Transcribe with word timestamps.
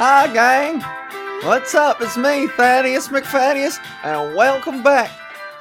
Hi! 0.00 0.32
Gang! 0.32 0.80
What's 1.44 1.74
up? 1.74 2.00
It's 2.00 2.16
me, 2.16 2.46
Thaddeus 2.46 3.08
McFaddeus, 3.08 3.80
and 4.04 4.36
welcome 4.36 4.80
back 4.80 5.10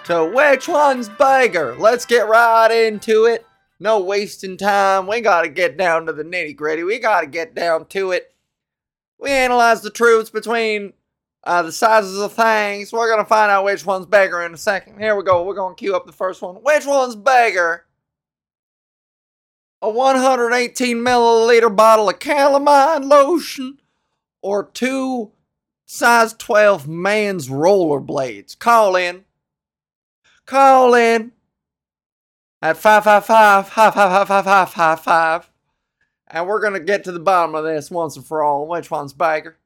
to 0.04 0.26
Which 0.26 0.68
One's 0.68 1.10
Bigger? 1.10 1.76
Let's 1.80 2.06
get 2.06 2.28
right 2.28 2.70
into 2.70 3.26
it. 3.26 3.48
No 3.80 4.00
wasting 4.00 4.56
time. 4.56 5.08
We 5.08 5.22
gotta 5.22 5.50
get 5.50 5.76
down 5.76 6.06
to 6.06 6.14
the 6.14 6.24
nitty 6.24 6.56
gritty. 6.56 6.84
We 6.84 7.00
gotta 7.00 7.26
get 7.26 7.56
down 7.56 7.88
to 7.88 8.12
it. 8.12 8.32
We 9.20 9.32
analyze 9.32 9.82
the 9.82 9.90
truths 9.90 10.30
between 10.30 10.94
uh, 11.44 11.64
the 11.64 11.72
sizes 11.72 12.20
of 12.20 12.34
things. 12.34 12.94
We're 12.94 13.10
gonna 13.10 13.26
find 13.26 13.50
out 13.50 13.66
which 13.66 13.88
one's 13.88 14.06
bigger 14.06 14.44
in 14.44 14.54
a 14.54 14.58
second. 14.58 15.00
Here 15.00 15.16
we 15.16 15.24
go. 15.24 15.42
We're 15.46 15.56
gonna 15.56 15.74
cue 15.74 15.96
up 15.96 16.06
the 16.06 16.14
first 16.14 16.44
one. 16.44 16.58
Which 16.58 16.86
one's 16.86 17.16
bigger? 17.16 17.88
A 19.82 19.90
118 19.90 20.98
milliliter 20.98 21.76
bottle 21.76 22.08
of 22.08 22.20
calamine 22.20 23.10
lotion 23.10 23.80
or 24.42 24.64
two 24.66 25.32
size 25.86 26.34
12 26.34 26.88
man's 26.88 27.50
rollerblades? 27.50 28.58
Call 28.58 28.96
in. 28.96 29.26
Call 30.46 30.94
in 30.94 31.32
at 32.62 32.78
555 32.78 33.68
555 33.68 35.50
and 36.30 36.48
we're 36.48 36.62
gonna 36.62 36.80
get 36.80 37.04
to 37.04 37.12
the 37.12 37.20
bottom 37.20 37.56
of 37.56 37.64
this 37.64 37.90
once 37.90 38.16
and 38.16 38.26
for 38.26 38.44
all. 38.44 38.68
Which 38.68 38.92
one's 38.92 39.14
bigger? 39.14 39.58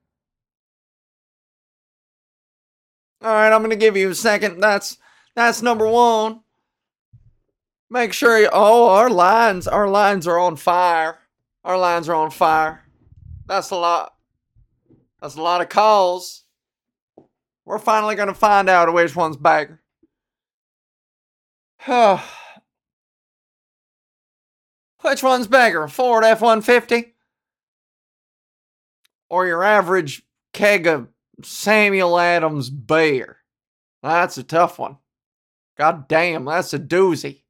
All 3.21 3.33
right, 3.33 3.51
I'm 3.51 3.61
gonna 3.61 3.75
give 3.75 3.97
you 3.97 4.09
a 4.09 4.15
second. 4.15 4.59
That's 4.59 4.97
that's 5.35 5.61
number 5.61 5.87
one. 5.87 6.41
Make 7.89 8.13
sure 8.13 8.39
you. 8.39 8.49
Oh, 8.51 8.89
our 8.89 9.09
lines, 9.09 9.67
our 9.67 9.87
lines 9.87 10.27
are 10.27 10.39
on 10.39 10.55
fire. 10.55 11.19
Our 11.63 11.77
lines 11.77 12.09
are 12.09 12.15
on 12.15 12.31
fire. 12.31 12.83
That's 13.45 13.69
a 13.71 13.75
lot. 13.75 14.10
That's 15.21 15.35
a 15.35 15.41
lot 15.41 15.61
of 15.61 15.69
calls. 15.69 16.43
We're 17.65 17.79
finally 17.79 18.15
gonna 18.15 18.33
find 18.33 18.67
out 18.69 18.91
which 18.93 19.15
one's 19.15 19.37
bigger. 19.37 19.81
which 25.01 25.23
one's 25.23 25.47
bigger, 25.47 25.87
Ford 25.87 26.23
F-150 26.23 27.11
or 29.29 29.47
your 29.47 29.63
average 29.63 30.23
keg 30.53 30.87
of 30.87 31.07
Samuel 31.43 32.19
Adams 32.19 32.69
beer? 32.69 33.37
That's 34.03 34.37
a 34.37 34.43
tough 34.43 34.79
one. 34.79 34.97
God 35.77 36.07
damn, 36.07 36.45
that's 36.45 36.73
a 36.73 36.79
doozy. 36.79 37.43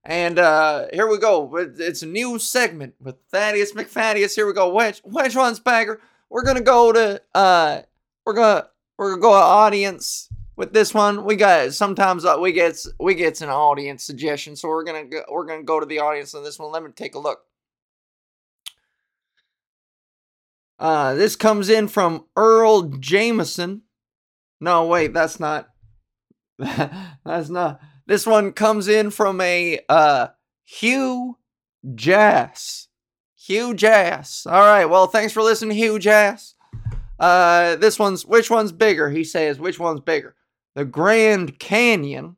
And 0.05 0.39
uh, 0.39 0.87
here 0.93 1.07
we 1.07 1.19
go. 1.19 1.57
It's 1.57 2.03
a 2.03 2.07
new 2.07 2.39
segment 2.39 2.95
with 3.01 3.17
Thaddeus 3.31 3.73
McFaddeus. 3.73 4.35
Here 4.35 4.47
we 4.47 4.53
go. 4.53 4.75
Which 4.75 5.01
which 5.05 5.37
one's 5.37 5.61
bagger? 5.61 6.01
We're 6.31 6.45
gonna 6.45 6.63
go 6.63 6.93
to 6.93 7.23
uh, 7.35 7.83
we're 8.27 8.35
gonna 8.35 8.69
we're 8.99 9.11
gonna 9.11 9.23
go 9.23 9.31
to 9.31 9.37
audience 9.37 10.29
with 10.57 10.73
this 10.73 10.93
one. 10.93 11.25
We 11.25 11.37
got 11.37 11.75
sometimes 11.75 12.27
we 12.41 12.53
gets 12.53 12.89
we 12.99 13.15
gets 13.15 13.41
an 13.41 13.51
audience 13.51 14.03
suggestion, 14.03 14.57
so 14.57 14.69
we're 14.69 14.85
gonna 14.85 15.05
go, 15.05 15.23
we're 15.31 15.47
gonna 15.47 15.63
go 15.63 15.79
to 15.79 15.87
the 15.87 16.01
audience 16.01 16.35
on 16.35 16.43
this 16.43 16.59
one. 16.59 16.73
Let 16.73 16.83
me 16.83 16.91
take 16.91 17.15
a 17.15 17.21
look. 17.21 17.45
Uh, 20.79 21.15
this 21.15 21.37
comes 21.37 21.69
in 21.69 21.89
from 21.89 22.25
Earl 22.37 22.83
Jameson. 22.83 23.83
No, 24.61 24.87
wait, 24.87 25.13
that's 25.13 25.39
not. 25.39 25.69
that's 26.59 27.49
not. 27.49 27.81
This 28.07 28.27
one 28.27 28.53
comes 28.53 28.89
in 28.89 29.11
from 29.11 29.41
a 29.41 29.81
uh, 29.89 30.29
Hugh 30.65 31.39
Jass. 31.95 32.89
Hugh 33.37 33.75
Jass. 33.75 34.47
All 34.47 34.61
right. 34.61 34.87
Well, 34.87 35.07
thanks 35.07 35.33
for 35.33 35.43
listening, 35.43 35.77
Hugh 35.77 35.99
Jass. 35.99 36.55
Uh, 37.19 37.77
this 37.77 37.99
one's 37.99 38.27
which 38.27 38.51
one's 38.51 38.73
bigger? 38.73 39.11
He 39.11 39.25
says, 39.25 39.59
which 39.59 39.79
one's 39.79 40.01
bigger, 40.01 40.35
the 40.75 40.85
Grand 40.85 41.59
Canyon 41.59 42.37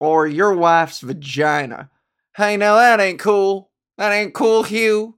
or 0.00 0.26
your 0.26 0.54
wife's 0.54 1.00
vagina? 1.00 1.90
Hey, 2.36 2.56
now 2.56 2.76
that 2.76 3.00
ain't 3.00 3.20
cool. 3.20 3.70
That 3.98 4.12
ain't 4.12 4.34
cool, 4.34 4.62
Hugh. 4.64 5.16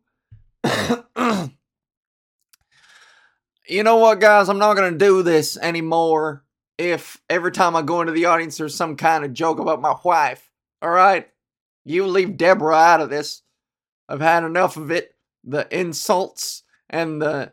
you 3.66 3.82
know 3.82 3.96
what, 3.96 4.20
guys? 4.20 4.48
I'm 4.48 4.58
not 4.58 4.74
going 4.74 4.92
to 4.92 4.98
do 4.98 5.22
this 5.22 5.56
anymore 5.56 6.44
if 6.76 7.20
every 7.30 7.52
time 7.52 7.76
I 7.76 7.82
go 7.82 8.00
into 8.00 8.12
the 8.12 8.26
audience 8.26 8.56
there's 8.56 8.74
some 8.74 8.96
kind 8.96 9.24
of 9.24 9.32
joke 9.32 9.58
about 9.58 9.80
my 9.80 9.96
wife. 10.04 10.50
All 10.82 10.90
right? 10.90 11.28
You 11.84 12.06
leave 12.06 12.36
Deborah 12.36 12.74
out 12.74 13.00
of 13.00 13.10
this. 13.10 13.42
I've 14.08 14.20
had 14.20 14.44
enough 14.44 14.76
of 14.76 14.90
it. 14.90 15.14
The 15.44 15.66
insults 15.70 16.62
and 16.88 17.20
the 17.20 17.52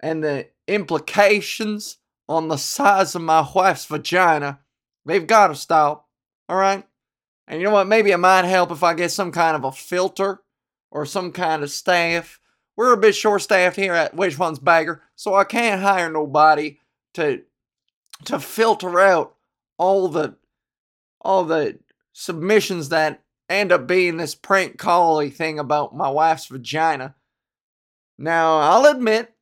and 0.00 0.24
the 0.24 0.48
implications 0.66 1.98
on 2.28 2.48
the 2.48 2.56
size 2.56 3.14
of 3.14 3.22
my 3.22 3.46
wife's 3.54 3.84
vagina. 3.84 4.60
They've 5.04 5.26
got 5.26 5.48
to 5.48 5.54
stop. 5.54 6.08
All 6.48 6.56
right? 6.56 6.84
And 7.46 7.60
you 7.60 7.66
know 7.66 7.72
what? 7.72 7.86
Maybe 7.86 8.10
it 8.10 8.18
might 8.18 8.44
help 8.44 8.70
if 8.70 8.82
I 8.82 8.94
get 8.94 9.10
some 9.10 9.30
kind 9.32 9.56
of 9.56 9.64
a 9.64 9.72
filter 9.72 10.40
or 10.90 11.06
some 11.06 11.32
kind 11.32 11.62
of 11.62 11.70
staff 11.70 12.39
we're 12.80 12.94
a 12.94 12.96
bit 12.96 13.14
short 13.14 13.42
staffed 13.42 13.76
here 13.76 13.92
at 13.92 14.14
Which 14.14 14.38
One's 14.38 14.58
Bagger, 14.58 15.02
so 15.14 15.34
I 15.34 15.44
can't 15.44 15.82
hire 15.82 16.10
nobody 16.10 16.78
to 17.12 17.42
to 18.24 18.40
filter 18.40 18.98
out 18.98 19.34
all 19.76 20.08
the 20.08 20.36
all 21.20 21.44
the 21.44 21.78
submissions 22.14 22.88
that 22.88 23.22
end 23.50 23.70
up 23.70 23.86
being 23.86 24.16
this 24.16 24.34
prank 24.34 24.78
call 24.78 25.28
thing 25.28 25.58
about 25.58 25.94
my 25.94 26.08
wife's 26.08 26.46
vagina. 26.46 27.16
Now, 28.16 28.60
I'll 28.60 28.86
admit, 28.86 29.34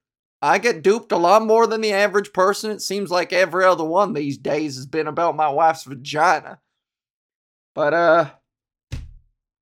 I 0.43 0.59
get 0.59 0.83
duped 0.83 1.13
a 1.13 1.17
lot 1.17 1.43
more 1.43 1.69
than 1.69 1.81
the 1.81 1.93
average 1.93 2.33
person. 2.33 2.73
It 2.73 2.83
seems 2.83 3.09
like 3.09 3.33
every 3.33 3.65
other 3.65 3.85
one 3.85 4.15
these 4.15 4.37
days 4.37 4.75
has 4.75 4.87
been 4.87 5.07
about 5.07 5.37
my 5.37 5.49
wife's 5.49 5.85
vagina. 5.85 6.59
But, 7.73 7.95
uh, 7.95 8.31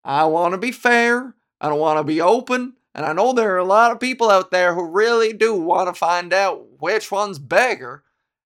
I 0.03 0.25
want 0.25 0.53
to 0.53 0.58
be 0.58 0.72
fair. 0.72 1.34
I 1.60 1.69
don't 1.69 1.78
want 1.78 1.98
to 1.98 2.04
be 2.04 2.22
open. 2.22 2.75
And 2.97 3.05
I 3.05 3.12
know 3.12 3.34
there 3.34 3.55
are 3.55 3.59
a 3.59 3.65
lot 3.65 3.93
of 3.93 4.01
people 4.01 4.31
out 4.31 4.51
there 4.51 4.75
who 4.75 4.89
really 4.89 5.34
do 5.34 5.55
want 5.55 5.87
to 5.87 5.99
find 5.99 6.33
out 6.33 6.81
which 6.81 7.12
one's 7.12 7.39
bigger. 7.39 8.03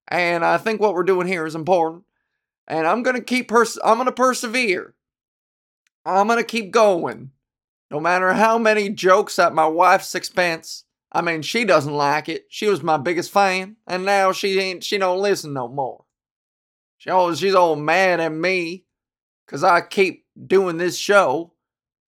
And 0.09 0.43
I 0.43 0.57
think 0.57 0.81
what 0.81 0.93
we're 0.93 1.03
doing 1.03 1.25
here 1.25 1.45
is 1.45 1.55
important. 1.55 2.03
And 2.67 2.85
I'm 2.85 3.01
going 3.01 3.15
to 3.15 3.23
keep 3.23 3.47
pers- 3.47 3.79
I'm 3.81 3.95
going 3.95 4.07
to 4.07 4.11
persevere. 4.11 4.93
I'm 6.05 6.27
going 6.27 6.37
to 6.37 6.43
keep 6.43 6.71
going. 6.71 7.31
No 7.89 8.01
matter 8.01 8.33
how 8.33 8.57
many 8.57 8.89
jokes 8.89 9.39
at 9.39 9.53
my 9.53 9.67
wife's 9.67 10.15
expense. 10.15 10.83
I 11.13 11.21
mean, 11.21 11.43
she 11.43 11.63
doesn't 11.63 11.93
like 11.93 12.27
it. 12.27 12.47
She 12.49 12.67
was 12.67 12.83
my 12.83 12.97
biggest 12.97 13.31
fan, 13.31 13.77
and 13.87 14.05
now 14.05 14.31
she 14.31 14.59
ain't 14.59 14.83
she 14.83 14.97
don't 14.97 15.21
listen 15.21 15.53
no 15.53 15.67
more. 15.67 16.05
She 16.97 17.09
always 17.09 17.39
she's 17.39 17.55
all 17.55 17.75
mad 17.75 18.21
at 18.21 18.31
me 18.31 18.85
cuz 19.47 19.61
I 19.61 19.81
keep 19.81 20.25
doing 20.47 20.77
this 20.77 20.97
show 20.97 21.50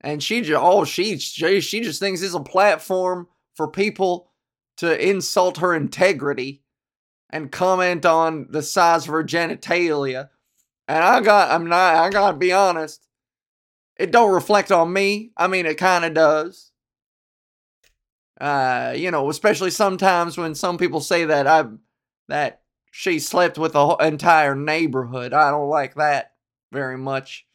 and 0.03 0.21
she 0.21 0.41
just 0.41 0.61
oh 0.61 0.83
she 0.83 1.17
she, 1.17 1.61
she 1.61 1.81
just 1.81 1.99
thinks 1.99 2.21
it's 2.21 2.33
a 2.33 2.39
platform 2.39 3.27
for 3.55 3.67
people 3.67 4.29
to 4.77 5.09
insult 5.09 5.57
her 5.57 5.73
integrity 5.73 6.61
and 7.29 7.51
comment 7.51 8.05
on 8.05 8.47
the 8.49 8.61
size 8.61 9.05
of 9.05 9.13
her 9.13 9.23
genitalia. 9.23 10.29
And 10.87 11.03
I 11.03 11.21
got 11.21 11.51
I'm 11.51 11.67
not 11.67 11.95
I 11.95 12.09
gotta 12.09 12.37
be 12.37 12.51
honest. 12.51 13.07
It 13.97 14.11
don't 14.11 14.33
reflect 14.33 14.71
on 14.71 14.91
me. 14.91 15.31
I 15.37 15.47
mean 15.47 15.65
it 15.65 15.77
kinda 15.77 16.09
does. 16.09 16.71
Uh, 18.41 18.93
you 18.95 19.09
know, 19.09 19.29
especially 19.29 19.71
sometimes 19.71 20.37
when 20.37 20.53
some 20.53 20.77
people 20.77 20.99
say 20.99 21.23
that 21.25 21.47
I 21.47 21.65
that 22.27 22.61
she 22.91 23.19
slept 23.19 23.57
with 23.57 23.73
the 23.73 23.95
entire 23.95 24.55
neighborhood. 24.55 25.33
I 25.33 25.49
don't 25.49 25.69
like 25.69 25.95
that 25.95 26.33
very 26.71 26.97
much. 26.97 27.45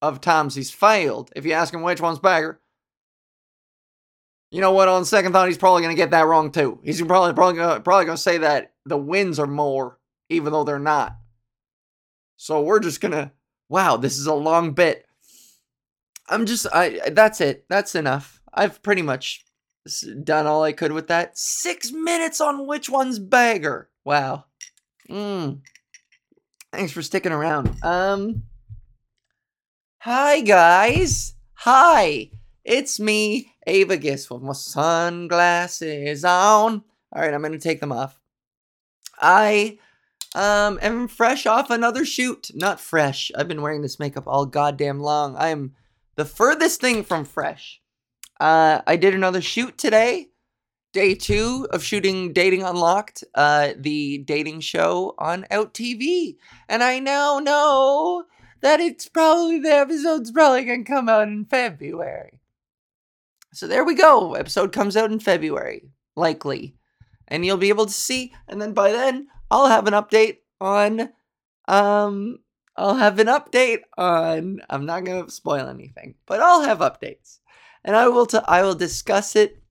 of 0.00 0.20
times 0.20 0.54
he's 0.54 0.70
failed. 0.70 1.30
If 1.34 1.44
you 1.44 1.52
ask 1.52 1.74
him 1.74 1.82
which 1.82 2.00
one's 2.00 2.18
bigger, 2.20 2.59
you 4.50 4.60
know 4.60 4.72
what? 4.72 4.88
On 4.88 5.04
second 5.04 5.32
thought, 5.32 5.48
he's 5.48 5.58
probably 5.58 5.82
going 5.82 5.94
to 5.94 6.00
get 6.00 6.10
that 6.10 6.26
wrong 6.26 6.50
too. 6.50 6.80
He's 6.84 7.00
probably 7.02 7.32
probably 7.34 7.56
gonna, 7.56 7.80
probably 7.80 8.06
going 8.06 8.16
to 8.16 8.22
say 8.22 8.38
that 8.38 8.72
the 8.84 8.96
wins 8.96 9.38
are 9.38 9.46
more, 9.46 9.98
even 10.28 10.52
though 10.52 10.64
they're 10.64 10.78
not. 10.78 11.16
So 12.36 12.62
we're 12.62 12.80
just 12.80 13.02
gonna. 13.02 13.32
Wow, 13.68 13.98
this 13.98 14.16
is 14.16 14.26
a 14.26 14.34
long 14.34 14.72
bit. 14.72 15.04
I'm 16.26 16.46
just. 16.46 16.66
I. 16.72 17.10
That's 17.10 17.42
it. 17.42 17.66
That's 17.68 17.94
enough. 17.94 18.40
I've 18.52 18.82
pretty 18.82 19.02
much 19.02 19.44
done 20.24 20.46
all 20.46 20.64
I 20.64 20.72
could 20.72 20.92
with 20.92 21.08
that. 21.08 21.36
Six 21.36 21.92
minutes 21.92 22.40
on 22.40 22.66
which 22.66 22.88
one's 22.88 23.18
bagger. 23.18 23.90
Wow. 24.06 24.46
Mm. 25.10 25.60
Thanks 26.72 26.92
for 26.92 27.02
sticking 27.02 27.32
around. 27.32 27.76
Um. 27.82 28.44
Hi 29.98 30.40
guys. 30.40 31.34
Hi. 31.56 32.30
It's 32.64 33.00
me, 33.00 33.54
Ava 33.66 33.96
Gis, 33.96 34.30
with 34.30 34.42
my 34.42 34.52
sunglasses 34.52 36.24
on. 36.24 36.84
All 37.12 37.22
right, 37.22 37.32
I'm 37.32 37.42
gonna 37.42 37.58
take 37.58 37.80
them 37.80 37.92
off. 37.92 38.18
I 39.18 39.78
um 40.34 40.78
am 40.82 41.08
fresh 41.08 41.46
off 41.46 41.70
another 41.70 42.04
shoot. 42.04 42.50
Not 42.54 42.80
fresh. 42.80 43.32
I've 43.34 43.48
been 43.48 43.62
wearing 43.62 43.82
this 43.82 43.98
makeup 43.98 44.24
all 44.26 44.46
goddamn 44.46 45.00
long. 45.00 45.36
I 45.36 45.48
am 45.48 45.74
the 46.16 46.24
furthest 46.24 46.80
thing 46.80 47.02
from 47.02 47.24
fresh. 47.24 47.80
Uh, 48.38 48.82
I 48.86 48.96
did 48.96 49.14
another 49.14 49.40
shoot 49.40 49.78
today. 49.78 50.28
Day 50.92 51.14
two 51.14 51.68
of 51.70 51.84
shooting 51.84 52.32
Dating 52.32 52.62
Unlocked, 52.62 53.22
uh, 53.34 53.74
the 53.76 54.18
dating 54.18 54.60
show 54.60 55.14
on 55.18 55.46
Out 55.50 55.72
TV. 55.72 56.36
And 56.68 56.82
I 56.82 56.98
now 56.98 57.38
know 57.38 58.24
that 58.60 58.80
it's 58.80 59.08
probably 59.08 59.60
the 59.60 59.72
episode's 59.72 60.32
probably 60.32 60.64
gonna 60.64 60.84
come 60.84 61.08
out 61.08 61.28
in 61.28 61.44
February. 61.44 62.39
So 63.52 63.66
there 63.66 63.84
we 63.84 63.94
go. 63.94 64.34
Episode 64.34 64.72
comes 64.72 64.96
out 64.96 65.10
in 65.10 65.20
February, 65.20 65.90
likely. 66.16 66.76
And 67.28 67.44
you'll 67.44 67.56
be 67.56 67.68
able 67.68 67.86
to 67.86 67.92
see, 67.92 68.32
and 68.48 68.60
then 68.60 68.72
by 68.72 68.90
then 68.92 69.28
I'll 69.50 69.68
have 69.68 69.86
an 69.86 69.94
update 69.94 70.38
on 70.60 71.10
um 71.68 72.38
I'll 72.76 72.96
have 72.96 73.18
an 73.18 73.26
update 73.26 73.80
on 73.96 74.60
I'm 74.68 74.86
not 74.86 75.04
going 75.04 75.24
to 75.24 75.30
spoil 75.30 75.68
anything, 75.68 76.14
but 76.26 76.40
I'll 76.40 76.62
have 76.62 76.78
updates. 76.78 77.38
And 77.84 77.96
I 77.96 78.08
will 78.08 78.26
t- 78.26 78.38
I 78.46 78.62
will 78.62 78.74
discuss 78.74 79.36
it 79.36 79.62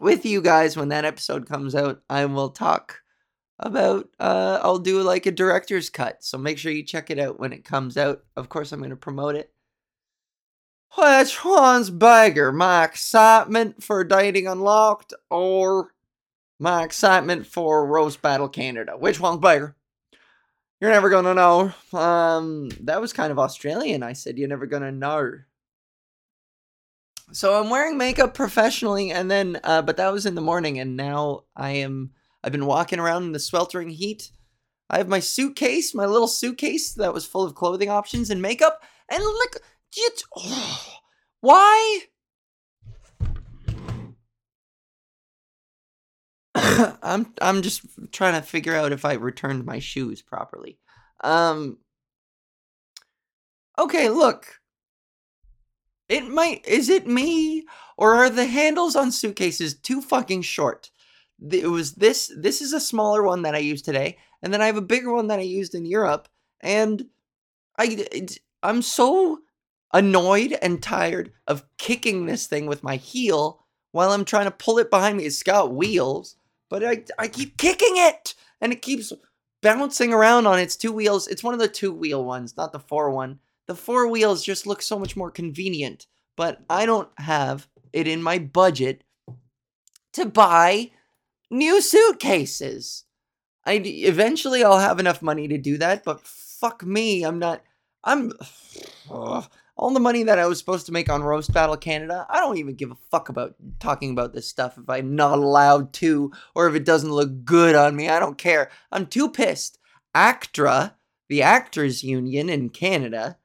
with 0.00 0.24
you 0.24 0.40
guys 0.40 0.76
when 0.76 0.88
that 0.88 1.04
episode 1.04 1.48
comes 1.48 1.74
out. 1.74 2.02
I 2.08 2.24
will 2.26 2.50
talk 2.50 3.00
about 3.58 4.08
uh 4.20 4.60
I'll 4.62 4.78
do 4.78 5.02
like 5.02 5.26
a 5.26 5.32
director's 5.32 5.90
cut. 5.90 6.22
So 6.22 6.38
make 6.38 6.58
sure 6.58 6.72
you 6.72 6.84
check 6.84 7.10
it 7.10 7.18
out 7.18 7.40
when 7.40 7.52
it 7.52 7.64
comes 7.64 7.96
out. 7.96 8.22
Of 8.36 8.48
course 8.48 8.72
I'm 8.72 8.80
going 8.80 8.90
to 8.90 8.96
promote 8.96 9.34
it. 9.34 9.52
Which 10.96 11.44
one's 11.44 11.90
bigger, 11.90 12.50
my 12.52 12.84
excitement 12.84 13.82
for 13.82 14.04
Dating 14.04 14.46
Unlocked 14.46 15.12
or 15.30 15.92
my 16.58 16.82
excitement 16.82 17.46
for 17.46 17.86
Roast 17.86 18.22
Battle 18.22 18.48
Canada? 18.48 18.96
Which 18.96 19.20
one's 19.20 19.40
bigger? 19.40 19.76
You're 20.80 20.90
never 20.90 21.10
gonna 21.10 21.34
know. 21.34 21.72
Um, 21.92 22.70
that 22.82 23.00
was 23.00 23.12
kind 23.12 23.32
of 23.32 23.38
Australian. 23.38 24.02
I 24.02 24.12
said 24.12 24.38
you're 24.38 24.48
never 24.48 24.66
gonna 24.66 24.92
know. 24.92 25.32
So 27.32 27.60
I'm 27.60 27.68
wearing 27.68 27.98
makeup 27.98 28.32
professionally, 28.32 29.10
and 29.10 29.30
then, 29.30 29.60
uh, 29.62 29.82
but 29.82 29.98
that 29.98 30.12
was 30.12 30.24
in 30.24 30.34
the 30.34 30.40
morning, 30.40 30.78
and 30.78 30.96
now 30.96 31.44
I 31.54 31.72
am. 31.72 32.12
I've 32.42 32.52
been 32.52 32.66
walking 32.66 33.00
around 33.00 33.24
in 33.24 33.32
the 33.32 33.40
sweltering 33.40 33.90
heat. 33.90 34.30
I 34.88 34.98
have 34.98 35.08
my 35.08 35.20
suitcase, 35.20 35.94
my 35.94 36.06
little 36.06 36.28
suitcase 36.28 36.94
that 36.94 37.12
was 37.12 37.26
full 37.26 37.44
of 37.44 37.54
clothing 37.54 37.90
options 37.90 38.30
and 38.30 38.40
makeup, 38.40 38.82
and 39.10 39.22
look, 39.22 39.56
it's, 39.96 40.24
oh, 40.36 40.86
why? 41.40 42.00
I'm 47.02 47.32
I'm 47.40 47.62
just 47.62 47.82
trying 48.12 48.40
to 48.40 48.46
figure 48.46 48.74
out 48.74 48.92
if 48.92 49.04
I 49.04 49.14
returned 49.14 49.64
my 49.64 49.78
shoes 49.78 50.22
properly. 50.22 50.78
Um 51.22 51.78
Okay, 53.78 54.08
look. 54.08 54.60
It 56.08 56.26
might 56.26 56.66
is 56.66 56.88
it 56.88 57.06
me 57.06 57.64
or 57.96 58.14
are 58.14 58.30
the 58.30 58.46
handles 58.46 58.96
on 58.96 59.12
suitcases 59.12 59.78
too 59.78 60.00
fucking 60.00 60.42
short? 60.42 60.90
It 61.50 61.70
was 61.70 61.94
this 61.94 62.32
this 62.36 62.60
is 62.60 62.72
a 62.72 62.80
smaller 62.80 63.22
one 63.22 63.42
that 63.42 63.54
I 63.54 63.58
used 63.58 63.84
today 63.84 64.18
and 64.42 64.52
then 64.52 64.62
I 64.62 64.66
have 64.66 64.76
a 64.76 64.82
bigger 64.82 65.12
one 65.12 65.28
that 65.28 65.38
I 65.38 65.42
used 65.42 65.74
in 65.74 65.84
Europe 65.84 66.28
and 66.60 67.04
I 67.78 68.06
I'm 68.62 68.82
so 68.82 69.38
annoyed 69.92 70.56
and 70.60 70.82
tired 70.82 71.32
of 71.46 71.64
kicking 71.78 72.26
this 72.26 72.46
thing 72.46 72.66
with 72.66 72.82
my 72.82 72.96
heel 72.96 73.64
while 73.92 74.12
I'm 74.12 74.24
trying 74.24 74.44
to 74.44 74.50
pull 74.50 74.78
it 74.78 74.90
behind 74.90 75.16
me. 75.16 75.24
It's 75.24 75.42
got 75.42 75.74
wheels 75.74 76.36
but 76.68 76.84
I, 76.84 77.04
I 77.18 77.28
keep 77.28 77.56
kicking 77.56 77.96
it 77.96 78.34
and 78.60 78.72
it 78.72 78.82
keeps 78.82 79.12
bouncing 79.62 80.12
around 80.12 80.46
on 80.46 80.58
its 80.58 80.76
two 80.76 80.92
wheels. 80.92 81.26
It's 81.28 81.42
one 81.42 81.54
of 81.54 81.60
the 81.60 81.68
two 81.68 81.92
wheel 81.92 82.24
ones, 82.24 82.56
not 82.56 82.72
the 82.72 82.78
four 82.78 83.10
one. 83.10 83.40
The 83.66 83.74
four 83.74 84.08
wheels 84.08 84.44
just 84.44 84.66
look 84.66 84.82
so 84.82 84.98
much 84.98 85.16
more 85.16 85.30
convenient, 85.30 86.06
but 86.36 86.60
I 86.70 86.86
don't 86.86 87.10
have 87.18 87.68
it 87.92 88.06
in 88.06 88.22
my 88.22 88.38
budget 88.38 89.04
to 90.14 90.26
buy 90.26 90.90
new 91.50 91.80
suitcases. 91.80 93.04
I 93.64 93.74
eventually 93.74 94.64
I'll 94.64 94.78
have 94.78 95.00
enough 95.00 95.20
money 95.20 95.48
to 95.48 95.58
do 95.58 95.76
that, 95.78 96.04
but 96.04 96.20
fuck 96.26 96.84
me, 96.84 97.24
I'm 97.24 97.38
not 97.38 97.62
I'm 98.04 98.32
ugh, 99.10 99.50
all 99.78 99.90
the 99.90 100.00
money 100.00 100.24
that 100.24 100.40
I 100.40 100.46
was 100.46 100.58
supposed 100.58 100.86
to 100.86 100.92
make 100.92 101.08
on 101.08 101.22
Roast 101.22 101.52
Battle 101.52 101.76
Canada, 101.76 102.26
I 102.28 102.40
don't 102.40 102.58
even 102.58 102.74
give 102.74 102.90
a 102.90 102.96
fuck 103.12 103.28
about 103.28 103.54
talking 103.78 104.10
about 104.10 104.32
this 104.32 104.48
stuff 104.48 104.76
if 104.76 104.90
I'm 104.90 105.14
not 105.14 105.38
allowed 105.38 105.92
to 105.94 106.32
or 106.56 106.66
if 106.66 106.74
it 106.74 106.84
doesn't 106.84 107.12
look 107.12 107.44
good 107.44 107.76
on 107.76 107.94
me. 107.94 108.08
I 108.08 108.18
don't 108.18 108.36
care. 108.36 108.70
I'm 108.90 109.06
too 109.06 109.30
pissed. 109.30 109.78
ACTRA, 110.16 110.96
the 111.28 111.42
Actors 111.42 112.02
Union 112.02 112.50
in 112.50 112.70
Canada, 112.70 113.38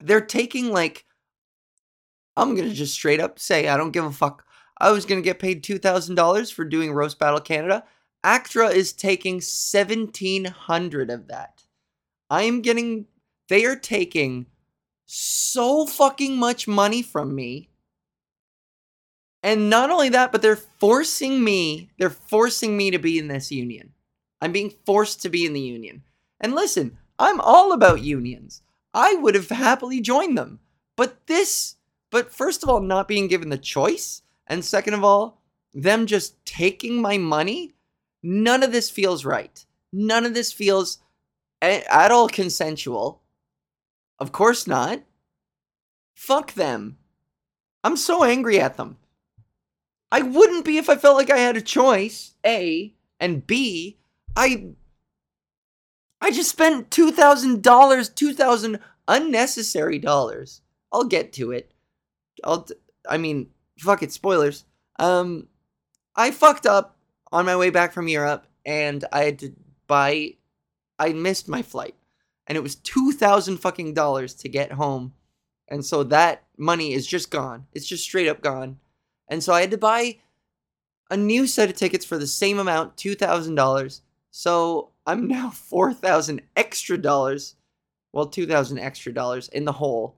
they're 0.00 0.22
taking 0.22 0.72
like 0.72 1.04
I'm 2.34 2.54
going 2.54 2.68
to 2.68 2.74
just 2.74 2.94
straight 2.94 3.20
up 3.20 3.38
say 3.38 3.68
I 3.68 3.76
don't 3.76 3.90
give 3.90 4.04
a 4.04 4.12
fuck. 4.12 4.46
I 4.80 4.92
was 4.92 5.04
going 5.04 5.20
to 5.20 5.24
get 5.24 5.40
paid 5.40 5.62
$2,000 5.62 6.52
for 6.52 6.64
doing 6.64 6.92
Roast 6.92 7.18
Battle 7.18 7.40
Canada. 7.40 7.84
ACTRA 8.24 8.68
is 8.68 8.92
taking 8.94 9.36
1700 9.36 11.10
of 11.10 11.28
that. 11.28 11.64
I 12.30 12.44
am 12.44 12.62
getting 12.62 13.06
they 13.48 13.66
are 13.66 13.76
taking 13.76 14.46
so 15.10 15.86
fucking 15.86 16.36
much 16.36 16.68
money 16.68 17.00
from 17.00 17.34
me. 17.34 17.70
And 19.42 19.70
not 19.70 19.90
only 19.90 20.10
that, 20.10 20.30
but 20.32 20.42
they're 20.42 20.54
forcing 20.56 21.42
me, 21.42 21.90
they're 21.98 22.10
forcing 22.10 22.76
me 22.76 22.90
to 22.90 22.98
be 22.98 23.18
in 23.18 23.28
this 23.28 23.50
union. 23.50 23.94
I'm 24.42 24.52
being 24.52 24.74
forced 24.84 25.22
to 25.22 25.30
be 25.30 25.46
in 25.46 25.54
the 25.54 25.60
union. 25.60 26.02
And 26.40 26.54
listen, 26.54 26.98
I'm 27.18 27.40
all 27.40 27.72
about 27.72 28.02
unions. 28.02 28.60
I 28.92 29.14
would 29.14 29.34
have 29.34 29.48
happily 29.48 30.00
joined 30.02 30.36
them. 30.36 30.60
But 30.94 31.26
this, 31.26 31.76
but 32.10 32.32
first 32.32 32.62
of 32.62 32.68
all, 32.68 32.80
not 32.80 33.08
being 33.08 33.28
given 33.28 33.48
the 33.48 33.56
choice. 33.56 34.20
And 34.46 34.62
second 34.62 34.92
of 34.92 35.04
all, 35.04 35.40
them 35.72 36.04
just 36.04 36.44
taking 36.44 37.00
my 37.00 37.16
money. 37.16 37.74
None 38.22 38.62
of 38.62 38.72
this 38.72 38.90
feels 38.90 39.24
right. 39.24 39.64
None 39.90 40.26
of 40.26 40.34
this 40.34 40.52
feels 40.52 40.98
at 41.62 42.10
all 42.10 42.28
consensual. 42.28 43.22
Of 44.18 44.32
course 44.32 44.66
not. 44.66 45.02
Fuck 46.14 46.54
them. 46.54 46.98
I'm 47.84 47.96
so 47.96 48.24
angry 48.24 48.60
at 48.60 48.76
them. 48.76 48.98
I 50.10 50.22
wouldn't 50.22 50.64
be 50.64 50.78
if 50.78 50.88
I 50.88 50.96
felt 50.96 51.16
like 51.16 51.30
I 51.30 51.38
had 51.38 51.56
a 51.56 51.62
choice, 51.62 52.34
A, 52.44 52.94
and 53.20 53.46
B, 53.46 53.98
I 54.36 54.68
I 56.20 56.30
just 56.32 56.50
spent 56.50 56.90
$2,000, 56.90 58.14
2000 58.14 58.80
unnecessary 59.06 59.98
dollars. 59.98 60.62
I'll 60.92 61.04
get 61.04 61.32
to 61.34 61.52
it. 61.52 61.72
I'll 62.42 62.66
I 63.08 63.18
mean, 63.18 63.50
fuck 63.78 64.02
it, 64.02 64.12
spoilers. 64.12 64.64
Um 64.98 65.48
I 66.16 66.30
fucked 66.30 66.66
up 66.66 66.96
on 67.30 67.46
my 67.46 67.56
way 67.56 67.70
back 67.70 67.92
from 67.92 68.08
Europe 68.08 68.46
and 68.66 69.04
I 69.12 69.24
had 69.24 69.38
to 69.40 69.52
buy 69.86 70.34
I 70.98 71.12
missed 71.12 71.48
my 71.48 71.62
flight 71.62 71.94
and 72.48 72.56
it 72.56 72.62
was 72.62 72.74
two 72.74 73.12
thousand 73.12 73.58
fucking 73.58 73.94
dollars 73.94 74.34
to 74.34 74.48
get 74.48 74.72
home, 74.72 75.14
and 75.68 75.84
so 75.84 76.02
that 76.04 76.42
money 76.56 76.92
is 76.92 77.06
just 77.06 77.30
gone. 77.30 77.66
It's 77.72 77.86
just 77.86 78.02
straight 78.02 78.28
up 78.28 78.40
gone, 78.40 78.80
and 79.28 79.42
so 79.42 79.52
I 79.52 79.60
had 79.60 79.70
to 79.70 79.78
buy 79.78 80.18
a 81.10 81.16
new 81.16 81.46
set 81.46 81.70
of 81.70 81.76
tickets 81.76 82.04
for 82.04 82.18
the 82.18 82.26
same 82.26 82.58
amount, 82.58 82.96
two 82.96 83.14
thousand 83.14 83.54
dollars. 83.54 84.02
So 84.30 84.90
I'm 85.06 85.26
now 85.26 85.50
4,000 85.54 86.42
extra 86.54 86.98
dollars, 86.98 87.56
well, 88.12 88.26
2,000 88.26 88.78
extra 88.78 89.12
dollars 89.12 89.48
in 89.48 89.64
the 89.64 89.72
hole. 89.72 90.16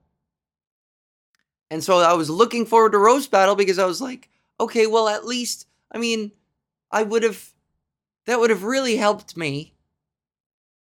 And 1.71 1.83
so 1.83 1.99
I 1.99 2.13
was 2.13 2.29
looking 2.29 2.65
forward 2.65 2.91
to 2.91 2.97
Roast 2.97 3.31
Battle 3.31 3.55
because 3.55 3.79
I 3.79 3.85
was 3.85 4.01
like, 4.01 4.29
okay, 4.59 4.87
well, 4.87 5.07
at 5.07 5.25
least, 5.25 5.67
I 5.91 5.97
mean, 5.97 6.33
I 6.91 7.03
would 7.03 7.23
have, 7.23 7.53
that 8.25 8.39
would 8.39 8.49
have 8.49 8.63
really 8.63 8.97
helped 8.97 9.37
me. 9.37 9.73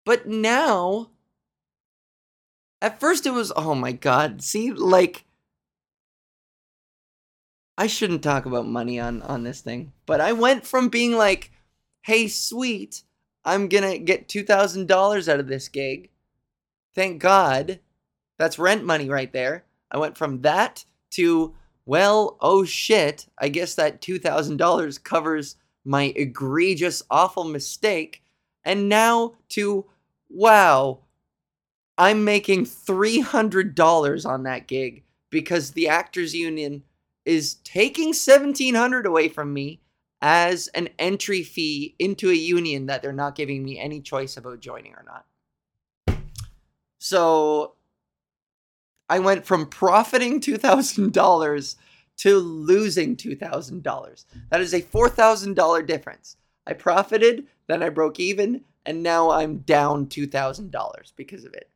But 0.04 0.26
now, 0.26 1.10
at 2.82 3.00
first 3.00 3.26
it 3.26 3.32
was, 3.32 3.52
oh 3.56 3.74
my 3.74 3.92
God, 3.92 4.42
see, 4.42 4.72
like, 4.72 5.24
I 7.76 7.86
shouldn't 7.86 8.22
talk 8.22 8.44
about 8.44 8.66
money 8.66 9.00
on 9.00 9.22
on 9.22 9.42
this 9.42 9.62
thing, 9.62 9.92
but 10.04 10.20
I 10.20 10.32
went 10.32 10.66
from 10.66 10.90
being 10.90 11.16
like, 11.16 11.50
"Hey, 12.02 12.28
sweet, 12.28 13.04
I'm 13.44 13.68
gonna 13.68 13.96
get 13.98 14.28
two 14.28 14.44
thousand 14.44 14.86
dollars 14.86 15.28
out 15.30 15.40
of 15.40 15.48
this 15.48 15.68
gig. 15.68 16.10
Thank 16.94 17.22
God, 17.22 17.80
that's 18.38 18.58
rent 18.58 18.84
money 18.84 19.08
right 19.08 19.32
there." 19.32 19.64
I 19.90 19.96
went 19.98 20.18
from 20.18 20.42
that 20.42 20.84
to, 21.12 21.54
well, 21.86 22.36
oh 22.40 22.64
shit, 22.64 23.26
I 23.38 23.48
guess 23.48 23.74
that 23.76 24.02
two 24.02 24.18
thousand 24.18 24.58
dollars 24.58 24.98
covers 24.98 25.56
my 25.84 26.12
egregious, 26.16 27.02
awful 27.10 27.44
mistake, 27.44 28.22
and 28.62 28.90
now 28.90 29.36
to, 29.50 29.86
wow, 30.28 31.00
I'm 32.00 32.24
making 32.24 32.64
three 32.64 33.20
hundred 33.20 33.74
dollars 33.74 34.24
on 34.24 34.44
that 34.44 34.66
gig 34.66 35.04
because 35.28 35.72
the 35.72 35.88
actors 35.88 36.34
union 36.34 36.82
is 37.26 37.56
taking 37.56 38.08
1700 38.08 39.04
away 39.04 39.28
from 39.28 39.52
me 39.52 39.82
as 40.22 40.68
an 40.68 40.88
entry 40.98 41.42
fee 41.42 41.94
into 41.98 42.30
a 42.30 42.34
union 42.34 42.86
that 42.86 43.02
they're 43.02 43.12
not 43.12 43.34
giving 43.34 43.62
me 43.62 43.78
any 43.78 44.00
choice 44.00 44.38
about 44.38 44.60
joining 44.60 44.94
or 44.94 45.04
not. 45.06 45.26
So 46.98 47.74
I 49.10 49.18
went 49.18 49.44
from 49.44 49.66
profiting 49.66 50.40
$2,000 50.40 51.76
to 52.16 52.38
losing 52.38 53.14
$2,000. 53.14 54.24
That 54.48 54.62
is 54.62 54.72
a 54.72 54.80
$4,000 54.80 55.86
difference. 55.86 56.38
I 56.66 56.72
profited, 56.72 57.46
then 57.66 57.82
I 57.82 57.90
broke 57.90 58.18
even, 58.18 58.62
and 58.86 59.02
now 59.02 59.30
I'm 59.30 59.58
down 59.58 60.06
$2,000 60.06 61.12
because 61.14 61.44
of 61.44 61.52
it. 61.52 61.69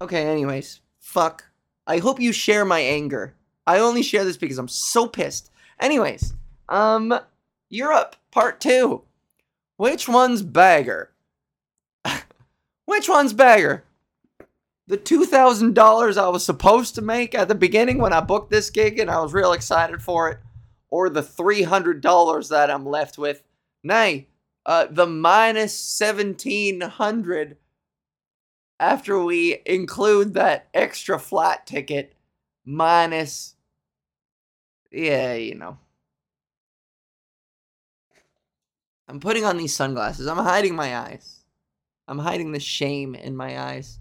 Okay, 0.00 0.26
anyways, 0.26 0.80
fuck 1.00 1.44
I 1.86 1.98
hope 1.98 2.20
you 2.20 2.32
share 2.32 2.64
my 2.64 2.80
anger. 2.80 3.34
I 3.66 3.78
only 3.78 4.02
share 4.02 4.24
this 4.24 4.36
because 4.36 4.58
I'm 4.58 4.68
so 4.68 5.06
pissed. 5.06 5.50
Anyways, 5.80 6.34
um, 6.68 7.18
Europe 7.68 8.16
part 8.30 8.60
two. 8.60 9.02
Which 9.76 10.08
one's 10.08 10.42
bagger? 10.42 11.10
Which 12.86 13.08
one's 13.08 13.32
bagger? 13.32 13.84
The 14.86 14.98
$2,000 14.98 16.16
I 16.16 16.28
was 16.28 16.44
supposed 16.44 16.94
to 16.94 17.02
make 17.02 17.34
at 17.34 17.48
the 17.48 17.54
beginning 17.54 17.98
when 17.98 18.12
I 18.12 18.20
booked 18.20 18.50
this 18.50 18.70
gig 18.70 18.98
and 18.98 19.10
I 19.10 19.20
was 19.20 19.32
real 19.32 19.52
excited 19.52 20.02
for 20.02 20.30
it, 20.30 20.38
or 20.90 21.08
the 21.08 21.22
$300 21.22 22.48
that 22.50 22.70
I'm 22.70 22.84
left 22.84 23.16
with? 23.16 23.42
Nay, 23.82 24.28
uh, 24.66 24.86
the 24.90 25.06
minus 25.06 25.98
1700 25.98 27.56
after 28.84 29.22
we 29.22 29.62
include 29.64 30.34
that 30.34 30.68
extra 30.74 31.18
flat 31.18 31.66
ticket 31.66 32.14
minus 32.64 33.54
yeah, 34.94 35.34
you 35.34 35.56
know. 35.56 35.78
I'm 39.08 39.18
putting 39.18 39.44
on 39.44 39.56
these 39.56 39.74
sunglasses. 39.74 40.28
I'm 40.28 40.38
hiding 40.38 40.76
my 40.76 40.96
eyes. 40.96 41.40
I'm 42.06 42.20
hiding 42.20 42.52
the 42.52 42.60
shame 42.60 43.14
in 43.14 43.36
my 43.36 43.58
eyes. 43.58 43.98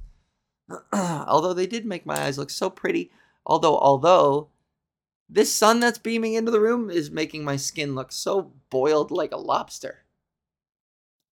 although 0.94 1.54
they 1.54 1.66
did 1.66 1.86
make 1.86 2.06
my 2.06 2.22
eyes 2.26 2.38
look 2.38 2.52
so 2.52 2.70
pretty. 2.70 3.12
Although, 3.46 3.78
although 3.78 4.50
this 5.28 5.52
sun 5.52 5.80
that's 5.80 5.98
beaming 5.98 6.36
into 6.36 6.52
the 6.52 6.60
room 6.60 6.90
is 6.92 7.10
making 7.10 7.44
my 7.44 7.56
skin 7.56 7.96
look 7.96 8.12
so 8.12 8.54
boiled 8.70 9.10
like 9.10 9.32
a 9.32 9.38
lobster. 9.38 10.06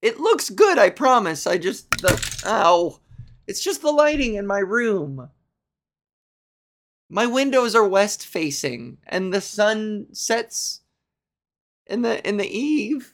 It 0.02 0.20
looks 0.20 0.50
good, 0.50 0.80
I 0.80 0.90
promise. 0.90 1.46
I 1.46 1.60
just 1.60 1.92
the 1.92 2.42
ow. 2.46 3.01
It's 3.52 3.60
just 3.60 3.82
the 3.82 3.92
lighting 3.92 4.36
in 4.36 4.48
my 4.48 4.60
room. 4.60 5.30
My 7.10 7.26
windows 7.26 7.76
are 7.76 7.86
west 7.86 8.26
facing 8.26 9.00
and 9.06 9.34
the 9.34 9.42
sun 9.42 10.08
sets 10.14 10.84
in 11.86 12.02
the 12.02 12.26
in 12.26 12.38
the 12.38 12.48
eve 12.48 13.14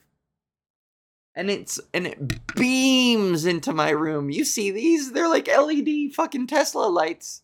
and 1.34 1.50
it's 1.50 1.80
and 1.92 2.06
it 2.06 2.54
beams 2.56 3.48
into 3.48 3.74
my 3.74 3.90
room. 3.90 4.30
You 4.30 4.46
see 4.46 4.70
these? 4.70 5.12
They're 5.12 5.28
like 5.28 5.48
LED 5.48 6.14
fucking 6.14 6.46
Tesla 6.46 6.86
lights. 6.86 7.42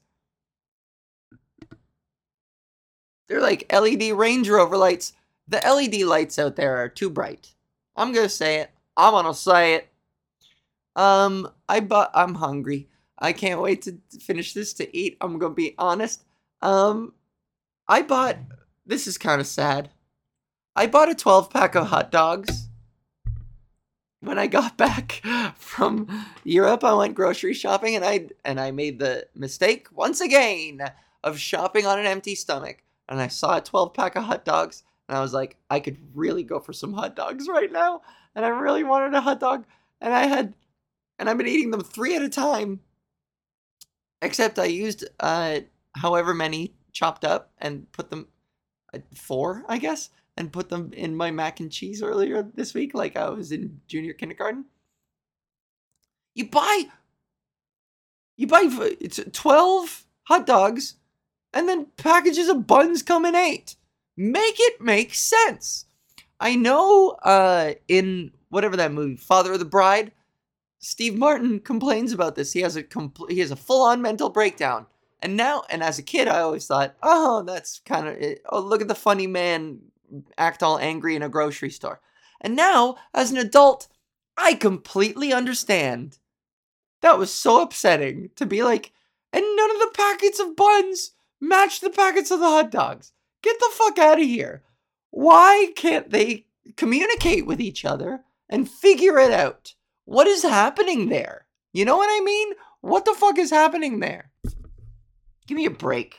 They're 3.27 3.41
like 3.41 3.73
LED 3.73 4.11
Range 4.11 4.47
Rover 4.47 4.77
lights. 4.77 5.13
The 5.47 5.63
LED 5.65 6.07
lights 6.07 6.37
out 6.37 6.57
there 6.57 6.77
are 6.77 6.89
too 6.89 7.09
bright. 7.09 7.55
I'm 7.95 8.13
gonna 8.13 8.29
say 8.29 8.57
it. 8.57 8.69
I'm 8.95 9.13
gonna 9.13 9.33
say 9.33 9.73
it. 9.73 9.92
Um, 10.95 11.49
I 11.67 11.79
but 11.79 12.11
I'm 12.13 12.35
hungry. 12.35 12.89
I 13.17 13.33
can't 13.33 13.61
wait 13.61 13.83
to 13.83 13.97
finish 14.19 14.53
this 14.53 14.73
to 14.73 14.97
eat. 14.97 15.17
I'm 15.21 15.39
gonna 15.39 15.53
be 15.53 15.75
honest. 15.77 16.23
Um, 16.61 17.13
I 17.87 18.01
bought. 18.01 18.37
This 18.85 19.07
is 19.07 19.17
kind 19.17 19.39
of 19.39 19.47
sad. 19.47 19.89
I 20.75 20.87
bought 20.87 21.09
a 21.09 21.15
12 21.15 21.49
pack 21.49 21.75
of 21.75 21.87
hot 21.87 22.11
dogs. 22.11 22.67
When 24.21 24.39
I 24.39 24.47
got 24.47 24.77
back 24.77 25.21
from 25.55 26.07
Europe, 26.43 26.83
I 26.83 26.93
went 26.93 27.15
grocery 27.15 27.53
shopping 27.53 27.95
and 27.95 28.05
I 28.05 28.29
and 28.43 28.59
I 28.59 28.71
made 28.71 28.99
the 28.99 29.27
mistake 29.35 29.87
once 29.91 30.21
again 30.21 30.81
of 31.23 31.39
shopping 31.39 31.85
on 31.85 31.99
an 31.99 32.05
empty 32.05 32.35
stomach. 32.35 32.83
And 33.07 33.19
I 33.21 33.27
saw 33.27 33.57
a 33.57 33.61
12 33.61 33.93
pack 33.93 34.15
of 34.15 34.23
hot 34.23 34.45
dogs 34.45 34.83
and 35.07 35.17
I 35.17 35.21
was 35.21 35.33
like, 35.33 35.57
I 35.69 35.79
could 35.79 35.97
really 36.13 36.43
go 36.43 36.59
for 36.59 36.73
some 36.73 36.93
hot 36.93 37.15
dogs 37.15 37.47
right 37.47 37.71
now. 37.71 38.01
And 38.35 38.45
I 38.45 38.49
really 38.49 38.83
wanted 38.83 39.13
a 39.13 39.21
hot 39.21 39.39
dog. 39.39 39.65
And 40.01 40.13
I 40.13 40.25
had 40.25 40.53
and 41.19 41.29
I've 41.29 41.37
been 41.37 41.47
eating 41.47 41.71
them 41.71 41.83
three 41.83 42.15
at 42.15 42.21
a 42.21 42.29
time. 42.29 42.81
Except 44.21 44.57
I 44.57 44.65
used 44.65 45.05
uh, 45.19 45.59
however 45.95 46.33
many 46.33 46.75
chopped 46.93 47.25
up 47.25 47.51
and 47.57 47.91
put 47.91 48.09
them 48.09 48.27
uh, 48.93 48.99
four, 49.13 49.65
I 49.67 49.77
guess, 49.77 50.09
and 50.37 50.53
put 50.53 50.69
them 50.69 50.91
in 50.93 51.15
my 51.15 51.29
mac 51.29 51.59
and 51.59 51.71
cheese 51.71 52.01
earlier 52.01 52.41
this 52.55 52.73
week, 52.73 52.93
like 52.93 53.17
I 53.17 53.29
was 53.29 53.51
in 53.51 53.81
junior 53.87 54.13
kindergarten. 54.13 54.65
You 56.35 56.49
buy, 56.49 56.85
you 58.37 58.47
buy 58.47 58.67
it's 58.99 59.19
twelve 59.33 60.05
hot 60.23 60.45
dogs, 60.45 60.95
and 61.53 61.67
then 61.67 61.87
packages 61.97 62.47
of 62.47 62.65
buns 62.65 63.03
come 63.03 63.25
in 63.25 63.35
eight. 63.35 63.75
Make 64.15 64.55
it 64.57 64.81
make 64.81 65.13
sense. 65.13 65.85
I 66.39 66.55
know, 66.55 67.11
uh, 67.23 67.73
in 67.87 68.31
whatever 68.49 68.77
that 68.77 68.91
movie, 68.91 69.17
Father 69.17 69.53
of 69.53 69.59
the 69.59 69.65
Bride 69.65 70.11
Steve 70.83 71.17
Martin 71.17 71.61
complains 71.61 72.11
about 72.11 72.35
this. 72.35 72.51
He 72.51 72.59
has 72.59 72.75
a 72.75 72.83
compl- 72.83 73.31
he 73.31 73.39
has 73.39 73.51
a 73.51 73.55
full 73.55 73.83
on 73.83 74.01
mental 74.01 74.29
breakdown. 74.29 74.85
And 75.21 75.37
now, 75.37 75.63
and 75.69 75.81
as 75.81 75.97
a 75.97 76.03
kid, 76.03 76.27
I 76.27 76.41
always 76.41 76.67
thought, 76.67 76.95
oh, 77.01 77.43
that's 77.43 77.79
kind 77.79 78.09
of 78.09 78.17
eh, 78.19 78.35
oh, 78.49 78.59
look 78.59 78.81
at 78.81 78.89
the 78.89 78.95
funny 78.95 79.25
man 79.25 79.79
act 80.37 80.61
all 80.61 80.77
angry 80.77 81.15
in 81.15 81.23
a 81.23 81.29
grocery 81.29 81.69
store. 81.69 82.01
And 82.41 82.57
now, 82.57 82.97
as 83.13 83.31
an 83.31 83.37
adult, 83.37 83.87
I 84.37 84.55
completely 84.55 85.31
understand. 85.31 86.17
That 87.01 87.17
was 87.17 87.33
so 87.33 87.61
upsetting 87.61 88.31
to 88.35 88.45
be 88.45 88.61
like, 88.61 88.91
and 89.31 89.45
none 89.55 89.71
of 89.71 89.79
the 89.79 89.91
packets 89.93 90.39
of 90.39 90.57
buns 90.57 91.11
match 91.39 91.79
the 91.79 91.91
packets 91.91 92.29
of 92.29 92.41
the 92.41 92.45
hot 92.45 92.71
dogs. 92.71 93.13
Get 93.41 93.57
the 93.59 93.71
fuck 93.71 93.97
out 93.99 94.19
of 94.19 94.25
here. 94.25 94.63
Why 95.11 95.71
can't 95.77 96.09
they 96.09 96.47
communicate 96.75 97.45
with 97.45 97.61
each 97.61 97.85
other 97.85 98.25
and 98.49 98.69
figure 98.69 99.17
it 99.17 99.31
out? 99.31 99.75
What 100.05 100.27
is 100.27 100.43
happening 100.43 101.09
there? 101.09 101.45
You 101.71 101.85
know 101.85 101.97
what 101.97 102.09
I 102.09 102.23
mean? 102.23 102.53
What 102.81 103.05
the 103.05 103.13
fuck 103.13 103.37
is 103.37 103.49
happening 103.49 103.99
there? 103.99 104.31
Give 105.47 105.55
me 105.55 105.65
a 105.65 105.71
break. 105.71 106.17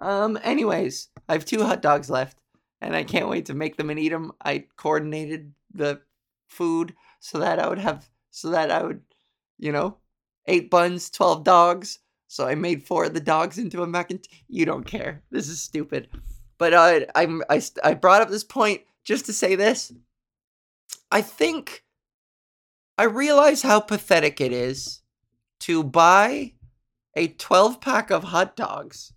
Um, 0.00 0.38
anyways, 0.42 1.08
I 1.28 1.32
have 1.32 1.44
two 1.44 1.62
hot 1.62 1.82
dogs 1.82 2.10
left, 2.10 2.38
and 2.80 2.94
I 2.94 3.04
can't 3.04 3.28
wait 3.28 3.46
to 3.46 3.54
make 3.54 3.76
them 3.76 3.90
and 3.90 3.98
eat 3.98 4.10
them. 4.10 4.32
I 4.44 4.64
coordinated 4.76 5.52
the 5.72 6.00
food 6.48 6.94
so 7.20 7.38
that 7.38 7.58
I 7.58 7.68
would 7.68 7.78
have, 7.78 8.08
so 8.30 8.50
that 8.50 8.70
I 8.70 8.82
would, 8.82 9.02
you 9.58 9.72
know, 9.72 9.96
eight 10.46 10.70
buns, 10.70 11.10
12 11.10 11.44
dogs. 11.44 11.98
So 12.28 12.46
I 12.46 12.54
made 12.54 12.82
four 12.82 13.04
of 13.04 13.14
the 13.14 13.20
dogs 13.20 13.58
into 13.58 13.82
a 13.82 13.86
mac 13.86 14.10
and 14.10 14.22
t- 14.22 14.30
you 14.48 14.66
don't 14.66 14.84
care. 14.84 15.22
This 15.30 15.48
is 15.48 15.62
stupid. 15.62 16.08
But 16.58 16.72
uh, 16.72 17.00
I'm 17.14 17.42
I 17.48 17.62
I 17.84 17.94
brought 17.94 18.22
up 18.22 18.30
this 18.30 18.44
point 18.44 18.82
just 19.04 19.26
to 19.26 19.32
say 19.32 19.54
this. 19.54 19.92
I 21.10 21.20
think 21.20 21.84
I 22.98 23.04
realize 23.04 23.62
how 23.62 23.80
pathetic 23.80 24.40
it 24.40 24.52
is 24.52 25.02
to 25.60 25.84
buy 25.84 26.54
a 27.14 27.28
12 27.28 27.80
pack 27.80 28.10
of 28.10 28.24
hot 28.24 28.56
dogs 28.56 29.12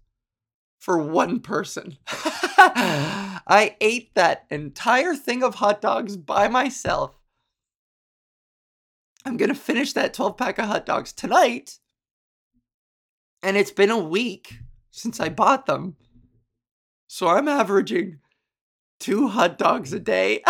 for 0.79 0.97
one 0.97 1.39
person. 1.39 1.97
I 2.07 3.75
ate 3.81 4.15
that 4.15 4.45
entire 4.49 5.15
thing 5.15 5.43
of 5.43 5.55
hot 5.55 5.81
dogs 5.81 6.17
by 6.17 6.47
myself 6.47 7.19
I'm 9.25 9.37
going 9.37 9.49
to 9.49 9.55
finish 9.55 9.93
that 9.93 10.13
12 10.13 10.37
pack 10.37 10.57
of 10.59 10.65
hot 10.65 10.85
dogs 10.85 11.13
tonight. 11.13 11.79
And 13.43 13.57
it's 13.57 13.71
been 13.71 13.91
a 13.91 13.97
week 13.97 14.59
since 14.91 15.19
I 15.19 15.29
bought 15.29 15.65
them. 15.65 15.95
So 17.07 17.27
I'm 17.27 17.47
averaging 17.47 18.19
two 18.99 19.27
hot 19.27 19.57
dogs 19.57 19.93
a 19.93 19.99
day. 19.99 20.41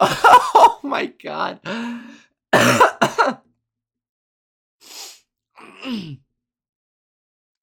oh 0.02 0.80
my 0.82 1.06
God. 1.06 1.60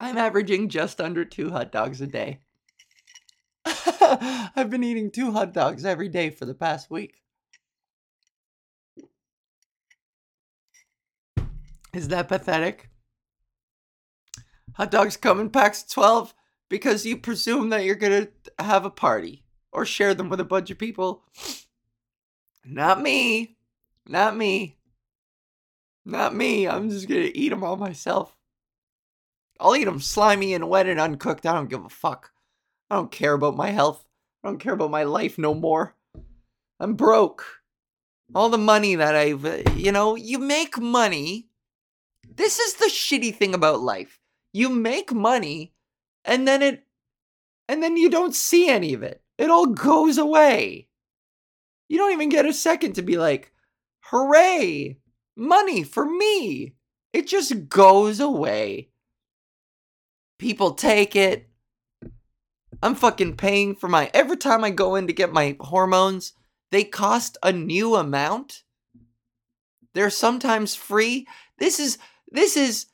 I'm 0.00 0.16
averaging 0.16 0.68
just 0.68 1.00
under 1.00 1.24
two 1.24 1.50
hot 1.50 1.72
dogs 1.72 2.00
a 2.00 2.06
day. 2.06 2.38
I've 3.66 4.70
been 4.70 4.84
eating 4.84 5.10
two 5.10 5.32
hot 5.32 5.52
dogs 5.52 5.84
every 5.84 6.08
day 6.08 6.30
for 6.30 6.44
the 6.44 6.54
past 6.54 6.90
week. 6.90 7.22
Is 11.92 12.08
that 12.08 12.28
pathetic? 12.28 12.90
Hot 14.74 14.92
dogs 14.92 15.16
come 15.16 15.40
in 15.40 15.50
packs 15.50 15.82
of 15.82 15.90
12 15.90 16.34
because 16.68 17.04
you 17.04 17.16
presume 17.16 17.70
that 17.70 17.84
you're 17.84 17.96
going 17.96 18.26
to 18.26 18.64
have 18.64 18.84
a 18.84 18.90
party 18.90 19.42
or 19.72 19.84
share 19.84 20.14
them 20.14 20.28
with 20.28 20.38
a 20.38 20.44
bunch 20.44 20.70
of 20.70 20.78
people. 20.78 21.24
Not 22.70 23.00
me. 23.00 23.56
Not 24.06 24.36
me. 24.36 24.76
Not 26.04 26.34
me. 26.34 26.68
I'm 26.68 26.90
just 26.90 27.08
going 27.08 27.22
to 27.22 27.36
eat 27.36 27.48
them 27.48 27.64
all 27.64 27.76
myself. 27.76 28.36
I'll 29.58 29.74
eat 29.74 29.84
them 29.84 30.00
slimy 30.00 30.52
and 30.52 30.68
wet 30.68 30.86
and 30.86 31.00
uncooked. 31.00 31.46
I 31.46 31.54
don't 31.54 31.70
give 31.70 31.84
a 31.84 31.88
fuck. 31.88 32.30
I 32.90 32.96
don't 32.96 33.10
care 33.10 33.32
about 33.32 33.56
my 33.56 33.70
health. 33.70 34.04
I 34.44 34.48
don't 34.48 34.58
care 34.58 34.74
about 34.74 34.90
my 34.90 35.04
life 35.04 35.38
no 35.38 35.54
more. 35.54 35.96
I'm 36.78 36.94
broke. 36.94 37.44
All 38.34 38.50
the 38.50 38.58
money 38.58 38.94
that 38.94 39.16
I've, 39.16 39.44
uh, 39.44 39.62
you 39.74 39.90
know, 39.90 40.14
you 40.14 40.38
make 40.38 40.78
money. 40.78 41.48
This 42.36 42.58
is 42.58 42.74
the 42.74 42.90
shitty 42.90 43.34
thing 43.34 43.54
about 43.54 43.80
life. 43.80 44.20
You 44.52 44.68
make 44.68 45.12
money 45.12 45.72
and 46.24 46.46
then 46.46 46.62
it, 46.62 46.84
and 47.66 47.82
then 47.82 47.96
you 47.96 48.10
don't 48.10 48.34
see 48.34 48.68
any 48.68 48.92
of 48.92 49.02
it. 49.02 49.22
It 49.38 49.50
all 49.50 49.66
goes 49.66 50.18
away. 50.18 50.87
You 51.88 51.98
don't 51.98 52.12
even 52.12 52.28
get 52.28 52.46
a 52.46 52.52
second 52.52 52.94
to 52.94 53.02
be 53.02 53.16
like, 53.16 53.52
hooray, 54.00 54.98
money 55.36 55.82
for 55.82 56.04
me. 56.04 56.74
It 57.12 57.26
just 57.26 57.68
goes 57.68 58.20
away. 58.20 58.90
People 60.38 60.72
take 60.72 61.16
it. 61.16 61.48
I'm 62.82 62.94
fucking 62.94 63.36
paying 63.36 63.74
for 63.74 63.88
my 63.88 64.10
every 64.14 64.36
time 64.36 64.62
I 64.62 64.70
go 64.70 64.94
in 64.94 65.06
to 65.06 65.12
get 65.12 65.32
my 65.32 65.56
hormones, 65.60 66.32
they 66.70 66.84
cost 66.84 67.36
a 67.42 67.52
new 67.52 67.96
amount. 67.96 68.62
They're 69.94 70.10
sometimes 70.10 70.74
free. 70.74 71.26
This 71.58 71.80
is 71.80 71.98
this 72.30 72.56
is 72.56 72.86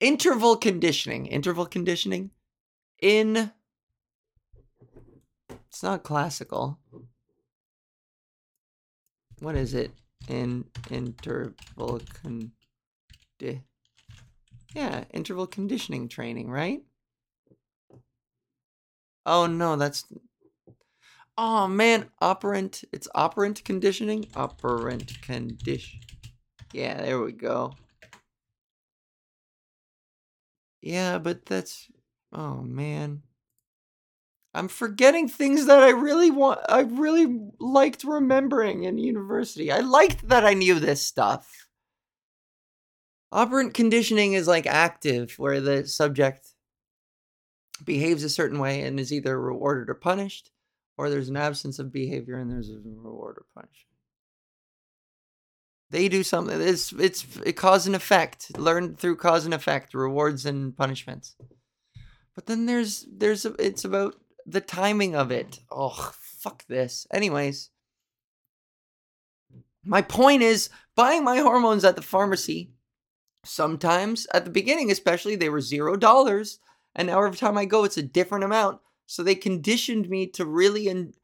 interval 0.00 0.56
conditioning. 0.56 1.26
Interval 1.26 1.64
conditioning 1.66 2.32
in 3.00 3.52
it's 5.68 5.82
not 5.82 6.02
classical. 6.02 6.78
What 9.42 9.56
is 9.56 9.74
it? 9.74 9.90
In 10.28 10.64
interval 10.88 12.00
con 12.22 12.52
yeah, 14.72 15.02
interval 15.12 15.48
conditioning 15.48 16.06
training, 16.06 16.48
right? 16.48 16.80
Oh 19.26 19.46
no, 19.46 19.74
that's 19.74 20.04
Oh 21.36 21.66
man, 21.66 22.08
operant. 22.20 22.84
It's 22.92 23.08
operant 23.16 23.64
conditioning. 23.64 24.28
Operant 24.36 25.20
condition. 25.22 25.98
Yeah, 26.72 27.02
there 27.02 27.20
we 27.20 27.32
go. 27.32 27.74
Yeah, 30.80 31.18
but 31.18 31.46
that's 31.46 31.88
oh 32.32 32.62
man. 32.62 33.22
I'm 34.54 34.68
forgetting 34.68 35.28
things 35.28 35.66
that 35.66 35.82
I 35.82 35.90
really 35.90 36.30
want 36.30 36.60
I 36.68 36.80
really 36.80 37.40
liked 37.58 38.04
remembering 38.04 38.84
in 38.84 38.98
university. 38.98 39.72
I 39.72 39.78
liked 39.78 40.28
that 40.28 40.44
I 40.44 40.54
knew 40.54 40.78
this 40.78 41.02
stuff. 41.02 41.68
Operant 43.30 43.72
conditioning 43.72 44.34
is 44.34 44.46
like 44.46 44.66
active, 44.66 45.34
where 45.38 45.60
the 45.60 45.86
subject 45.86 46.48
behaves 47.82 48.22
a 48.22 48.28
certain 48.28 48.58
way 48.58 48.82
and 48.82 49.00
is 49.00 49.12
either 49.12 49.40
rewarded 49.40 49.88
or 49.88 49.94
punished, 49.94 50.50
or 50.98 51.08
there's 51.08 51.30
an 51.30 51.36
absence 51.38 51.78
of 51.78 51.90
behavior 51.90 52.36
and 52.36 52.50
there's 52.50 52.68
a 52.68 52.76
reward 52.84 53.38
or 53.38 53.46
punishment. 53.54 53.88
They 55.88 56.08
do 56.08 56.22
something. 56.22 56.60
It's 56.60 56.92
it's 56.92 57.26
it 57.44 57.52
cause 57.52 57.86
and 57.86 57.96
effect. 57.96 58.58
Learned 58.58 58.98
through 58.98 59.16
cause 59.16 59.46
and 59.46 59.54
effect, 59.54 59.94
rewards 59.94 60.44
and 60.44 60.76
punishments. 60.76 61.36
But 62.34 62.46
then 62.46 62.66
there's 62.66 63.06
there's 63.10 63.44
it's 63.44 63.84
about 63.84 64.16
the 64.46 64.60
timing 64.60 65.14
of 65.14 65.30
it. 65.30 65.60
Oh 65.70 66.12
fuck 66.20 66.66
this. 66.66 67.06
Anyways, 67.12 67.70
my 69.84 70.02
point 70.02 70.42
is 70.42 70.70
buying 70.94 71.24
my 71.24 71.38
hormones 71.38 71.84
at 71.84 71.96
the 71.96 72.02
pharmacy 72.02 72.72
Sometimes 73.44 74.26
at 74.32 74.44
the 74.44 74.50
beginning, 74.50 74.90
especially, 74.90 75.34
they 75.34 75.48
were 75.48 75.60
zero 75.60 75.96
dollars, 75.96 76.60
and 76.94 77.08
now 77.08 77.22
every 77.22 77.36
time 77.36 77.58
I 77.58 77.64
go, 77.64 77.82
it's 77.82 77.96
a 77.96 78.02
different 78.02 78.44
amount. 78.44 78.80
So 79.06 79.22
they 79.22 79.34
conditioned 79.34 80.08
me 80.08 80.28
to 80.28 80.46
really 80.46 80.86
and 80.86 81.14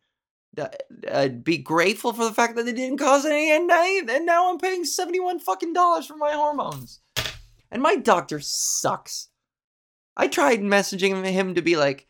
uh, 0.58 0.68
uh, 1.08 1.28
be 1.28 1.58
grateful 1.58 2.12
for 2.12 2.24
the 2.24 2.34
fact 2.34 2.56
that 2.56 2.64
they 2.64 2.72
didn't 2.72 2.98
cause 2.98 3.24
any, 3.24 3.52
and 3.52 3.70
and 3.70 4.26
now 4.26 4.50
I'm 4.50 4.58
paying 4.58 4.84
seventy-one 4.84 5.38
fucking 5.38 5.72
dollars 5.72 6.06
for 6.06 6.16
my 6.16 6.32
hormones. 6.32 7.00
And 7.70 7.82
my 7.82 7.94
doctor 7.94 8.40
sucks. 8.40 9.28
I 10.16 10.26
tried 10.26 10.60
messaging 10.60 11.24
him 11.24 11.54
to 11.54 11.62
be 11.62 11.76
like, 11.76 12.07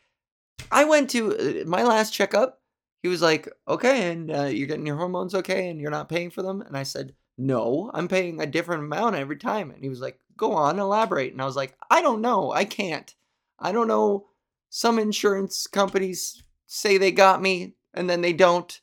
I 0.71 0.85
went 0.85 1.11
to 1.11 1.63
uh, 1.63 1.69
my 1.69 1.83
last 1.83 2.13
checkup. 2.13 2.61
He 3.03 3.09
was 3.09 3.23
like, 3.23 3.49
okay, 3.67 4.11
and 4.11 4.31
uh, 4.31 4.45
you're 4.45 4.67
getting 4.67 4.87
your 4.87 4.97
hormones 4.97 5.35
okay, 5.35 5.69
and 5.69 5.81
you're 5.81 5.91
not 5.91 6.09
paying 6.09 6.31
for 6.31 6.43
them. 6.43 6.63
And 6.63 6.77
I 6.77 6.83
said, 6.83 7.15
no, 7.39 7.91
I'm 7.95 8.09
paying 8.09 8.41
a 8.41 8.47
different 8.47 8.83
amount 8.83 9.15
every 9.15 9.37
time. 9.37 9.71
And 9.71 9.83
he 9.83 9.89
was 9.89 10.01
like, 10.01 10.19
Go 10.37 10.53
on, 10.53 10.79
elaborate. 10.79 11.33
And 11.33 11.43
I 11.43 11.45
was 11.45 11.57
like, 11.57 11.77
I 11.91 12.01
don't 12.01 12.21
know. 12.21 12.53
I 12.53 12.65
can't. 12.65 13.13
I 13.59 13.73
don't 13.73 13.89
know. 13.89 14.29
Some 14.71 14.99
insurance 14.99 15.67
companies 15.67 16.43
say 16.67 16.97
they 16.97 17.11
got 17.11 17.43
me 17.43 17.75
and 17.93 18.09
then 18.09 18.21
they 18.21 18.33
don't. 18.33 18.81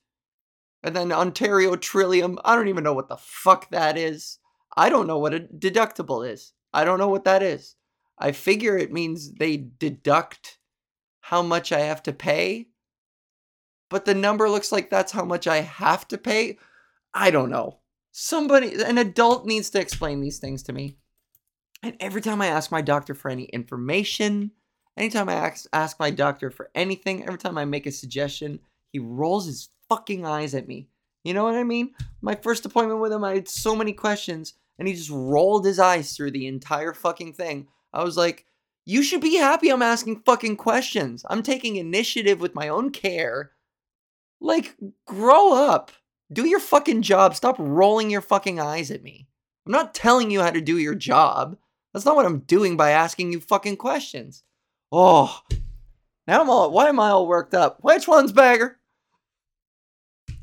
And 0.83 0.95
then 0.95 1.13
Ontario 1.13 1.75
Trillium, 1.77 2.37
I 2.43 2.55
don't 2.55 2.67
even 2.67 2.83
know 2.83 2.93
what 2.93 3.07
the 3.07 3.17
fuck 3.17 3.69
that 3.71 3.97
is. 3.97 4.39
I 4.75 4.89
don't 4.89 5.07
know 5.07 5.17
what 5.17 5.33
a 5.33 5.39
deductible 5.39 6.29
is. 6.29 6.51
I 6.73 6.83
don't 6.83 6.99
know 6.99 7.07
what 7.07 7.23
that 7.23 7.41
is. 7.41 7.75
I 8.19 8.33
figure 8.33 8.77
it 8.77 8.91
means 8.91 9.33
they 9.35 9.69
deduct 9.79 10.59
how 11.29 11.41
much 11.41 11.71
I 11.71 11.79
have 11.79 12.03
to 12.03 12.13
pay. 12.13 12.67
But 13.89 14.05
the 14.05 14.13
number 14.13 14.47
looks 14.47 14.71
like 14.71 14.91
that's 14.91 15.11
how 15.11 15.25
much 15.25 15.47
I 15.47 15.61
have 15.61 16.07
to 16.09 16.19
pay. 16.19 16.59
I 17.15 17.31
don't 17.31 17.49
know. 17.49 17.79
Somebody, 18.11 18.79
an 18.83 18.99
adult 18.99 19.43
needs 19.43 19.71
to 19.71 19.79
explain 19.79 20.21
these 20.21 20.37
things 20.37 20.61
to 20.63 20.73
me. 20.73 20.97
And 21.81 21.97
every 21.99 22.21
time 22.21 22.43
I 22.43 22.47
ask 22.47 22.71
my 22.71 22.83
doctor 22.83 23.15
for 23.15 23.31
any 23.31 23.45
information, 23.45 24.51
anytime 24.95 25.27
I 25.27 25.33
ask, 25.33 25.65
ask 25.73 25.99
my 25.99 26.11
doctor 26.11 26.51
for 26.51 26.69
anything, 26.75 27.23
every 27.23 27.39
time 27.39 27.57
I 27.57 27.65
make 27.65 27.87
a 27.87 27.91
suggestion, 27.91 28.59
he 28.91 28.99
rolls 28.99 29.47
his 29.47 29.69
fucking 29.89 30.27
eyes 30.27 30.53
at 30.53 30.67
me. 30.67 30.89
You 31.23 31.33
know 31.33 31.43
what 31.43 31.55
I 31.55 31.63
mean? 31.63 31.95
My 32.21 32.35
first 32.35 32.67
appointment 32.67 33.01
with 33.01 33.11
him, 33.11 33.23
I 33.23 33.33
had 33.33 33.49
so 33.49 33.75
many 33.75 33.93
questions, 33.93 34.53
and 34.77 34.87
he 34.87 34.93
just 34.93 35.09
rolled 35.09 35.65
his 35.65 35.79
eyes 35.79 36.13
through 36.13 36.31
the 36.31 36.45
entire 36.45 36.93
fucking 36.93 37.33
thing. 37.33 37.67
I 37.91 38.03
was 38.03 38.15
like, 38.15 38.45
you 38.85 39.01
should 39.01 39.21
be 39.21 39.35
happy 39.35 39.69
I'm 39.69 39.81
asking 39.81 40.21
fucking 40.25 40.57
questions. 40.57 41.25
I'm 41.29 41.41
taking 41.41 41.75
initiative 41.75 42.39
with 42.39 42.55
my 42.55 42.67
own 42.67 42.91
care. 42.91 43.51
Like, 44.39 44.75
grow 45.05 45.53
up. 45.53 45.91
Do 46.31 46.47
your 46.47 46.59
fucking 46.59 47.01
job. 47.01 47.35
Stop 47.35 47.55
rolling 47.57 48.09
your 48.09 48.21
fucking 48.21 48.59
eyes 48.59 48.91
at 48.91 49.03
me. 49.03 49.27
I'm 49.65 49.71
not 49.71 49.95
telling 49.95 50.29
you 50.29 50.41
how 50.41 50.51
to 50.51 50.61
do 50.61 50.77
your 50.77 50.95
job. 50.95 51.57
That's 51.93 52.05
not 52.05 52.15
what 52.15 52.25
I'm 52.25 52.39
doing 52.39 52.77
by 52.77 52.91
asking 52.91 53.31
you 53.31 53.39
fucking 53.39 53.77
questions. 53.77 54.43
Oh, 54.91 55.39
now 56.27 56.41
I'm 56.41 56.49
all. 56.49 56.71
Why 56.71 56.89
am 56.89 56.99
I 56.99 57.09
all 57.09 57.27
worked 57.27 57.53
up? 57.53 57.79
Which 57.81 58.07
one's 58.07 58.31
bigger? 58.31 58.79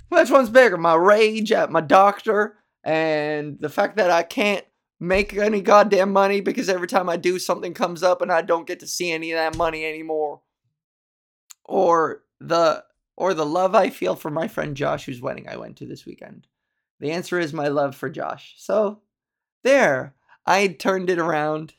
Which 0.08 0.30
one's 0.30 0.50
bigger? 0.50 0.76
My 0.76 0.94
rage 0.94 1.52
at 1.52 1.70
my 1.70 1.80
doctor 1.80 2.56
and 2.84 3.58
the 3.60 3.68
fact 3.68 3.96
that 3.96 4.10
I 4.10 4.22
can't 4.22 4.64
make 5.02 5.34
any 5.34 5.60
goddamn 5.60 6.12
money 6.12 6.40
because 6.40 6.68
every 6.68 6.86
time 6.86 7.08
I 7.08 7.16
do, 7.16 7.40
something 7.40 7.74
comes 7.74 8.04
up 8.04 8.22
and 8.22 8.30
I 8.30 8.40
don't 8.40 8.68
get 8.68 8.78
to 8.80 8.86
see 8.86 9.10
any 9.10 9.32
of 9.32 9.36
that 9.36 9.58
money 9.58 9.84
anymore. 9.84 10.42
Or 11.64 12.22
the 12.40 12.84
or 13.16 13.34
the 13.34 13.44
love 13.44 13.74
I 13.74 13.90
feel 13.90 14.14
for 14.14 14.30
my 14.30 14.46
friend 14.46 14.76
Josh, 14.76 15.04
whose 15.04 15.20
wedding 15.20 15.48
I 15.48 15.56
went 15.56 15.76
to 15.78 15.86
this 15.86 16.06
weekend? 16.06 16.46
The 17.00 17.10
answer 17.10 17.40
is 17.40 17.52
my 17.52 17.66
love 17.66 17.96
for 17.96 18.08
Josh. 18.08 18.54
So, 18.58 19.00
there, 19.64 20.14
I 20.46 20.68
turned 20.68 21.10
it 21.10 21.18
around. 21.18 21.74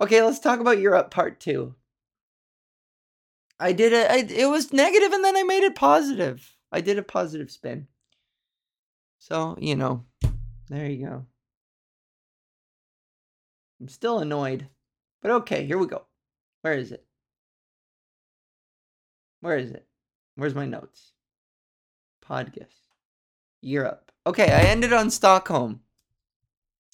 Okay, 0.00 0.20
let's 0.22 0.40
talk 0.40 0.58
about 0.58 0.80
Europe 0.80 1.10
part 1.10 1.38
two. 1.38 1.76
I 3.60 3.72
did 3.72 3.92
it, 3.92 4.32
it 4.32 4.46
was 4.46 4.72
negative 4.72 5.12
and 5.12 5.24
then 5.24 5.36
I 5.36 5.44
made 5.44 5.62
it 5.62 5.76
positive. 5.76 6.56
I 6.72 6.80
did 6.80 6.98
a 6.98 7.02
positive 7.02 7.50
spin. 7.50 7.86
So, 9.18 9.56
you 9.60 9.76
know, 9.76 10.04
there 10.68 10.86
you 10.86 11.06
go. 11.06 11.26
I'm 13.80 13.88
still 13.88 14.18
annoyed. 14.18 14.68
But 15.22 15.30
okay, 15.32 15.66
here 15.66 15.78
we 15.78 15.86
go. 15.86 16.06
Where 16.62 16.74
is 16.74 16.92
it? 16.92 17.04
Where 19.40 19.58
is 19.58 19.70
it? 19.70 19.86
Where's 20.36 20.54
my 20.54 20.66
notes? 20.66 21.12
Podcast. 22.24 22.88
Europe. 23.60 24.12
Okay, 24.26 24.50
I 24.50 24.62
ended 24.62 24.92
on 24.92 25.10
Stockholm. 25.10 25.80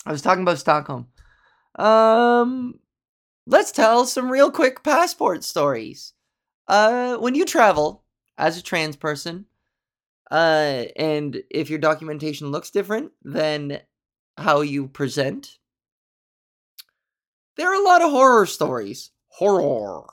I 0.04 0.12
was 0.12 0.22
talking 0.22 0.42
about 0.42 0.58
Stockholm. 0.58 1.08
Um 1.76 2.78
let's 3.46 3.72
tell 3.72 4.04
some 4.04 4.30
real 4.30 4.50
quick 4.50 4.82
passport 4.82 5.44
stories. 5.44 6.12
Uh 6.68 7.16
when 7.16 7.34
you 7.34 7.44
travel 7.44 8.04
as 8.36 8.58
a 8.58 8.62
trans 8.62 8.96
person, 8.96 9.46
uh 10.30 10.84
and 10.96 11.42
if 11.50 11.70
your 11.70 11.78
documentation 11.78 12.50
looks 12.50 12.70
different 12.70 13.12
than 13.22 13.80
how 14.36 14.60
you 14.60 14.88
present, 14.88 15.58
there 17.62 17.70
are 17.70 17.80
a 17.80 17.84
lot 17.84 18.02
of 18.02 18.10
horror 18.10 18.44
stories. 18.44 19.10
Horror. 19.28 20.04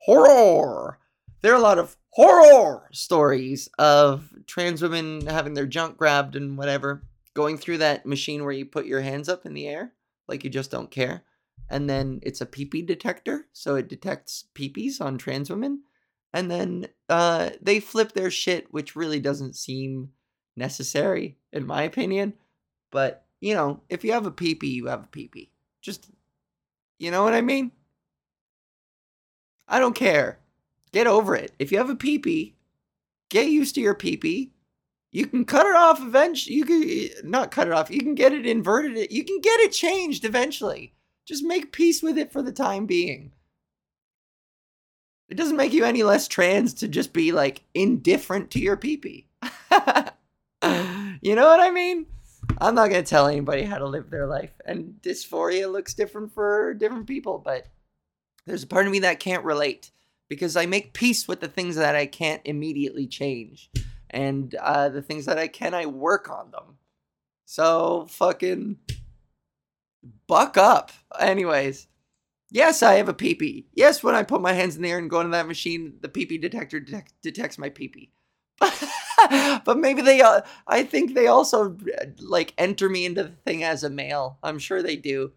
Horror. 0.00 0.98
There 1.40 1.52
are 1.52 1.56
a 1.56 1.60
lot 1.60 1.78
of 1.78 1.96
horror 2.10 2.88
stories 2.90 3.68
of 3.78 4.28
trans 4.48 4.82
women 4.82 5.24
having 5.24 5.54
their 5.54 5.66
junk 5.66 5.98
grabbed 5.98 6.34
and 6.34 6.58
whatever, 6.58 7.04
going 7.32 7.58
through 7.58 7.78
that 7.78 8.06
machine 8.06 8.42
where 8.42 8.52
you 8.52 8.66
put 8.66 8.86
your 8.86 9.02
hands 9.02 9.28
up 9.28 9.46
in 9.46 9.54
the 9.54 9.68
air 9.68 9.92
like 10.26 10.42
you 10.42 10.50
just 10.50 10.72
don't 10.72 10.90
care. 10.90 11.22
And 11.70 11.88
then 11.88 12.18
it's 12.24 12.40
a 12.40 12.46
peepee 12.46 12.84
detector, 12.84 13.46
so 13.52 13.76
it 13.76 13.86
detects 13.86 14.46
peepees 14.56 15.00
on 15.00 15.16
trans 15.16 15.48
women. 15.48 15.82
And 16.34 16.50
then 16.50 16.88
uh, 17.08 17.50
they 17.62 17.78
flip 17.78 18.14
their 18.14 18.32
shit, 18.32 18.72
which 18.72 18.96
really 18.96 19.20
doesn't 19.20 19.54
seem 19.54 20.10
necessary, 20.56 21.38
in 21.52 21.68
my 21.68 21.84
opinion. 21.84 22.34
But, 22.90 23.26
you 23.40 23.54
know, 23.54 23.82
if 23.88 24.02
you 24.02 24.10
have 24.10 24.26
a 24.26 24.32
peepee, 24.32 24.72
you 24.72 24.86
have 24.86 25.04
a 25.04 25.16
peepee. 25.16 25.50
Just, 25.82 26.10
you 26.98 27.10
know 27.10 27.22
what 27.22 27.34
I 27.34 27.40
mean? 27.40 27.72
I 29.68 29.78
don't 29.78 29.94
care. 29.94 30.38
Get 30.92 31.06
over 31.06 31.34
it. 31.34 31.52
If 31.58 31.72
you 31.72 31.78
have 31.78 31.90
a 31.90 31.96
peepee, 31.96 32.54
get 33.28 33.48
used 33.48 33.74
to 33.74 33.80
your 33.80 33.94
peepee. 33.94 34.50
You 35.12 35.26
can 35.26 35.44
cut 35.44 35.66
it 35.66 35.76
off 35.76 36.00
eventually. 36.00 36.56
You 36.56 36.64
can 36.64 37.30
not 37.30 37.50
cut 37.50 37.66
it 37.66 37.72
off. 37.72 37.90
You 37.90 38.00
can 38.00 38.14
get 38.14 38.32
it 38.32 38.46
inverted. 38.46 39.10
You 39.10 39.24
can 39.24 39.40
get 39.40 39.60
it 39.60 39.72
changed 39.72 40.24
eventually. 40.24 40.92
Just 41.26 41.42
make 41.44 41.72
peace 41.72 42.02
with 42.02 42.18
it 42.18 42.32
for 42.32 42.42
the 42.42 42.52
time 42.52 42.86
being. 42.86 43.32
It 45.28 45.36
doesn't 45.36 45.56
make 45.56 45.72
you 45.72 45.84
any 45.84 46.02
less 46.02 46.28
trans 46.28 46.72
to 46.74 46.88
just 46.88 47.12
be 47.12 47.32
like 47.32 47.62
indifferent 47.74 48.50
to 48.52 48.60
your 48.60 48.76
peepee. 48.76 49.24
you 51.20 51.34
know 51.34 51.46
what 51.46 51.60
I 51.60 51.70
mean? 51.70 52.06
I'm 52.58 52.74
not 52.74 52.88
gonna 52.88 53.02
tell 53.02 53.26
anybody 53.26 53.62
how 53.62 53.78
to 53.78 53.86
live 53.86 54.10
their 54.10 54.26
life, 54.26 54.52
and 54.64 54.94
dysphoria 55.02 55.70
looks 55.70 55.94
different 55.94 56.32
for 56.32 56.74
different 56.74 57.06
people. 57.06 57.38
But 57.38 57.66
there's 58.46 58.62
a 58.62 58.66
part 58.68 58.86
of 58.86 58.92
me 58.92 59.00
that 59.00 59.20
can't 59.20 59.44
relate 59.44 59.90
because 60.28 60.56
I 60.56 60.66
make 60.66 60.92
peace 60.92 61.28
with 61.28 61.40
the 61.40 61.48
things 61.48 61.76
that 61.76 61.94
I 61.94 62.06
can't 62.06 62.42
immediately 62.44 63.06
change, 63.06 63.70
and 64.10 64.54
uh, 64.54 64.88
the 64.88 65.02
things 65.02 65.26
that 65.26 65.38
I 65.38 65.48
can, 65.48 65.74
I 65.74 65.86
work 65.86 66.30
on 66.30 66.50
them. 66.50 66.78
So 67.44 68.06
fucking 68.08 68.78
buck 70.26 70.56
up. 70.56 70.92
Anyways, 71.18 71.86
yes, 72.50 72.82
I 72.82 72.94
have 72.94 73.08
a 73.08 73.14
peepee. 73.14 73.66
Yes, 73.74 74.02
when 74.02 74.14
I 74.14 74.22
put 74.22 74.40
my 74.40 74.52
hands 74.52 74.76
in 74.76 74.82
the 74.82 74.90
air 74.90 74.98
and 74.98 75.10
go 75.10 75.20
into 75.20 75.32
that 75.32 75.46
machine, 75.46 75.94
the 76.00 76.08
peepee 76.08 76.40
detector 76.40 76.80
detect- 76.80 77.20
detects 77.22 77.58
my 77.58 77.70
peepee. 77.70 78.10
but 79.64 79.78
maybe 79.78 80.02
they, 80.02 80.20
uh, 80.20 80.40
I 80.66 80.82
think 80.82 81.14
they 81.14 81.26
also 81.26 81.76
like 82.20 82.54
enter 82.58 82.88
me 82.88 83.04
into 83.04 83.24
the 83.24 83.32
thing 83.44 83.62
as 83.62 83.84
a 83.84 83.90
male. 83.90 84.38
I'm 84.42 84.58
sure 84.58 84.82
they 84.82 84.96
do. 84.96 85.32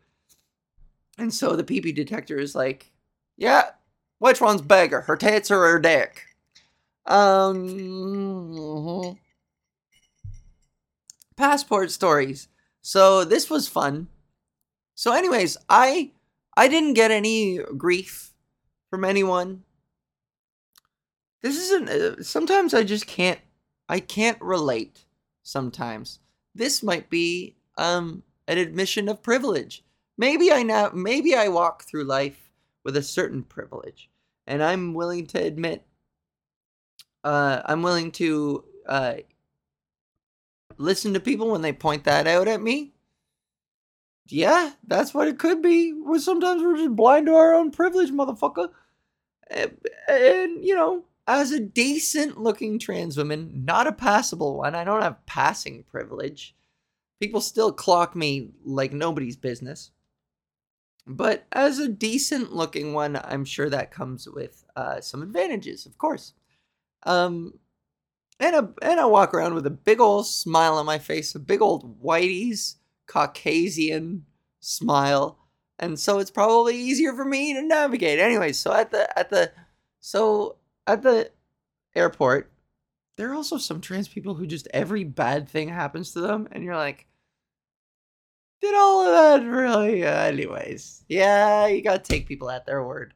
And 1.18 1.34
so 1.34 1.56
the 1.56 1.64
peepee 1.64 1.94
detector 1.94 2.40
is 2.40 2.56
like, 2.56 2.92
yeah, 3.38 3.72
which 4.20 4.42
one's 4.42 4.62
bigger, 4.62 5.02
her 5.02 5.18
tits 5.18 5.52
or 5.52 5.60
her 5.60 5.80
dick? 5.80 6.26
Um, 7.06 7.68
mhm. 7.68 9.18
passport 11.36 11.92
stories. 11.92 12.48
So 12.82 13.24
this 13.24 13.50
was 13.50 13.68
fun. 13.68 14.08
So, 14.96 15.14
anyways, 15.14 15.58
I 15.70 16.12
I 16.58 16.68
didn't 16.68 16.94
get 16.94 17.12
any 17.12 17.60
grief 17.78 18.34
from 18.90 19.06
anyone. 19.06 19.64
This 21.42 21.58
isn't. 21.58 21.90
Uh, 21.90 22.24
sometimes 22.24 22.74
I 22.74 22.84
just 22.84 23.08
can't. 23.08 23.40
I 23.88 24.00
can't 24.00 24.42
relate. 24.42 25.06
Sometimes 25.44 26.20
this 26.54 26.84
might 26.84 27.10
be 27.10 27.56
um 27.78 28.24
an 28.48 28.58
admission 28.58 29.10
of 29.10 29.24
privilege. 29.24 29.84
Maybe 30.18 30.52
I 30.52 30.64
now. 30.64 30.92
Maybe 30.94 31.36
I 31.36 31.48
walk 31.48 31.84
through 31.84 32.04
life 32.04 32.52
with 32.84 32.98
a 32.98 33.04
certain 33.04 33.44
privilege, 33.44 34.10
and 34.48 34.64
I'm 34.64 34.94
willing 34.94 35.28
to 35.28 35.42
admit. 35.44 35.86
Uh, 37.24 37.62
I'm 37.66 37.82
willing 37.82 38.12
to 38.14 38.64
uh, 38.88 39.16
listen 40.78 41.14
to 41.14 41.20
people 41.20 41.52
when 41.52 41.62
they 41.62 41.74
point 41.74 42.06
that 42.06 42.28
out 42.28 42.48
at 42.48 42.62
me 42.62 42.94
yeah, 44.32 44.72
that's 44.88 45.14
what 45.14 45.28
it 45.28 45.40
could 45.40 45.62
be. 45.62 45.94
We're 45.94 46.20
sometimes 46.20 46.62
we're 46.62 46.78
just 46.78 46.96
blind 46.96 47.26
to 47.28 47.36
our 47.36 47.54
own 47.54 47.72
privilege, 47.72 48.12
motherfucker. 48.12 48.70
And, 49.50 49.78
and, 50.08 50.64
you 50.64 50.76
know, 50.76 51.04
as 51.30 51.52
a 51.52 51.60
decent 51.60 52.40
looking 52.40 52.80
trans 52.80 53.16
woman, 53.16 53.64
not 53.64 53.86
a 53.86 53.92
passable 53.92 54.58
one, 54.58 54.74
I 54.74 54.84
don't 54.84 55.04
have 55.04 55.26
passing 55.28 55.84
privilege. 55.84 56.56
People 57.22 57.40
still 57.40 57.72
clock 57.72 58.16
me 58.16 58.50
like 58.66 58.92
nobody's 58.94 59.38
business. 59.38 59.92
But 61.06 61.46
as 61.52 61.78
a 61.78 61.88
decent 61.88 62.54
looking 62.54 62.94
one, 62.94 63.16
I'm 63.24 63.46
sure 63.46 63.70
that 63.70 63.92
comes 63.92 64.28
with 64.28 64.66
uh, 64.76 65.02
some 65.02 65.22
advantages, 65.22 65.86
of 65.86 66.00
course. 66.00 66.34
Um, 67.04 67.60
and 68.40 68.56
a, 68.56 68.70
and 68.82 69.00
I 69.00 69.06
walk 69.06 69.32
around 69.34 69.54
with 69.54 69.68
a 69.68 69.72
big 69.72 70.00
old 70.00 70.26
smile 70.26 70.78
on 70.78 70.88
my 70.88 70.98
face, 70.98 71.36
a 71.36 71.40
big 71.40 71.62
old 71.62 72.02
whitey's 72.02 72.78
Caucasian 73.06 74.26
smile, 74.62 75.38
and 75.78 76.00
so 76.00 76.18
it's 76.18 76.32
probably 76.32 76.76
easier 76.76 77.14
for 77.14 77.26
me 77.26 77.54
to 77.54 77.62
navigate. 77.62 78.20
Anyway, 78.20 78.52
so 78.52 78.74
at 78.74 78.92
the 78.92 79.18
at 79.18 79.30
the 79.30 79.52
so 80.00 80.58
at 80.90 81.04
the 81.04 81.32
airport, 81.96 82.52
there 83.18 83.30
are 83.32 83.36
also 83.36 83.58
some 83.58 83.82
trans 83.82 84.08
people 84.08 84.34
who 84.34 84.48
just 84.48 84.68
every 84.74 85.04
bad 85.04 85.48
thing 85.48 85.70
happens 85.70 86.12
to 86.14 86.22
them, 86.22 86.48
and 86.52 86.64
you're 86.64 86.76
like, 86.76 87.06
did 88.62 88.76
all 88.76 89.08
of 89.08 89.14
that 89.14 89.48
really? 89.48 90.04
Uh, 90.04 90.26
anyways, 90.26 91.04
yeah, 91.08 91.68
you 91.68 91.82
gotta 91.82 92.00
take 92.00 92.28
people 92.28 92.50
at 92.50 92.66
their 92.66 92.84
word. 92.84 93.14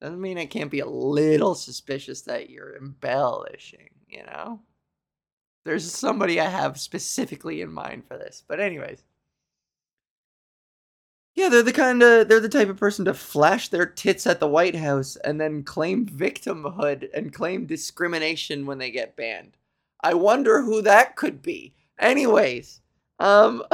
Doesn't 0.00 0.20
mean 0.20 0.38
I 0.38 0.46
can't 0.46 0.70
be 0.70 0.80
a 0.80 0.86
little 0.86 1.54
suspicious 1.54 2.22
that 2.22 2.50
you're 2.50 2.76
embellishing, 2.76 3.88
you 4.06 4.22
know? 4.24 4.60
There's 5.64 5.90
somebody 5.90 6.38
I 6.38 6.48
have 6.48 6.78
specifically 6.78 7.60
in 7.60 7.72
mind 7.72 8.04
for 8.06 8.16
this. 8.16 8.44
But 8.46 8.60
anyways. 8.60 9.02
Yeah, 11.36 11.50
they're 11.50 11.62
the 11.62 11.72
kind 11.72 12.02
of 12.02 12.28
they're 12.28 12.40
the 12.40 12.48
type 12.48 12.70
of 12.70 12.78
person 12.78 13.04
to 13.04 13.12
flash 13.12 13.68
their 13.68 13.84
tits 13.84 14.26
at 14.26 14.40
the 14.40 14.48
White 14.48 14.74
House 14.74 15.16
and 15.16 15.38
then 15.38 15.62
claim 15.62 16.06
victimhood 16.06 17.08
and 17.12 17.32
claim 17.32 17.66
discrimination 17.66 18.64
when 18.64 18.78
they 18.78 18.90
get 18.90 19.16
banned. 19.16 19.58
I 20.02 20.14
wonder 20.14 20.62
who 20.62 20.80
that 20.82 21.14
could 21.14 21.42
be. 21.42 21.74
Anyways, 21.98 22.80
um 23.18 23.62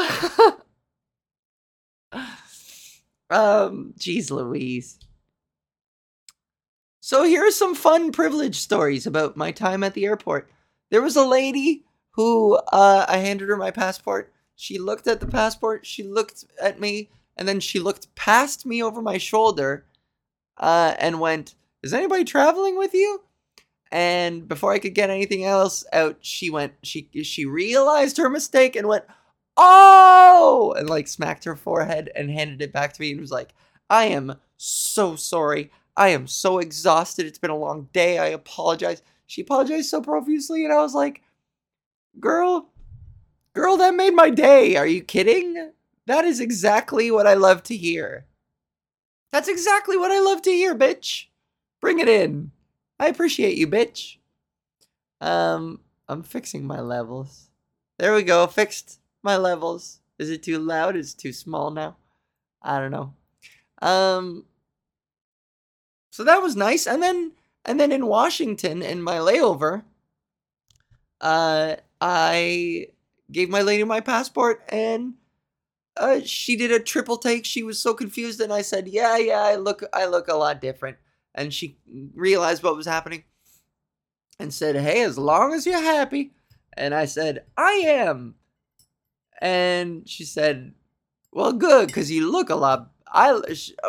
um 3.31 3.94
jeez 3.96 4.33
Louise. 4.33 4.98
So 6.98 7.22
here 7.22 7.46
are 7.46 7.53
some 7.53 7.77
fun 7.77 8.11
privilege 8.11 8.59
stories 8.59 9.07
about 9.07 9.37
my 9.37 9.53
time 9.53 9.85
at 9.85 9.94
the 9.94 10.05
airport. 10.05 10.51
There 10.90 11.03
was 11.03 11.16
a 11.16 11.25
lady 11.25 11.85
who 12.12 12.55
uh, 12.72 13.07
I 13.09 13.18
handed 13.18 13.48
her 13.48 13.57
my 13.57 13.70
passport. 13.70 14.33
She 14.55 14.79
looked 14.79 15.07
at 15.07 15.20
the 15.20 15.27
passport, 15.27 15.85
she 15.85 16.03
looked 16.05 16.44
at 16.61 16.79
me, 16.79 17.11
and 17.37 17.49
then 17.49 17.61
she 17.61 17.79
looked 17.79 18.14
past 18.14 18.66
me 18.66 18.83
over 18.83 19.03
my 19.03 19.18
shoulder 19.18 19.85
uh, 20.59 20.95
and 20.99 21.21
went, 21.21 21.55
Is 21.83 21.95
anybody 21.95 22.25
traveling 22.25 22.77
with 22.77 22.95
you? 22.95 23.23
And 23.90 24.49
before 24.49 24.73
I 24.73 24.79
could 24.79 24.95
get 24.95 25.11
anything 25.11 25.45
else 25.45 25.85
out, 25.92 26.18
she 26.21 26.51
went, 26.51 26.75
she 26.83 27.09
she 27.23 27.45
realized 27.45 28.16
her 28.16 28.31
mistake 28.31 28.77
and 28.77 28.88
went, 28.88 29.05
Oh, 29.57 30.75
and 30.79 30.88
like 30.88 31.09
smacked 31.09 31.45
her 31.45 31.57
forehead 31.57 32.11
and 32.14 32.31
handed 32.31 32.62
it 32.62 32.73
back 32.73 32.92
to 32.95 33.01
me 33.01 33.12
and 33.12 33.21
was 33.21 33.31
like, 33.31 33.55
I 33.90 34.07
am 34.07 34.37
so 34.57 35.16
sorry. 35.16 35.71
I 35.97 36.09
am 36.09 36.27
so 36.27 36.59
exhausted. 36.59 37.27
It's 37.27 37.38
been 37.38 37.51
a 37.51 37.57
long 37.57 37.88
day. 37.92 38.18
I 38.18 38.29
apologize. 38.29 39.03
She 39.27 39.42
apologized 39.42 39.90
so 39.90 40.01
profusely, 40.01 40.64
and 40.64 40.73
I 40.73 40.81
was 40.81 40.95
like, 40.95 41.23
Girl, 42.21 42.68
girl, 43.55 43.77
that 43.79 43.95
made 43.95 44.14
my 44.14 44.31
day. 44.31 44.77
Are 44.77 44.87
you 44.87 45.03
kidding? 45.03 45.73
That 46.07 46.25
is 46.25 46.41
exactly 46.41 47.11
what 47.11 47.27
I 47.27 47.35
love 47.35 47.62
to 47.65 47.77
hear. 47.77 48.27
That's 49.33 49.49
exactly 49.49 49.97
what 49.97 50.11
I 50.11 50.19
love 50.21 50.43
to 50.43 50.51
hear, 50.51 50.75
bitch. 50.75 51.27
Bring 51.81 51.99
it 51.99 52.09
in. 52.09 52.51
I 52.99 53.09
appreciate 53.09 53.57
you, 53.57 53.67
bitch. 53.67 54.17
Um, 55.21 55.81
I'm 56.09 56.23
fixing 56.23 56.67
my 56.67 56.81
levels. 56.81 57.49
There 57.99 58.15
we 58.15 58.23
go. 58.23 58.47
Fixed 58.47 59.01
my 59.23 59.37
levels. 59.37 60.01
Is 60.19 60.31
it 60.31 60.43
too 60.43 60.59
loud? 60.59 60.97
Is 60.97 61.15
it 61.15 61.19
too 61.19 61.33
small 61.33 61.71
now? 61.71 61.97
I 62.62 62.79
don't 62.79 62.91
know. 62.91 63.15
Um 63.81 64.45
so 66.11 66.25
that 66.25 66.43
was 66.43 66.55
nice. 66.55 66.87
And 66.87 67.03
then 67.03 67.33
and 67.65 67.81
then 67.81 67.91
in 67.93 68.07
Washington 68.07 68.83
in 68.83 69.03
my 69.03 69.17
layover, 69.17 69.83
uh 71.21 71.77
I 72.01 72.88
gave 73.31 73.49
my 73.49 73.62
lady 73.62 73.85
my 73.85 74.01
passport 74.01 74.62
and 74.69 75.15
uh, 75.96 76.20
she 76.24 76.57
did 76.57 76.72
a 76.72 76.81
triple 76.81 77.18
take. 77.18 77.44
She 77.44 77.62
was 77.62 77.78
so 77.78 77.94
confused, 77.94 78.40
and 78.40 78.52
I 78.52 78.62
said, 78.62 78.88
"Yeah, 78.88 79.16
yeah, 79.18 79.40
I 79.42 79.57
look, 79.57 79.83
I 79.92 80.07
look 80.07 80.28
a 80.28 80.35
lot 80.35 80.61
different." 80.61 80.96
And 81.35 81.52
she 81.52 81.78
realized 82.14 82.62
what 82.62 82.76
was 82.76 82.87
happening, 82.87 83.24
and 84.38 84.52
said, 84.52 84.76
"Hey, 84.76 85.02
as 85.02 85.18
long 85.18 85.52
as 85.52 85.66
you're 85.66 85.81
happy." 85.81 86.33
And 86.74 86.94
I 86.94 87.05
said, 87.05 87.44
"I 87.57 87.72
am." 87.85 88.37
And 89.40 90.09
she 90.09 90.24
said, 90.24 90.74
"Well, 91.33 91.52
good, 91.52 91.88
because 91.88 92.11
you 92.11 92.31
look 92.31 92.50
a 92.50 92.55
lot." 92.55 92.90
I 93.14 93.33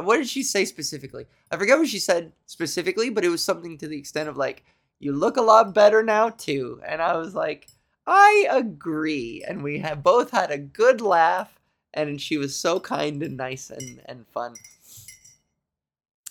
what 0.01 0.17
did 0.17 0.27
she 0.27 0.43
say 0.43 0.65
specifically? 0.65 1.25
I 1.51 1.57
forget 1.57 1.79
what 1.79 1.87
she 1.87 1.99
said 1.99 2.33
specifically, 2.45 3.09
but 3.09 3.23
it 3.23 3.29
was 3.29 3.43
something 3.43 3.77
to 3.77 3.87
the 3.87 3.97
extent 3.97 4.27
of 4.27 4.35
like, 4.37 4.65
"You 4.99 5.13
look 5.13 5.37
a 5.37 5.41
lot 5.41 5.73
better 5.73 6.03
now 6.03 6.29
too." 6.29 6.81
And 6.85 7.01
I 7.01 7.15
was 7.17 7.33
like, 7.33 7.67
"I 8.05 8.47
agree." 8.51 9.43
And 9.47 9.63
we 9.63 9.79
have 9.79 10.03
both 10.03 10.31
had 10.31 10.51
a 10.51 10.57
good 10.57 10.99
laugh 10.99 11.59
and 11.93 12.19
she 12.21 12.38
was 12.38 12.56
so 12.56 12.79
kind 12.79 13.21
and 13.23 13.38
nice 13.38 13.69
and, 13.69 14.01
and 14.06 14.27
fun. 14.27 14.56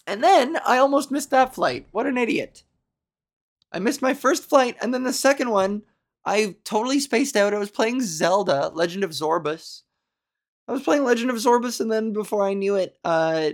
And 0.07 0.23
then 0.23 0.59
I 0.67 0.79
almost 0.79 1.11
missed 1.11 1.31
that 1.31 1.55
flight. 1.55 1.87
What 1.93 2.07
an 2.07 2.19
idiot. 2.19 2.65
I 3.73 3.79
missed 3.79 4.03
my 4.03 4.15
first 4.15 4.49
flight, 4.49 4.77
and 4.83 4.93
then 4.93 5.05
the 5.05 5.13
second 5.13 5.51
one, 5.51 5.83
I 6.25 6.57
totally 6.65 7.01
spaced 7.01 7.37
out. 7.37 7.55
I 7.55 7.59
was 7.59 7.71
playing 7.71 8.03
Zelda, 8.03 8.71
Legend 8.75 9.05
of 9.05 9.11
Zorbus. 9.11 9.83
I 10.69 10.73
was 10.73 10.83
playing 10.83 11.05
Legend 11.05 11.31
of 11.31 11.37
Zorbus, 11.37 11.81
and 11.81 11.91
then 11.91 12.13
before 12.13 12.47
I 12.47 12.55
knew 12.55 12.77
it, 12.77 12.99
uh, 13.05 13.51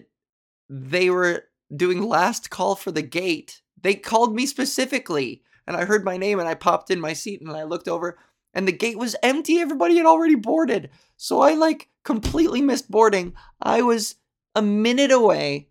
they 0.69 1.11
were 1.11 1.45
doing 1.75 2.03
last 2.03 2.51
call 2.51 2.75
for 2.75 2.91
the 2.91 3.03
gate. 3.03 3.63
They 3.81 3.95
called 3.95 4.35
me 4.35 4.47
specifically, 4.47 5.43
and 5.67 5.77
I 5.77 5.85
heard 5.85 6.05
my 6.05 6.17
name, 6.17 6.41
and 6.41 6.49
I 6.49 6.55
popped 6.55 6.91
in 6.91 7.01
my 7.01 7.13
seat, 7.13 7.41
and 7.41 7.51
I 7.51 7.63
looked 7.63 7.89
over, 7.89 8.19
and 8.53 8.67
the 8.67 8.73
gate 8.73 8.99
was 8.99 9.17
empty. 9.23 9.59
Everybody 9.59 9.97
had 9.97 10.07
already 10.07 10.35
boarded. 10.35 10.91
So 11.17 11.41
I 11.41 11.55
like 11.55 11.89
completely 12.09 12.63
missed 12.63 12.91
boarding. 12.91 13.35
I 13.61 13.83
was 13.83 14.15
a 14.55 14.63
minute 14.63 15.11
away. 15.11 15.69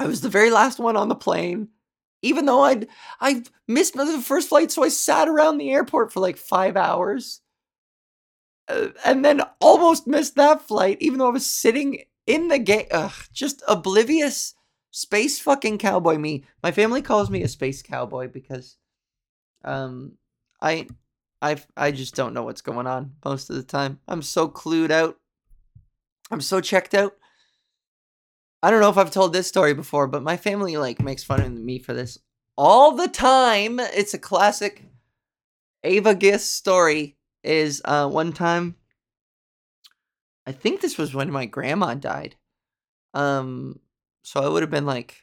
I 0.00 0.06
was 0.06 0.20
the 0.20 0.28
very 0.28 0.50
last 0.50 0.80
one 0.80 0.96
on 0.96 1.08
the 1.08 1.14
plane. 1.14 1.68
Even 2.22 2.44
though 2.44 2.62
I'd 2.62 2.88
I 3.20 3.44
missed 3.68 3.94
the 3.94 4.20
first 4.20 4.48
flight, 4.48 4.72
so 4.72 4.82
I 4.82 4.88
sat 4.88 5.28
around 5.28 5.58
the 5.58 5.70
airport 5.70 6.12
for 6.12 6.18
like 6.18 6.36
five 6.36 6.76
hours, 6.76 7.40
uh, 8.66 8.88
and 9.04 9.24
then 9.24 9.42
almost 9.60 10.08
missed 10.08 10.34
that 10.34 10.60
flight. 10.60 10.98
Even 11.00 11.20
though 11.20 11.28
I 11.28 11.38
was 11.38 11.46
sitting 11.46 12.00
in 12.26 12.48
the 12.48 12.58
gate, 12.58 12.88
just 13.32 13.62
oblivious 13.68 14.56
space 14.90 15.38
fucking 15.38 15.78
cowboy. 15.78 16.18
Me, 16.18 16.42
my 16.64 16.72
family 16.72 17.00
calls 17.00 17.30
me 17.30 17.44
a 17.44 17.48
space 17.48 17.80
cowboy 17.80 18.26
because, 18.26 18.76
um, 19.64 20.18
I 20.60 20.88
I 21.40 21.62
I 21.76 21.92
just 21.92 22.16
don't 22.16 22.34
know 22.34 22.42
what's 22.42 22.62
going 22.62 22.88
on 22.88 23.12
most 23.24 23.50
of 23.50 23.56
the 23.56 23.62
time. 23.62 24.00
I'm 24.08 24.22
so 24.22 24.48
clued 24.48 24.90
out. 24.90 25.16
I'm 26.30 26.40
so 26.40 26.60
checked 26.60 26.94
out. 26.94 27.16
I 28.62 28.70
don't 28.70 28.80
know 28.80 28.88
if 28.88 28.96
I've 28.96 29.10
told 29.10 29.32
this 29.32 29.46
story 29.46 29.74
before, 29.74 30.06
but 30.06 30.22
my 30.22 30.36
family 30.36 30.76
like 30.76 31.02
makes 31.02 31.22
fun 31.22 31.40
of 31.40 31.52
me 31.52 31.78
for 31.78 31.92
this 31.92 32.18
all 32.56 32.92
the 32.92 33.08
time. 33.08 33.78
It's 33.78 34.14
a 34.14 34.18
classic 34.18 34.84
Ava 35.82 36.14
Gis 36.14 36.48
story. 36.48 37.16
Is 37.42 37.82
uh, 37.84 38.08
one 38.08 38.32
time, 38.32 38.76
I 40.46 40.52
think 40.52 40.80
this 40.80 40.96
was 40.96 41.14
when 41.14 41.30
my 41.30 41.44
grandma 41.44 41.92
died. 41.92 42.36
Um, 43.12 43.80
so 44.22 44.40
I 44.40 44.48
would 44.48 44.62
have 44.62 44.70
been 44.70 44.86
like 44.86 45.16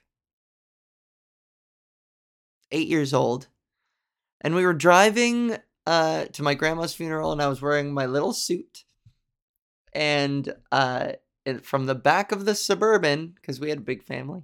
eight 2.72 2.88
years 2.88 3.12
old, 3.12 3.48
and 4.40 4.54
we 4.54 4.64
were 4.64 4.76
driving 4.76 5.58
uh, 5.88 6.26
to 6.26 6.44
my 6.44 6.54
grandma's 6.54 6.94
funeral, 6.94 7.32
and 7.32 7.42
I 7.42 7.48
was 7.48 7.60
wearing 7.60 7.92
my 7.92 8.06
little 8.06 8.34
suit. 8.34 8.84
And 9.93 10.54
uh, 10.71 11.13
from 11.62 11.86
the 11.86 11.95
back 11.95 12.32
of 12.32 12.45
the 12.45 12.56
suburban, 12.56 13.34
because 13.36 13.60
we 13.60 13.69
had 13.69 13.80
a 13.80 13.82
big 13.82 14.04
family, 14.04 14.43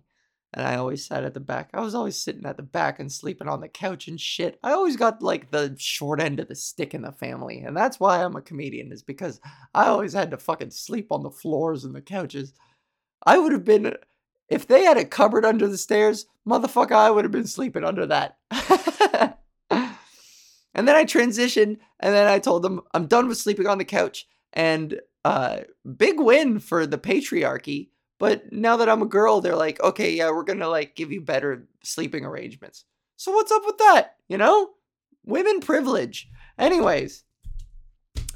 and 0.53 0.65
I 0.65 0.75
always 0.75 1.05
sat 1.05 1.23
at 1.23 1.33
the 1.33 1.39
back. 1.39 1.69
I 1.73 1.81
was 1.81 1.93
always 1.93 2.19
sitting 2.19 2.45
at 2.45 2.57
the 2.57 2.63
back 2.63 2.99
and 2.99 3.12
sleeping 3.12 3.47
on 3.47 3.60
the 3.60 3.67
couch 3.67 4.07
and 4.07 4.19
shit. 4.19 4.57
I 4.63 4.71
always 4.71 4.95
got 4.95 5.21
like 5.21 5.51
the 5.51 5.75
short 5.77 6.21
end 6.21 6.39
of 6.39 6.47
the 6.47 6.55
stick 6.55 6.93
in 6.93 7.01
the 7.01 7.12
family, 7.12 7.60
and 7.60 7.75
that's 7.75 7.99
why 7.99 8.23
I'm 8.23 8.36
a 8.36 8.41
comedian. 8.41 8.91
Is 8.91 9.03
because 9.03 9.39
I 9.73 9.88
always 9.88 10.13
had 10.13 10.31
to 10.31 10.38
fucking 10.38 10.71
sleep 10.71 11.12
on 11.12 11.23
the 11.23 11.31
floors 11.31 11.83
and 11.83 11.93
the 11.93 12.01
couches. 12.01 12.53
I 13.25 13.38
would 13.38 13.51
have 13.51 13.65
been 13.65 13.93
if 14.47 14.65
they 14.65 14.83
had 14.83 14.97
a 14.97 15.05
cupboard 15.05 15.45
under 15.45 15.67
the 15.67 15.77
stairs, 15.77 16.25
motherfucker, 16.47 16.93
I 16.93 17.12
would 17.12 17.25
have 17.25 17.31
been 17.31 17.47
sleeping 17.47 17.83
under 17.83 18.05
that. 18.05 18.38
And 20.77 20.88
then 20.88 20.95
I 20.95 21.05
transitioned, 21.05 21.79
and 21.99 22.13
then 22.13 22.27
I 22.27 22.38
told 22.38 22.62
them 22.62 22.81
I'm 22.93 23.07
done 23.07 23.27
with 23.27 23.39
sleeping 23.39 23.65
on 23.65 23.79
the 23.79 23.83
couch. 23.83 24.27
And 24.53 25.01
uh, 25.28 25.63
big 25.98 26.20
win 26.22 26.60
for 26.60 26.88
the 26.88 26.98
patriarchy. 26.98 27.90
But 28.18 28.54
now 28.54 28.78
that 28.78 28.88
I'm 28.88 29.02
a 29.02 29.08
girl, 29.08 29.42
they're 29.42 29.58
like, 29.58 29.82
okay, 29.82 30.13
yeah, 30.13 30.32
we're 30.32 30.44
gonna 30.44 30.70
like 30.70 30.96
give 30.96 31.12
you 31.12 31.22
better 31.22 31.68
sleeping 31.84 32.26
arrangements. 32.26 32.86
So 33.18 33.34
what's 33.34 33.52
up 33.52 33.63
with 33.66 33.78
that? 33.78 34.16
You 34.30 34.38
know, 34.38 34.72
women 35.26 35.60
privilege. 35.60 36.30
Anyways, 36.58 37.26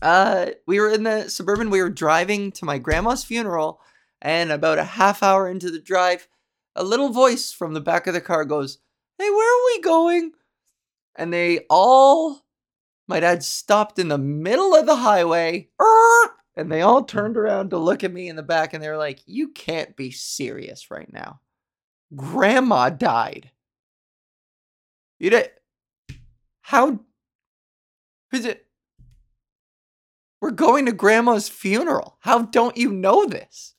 uh, 0.02 0.48
we 0.68 0.80
were 0.82 0.90
in 0.90 1.04
the 1.04 1.30
suburban. 1.30 1.70
We 1.70 1.82
were 1.82 1.90
driving 1.90 2.52
to 2.54 2.66
my 2.66 2.78
grandma's 2.78 3.24
funeral, 3.24 3.80
and 4.22 4.52
about 4.52 4.78
a 4.78 4.84
half 4.84 5.24
hour 5.24 5.50
into 5.50 5.72
the 5.72 5.80
drive, 5.80 6.28
a 6.76 6.84
little 6.84 7.10
voice 7.10 7.54
from 7.54 7.74
the 7.74 7.82
back 7.82 8.06
of 8.06 8.14
the 8.14 8.22
car 8.22 8.44
goes, 8.44 8.80
"Hey, 9.18 9.30
where 9.30 9.50
are 9.50 9.66
we 9.66 9.82
going?" 9.82 10.34
and 11.16 11.34
they 11.34 11.66
all 11.70 12.42
my 13.08 13.20
dad 13.20 13.44
stopped 13.44 14.00
in 14.00 14.08
the 14.08 14.18
middle 14.18 14.74
of 14.76 14.86
the 14.86 14.98
highway 14.98 15.70
and 16.56 16.72
they 16.72 16.82
all 16.82 17.04
mm. 17.04 17.08
turned 17.08 17.38
around 17.38 17.70
to 17.70 17.78
look 17.78 18.04
at 18.04 18.14
me 18.14 18.28
in 18.28 18.36
the 18.36 18.44
back 18.44 18.74
and 18.74 18.84
they 18.84 18.90
were 18.90 18.98
like 18.98 19.22
you 19.26 19.50
can't 19.50 19.96
be 19.96 20.12
serious 20.12 20.92
right 20.92 21.12
now. 21.12 21.40
Grandma 22.16 22.90
died. 22.90 23.52
You 25.20 25.30
did 25.30 25.50
how 26.62 27.00
is 28.32 28.46
it 28.46 28.66
we're 30.42 30.52
going 30.52 30.88
to 30.88 30.92
grandma's 30.92 31.50
funeral. 31.50 32.18
How 32.22 32.40
don't 32.44 32.76
you 32.76 32.92
know 32.92 33.26
this? 33.26 33.76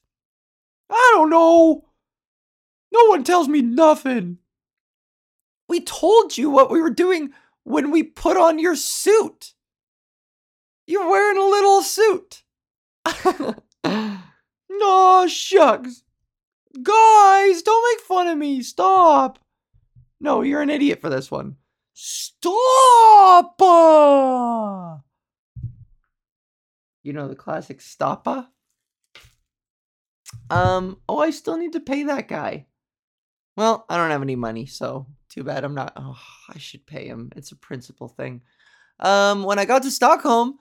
I 0.89 1.13
don't 1.15 1.31
know. 1.31 1.89
No 2.93 3.07
one 3.07 3.25
tells 3.25 3.49
me 3.49 3.63
nothing. 3.63 4.39
We 5.69 5.81
told 5.81 6.39
you 6.39 6.51
what 6.51 6.71
we 6.71 6.81
were 6.81 6.91
doing 6.91 7.31
when 7.65 7.91
we 7.91 8.03
put 8.03 8.37
on 8.37 8.59
your 8.59 8.77
suit. 8.77 9.55
You're 10.87 11.09
wearing 11.09 11.39
a 11.39 11.45
little 11.45 11.83
suit. 11.83 12.43
no, 14.69 15.27
shucks. 15.29 16.03
Guys, 16.83 17.63
don't 17.63 17.93
make 17.93 18.01
fun 18.07 18.29
of 18.29 18.39
me. 18.39 18.63
Stop. 18.63 19.39
No, 20.21 20.43
you're 20.43 20.63
an 20.63 20.71
idiot 20.71 21.01
for 21.01 21.11
this 21.11 21.31
one. 21.31 21.57
Stop! 21.95 23.61
You 27.03 27.13
know 27.13 27.29
the 27.29 27.35
classic 27.35 27.81
stoppa? 27.81 28.47
Um, 30.51 30.99
oh, 31.09 31.19
I 31.19 31.31
still 31.31 31.57
need 31.57 31.73
to 31.73 31.81
pay 31.81 32.05
that 32.05 32.29
guy. 32.29 32.67
Well, 33.57 33.85
I 33.89 33.97
don't 33.97 34.11
have 34.11 34.23
any 34.23 34.37
money, 34.37 34.67
so 34.67 35.07
too 35.29 35.45
bad 35.45 35.65
I'm 35.65 35.75
not. 35.75 35.93
Oh, 35.97 36.19
I 36.49 36.59
should 36.59 36.87
pay 36.87 37.07
him. 37.07 37.31
It's 37.37 37.53
a 37.53 37.57
principal 37.57 38.09
thing. 38.09 38.43
Um, 39.01 39.43
when 39.43 39.59
I 39.59 39.65
got 39.65 39.83
to 39.83 39.91
Stockholm, 39.91 40.59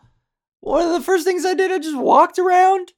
one 0.62 0.86
of 0.86 0.94
the 0.94 1.02
first 1.02 1.26
things 1.26 1.46
I 1.46 1.54
did, 1.54 1.72
I 1.72 1.80
just 1.80 1.98
walked 1.98 2.40
around 2.40 2.94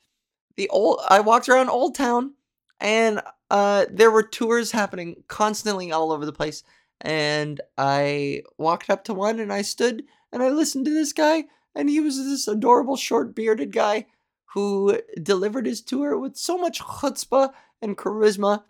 the 0.55 0.69
old. 0.69 0.99
I 1.09 1.19
walked 1.19 1.49
around 1.49 1.69
Old 1.69 1.95
Town, 1.95 2.33
and 2.79 3.21
uh, 3.49 3.85
there 3.91 4.11
were 4.11 4.23
tours 4.23 4.71
happening 4.71 5.23
constantly 5.27 5.91
all 5.91 6.11
over 6.11 6.25
the 6.25 6.31
place. 6.31 6.63
And 7.01 7.59
I 7.77 8.43
walked 8.57 8.89
up 8.89 9.03
to 9.05 9.13
one, 9.13 9.39
and 9.39 9.51
I 9.51 9.61
stood 9.63 10.03
and 10.31 10.41
I 10.41 10.49
listened 10.49 10.85
to 10.85 10.93
this 10.93 11.13
guy, 11.13 11.45
and 11.75 11.89
he 11.89 11.99
was 11.99 12.17
this 12.17 12.47
adorable 12.47 12.97
short 12.97 13.35
bearded 13.35 13.71
guy 13.71 14.07
who 14.53 14.99
delivered 15.21 15.65
his 15.65 15.81
tour 15.81 16.17
with 16.17 16.35
so 16.37 16.57
much 16.57 16.79
chutzpah 16.79 17.51
and 17.81 17.97
charisma 17.97 18.63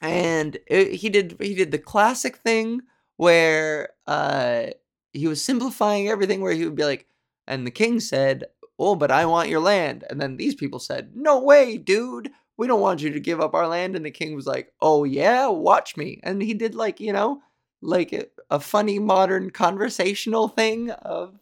and 0.00 0.58
it, 0.66 0.94
he 0.94 1.08
did 1.08 1.36
he 1.40 1.54
did 1.54 1.70
the 1.70 1.78
classic 1.78 2.36
thing 2.38 2.82
where 3.16 3.90
uh 4.06 4.66
he 5.12 5.26
was 5.26 5.42
simplifying 5.42 6.08
everything 6.08 6.40
where 6.40 6.52
he 6.52 6.64
would 6.64 6.76
be 6.76 6.84
like 6.84 7.06
and 7.48 7.66
the 7.66 7.72
king 7.72 7.98
said 7.98 8.44
oh 8.78 8.94
but 8.94 9.10
i 9.10 9.26
want 9.26 9.48
your 9.48 9.60
land 9.60 10.04
and 10.08 10.20
then 10.20 10.36
these 10.36 10.54
people 10.54 10.78
said 10.78 11.10
no 11.16 11.40
way 11.40 11.76
dude 11.76 12.30
we 12.56 12.68
don't 12.68 12.80
want 12.80 13.02
you 13.02 13.10
to 13.10 13.20
give 13.20 13.40
up 13.40 13.54
our 13.54 13.66
land 13.66 13.96
and 13.96 14.06
the 14.06 14.10
king 14.10 14.36
was 14.36 14.46
like 14.46 14.72
oh 14.80 15.02
yeah 15.02 15.48
watch 15.48 15.96
me 15.96 16.20
and 16.22 16.40
he 16.40 16.54
did 16.54 16.76
like 16.76 17.00
you 17.00 17.12
know 17.12 17.40
like 17.82 18.12
a, 18.50 18.60
funny 18.60 18.98
modern 18.98 19.50
conversational 19.50 20.48
thing 20.48 20.90
of 20.90 21.38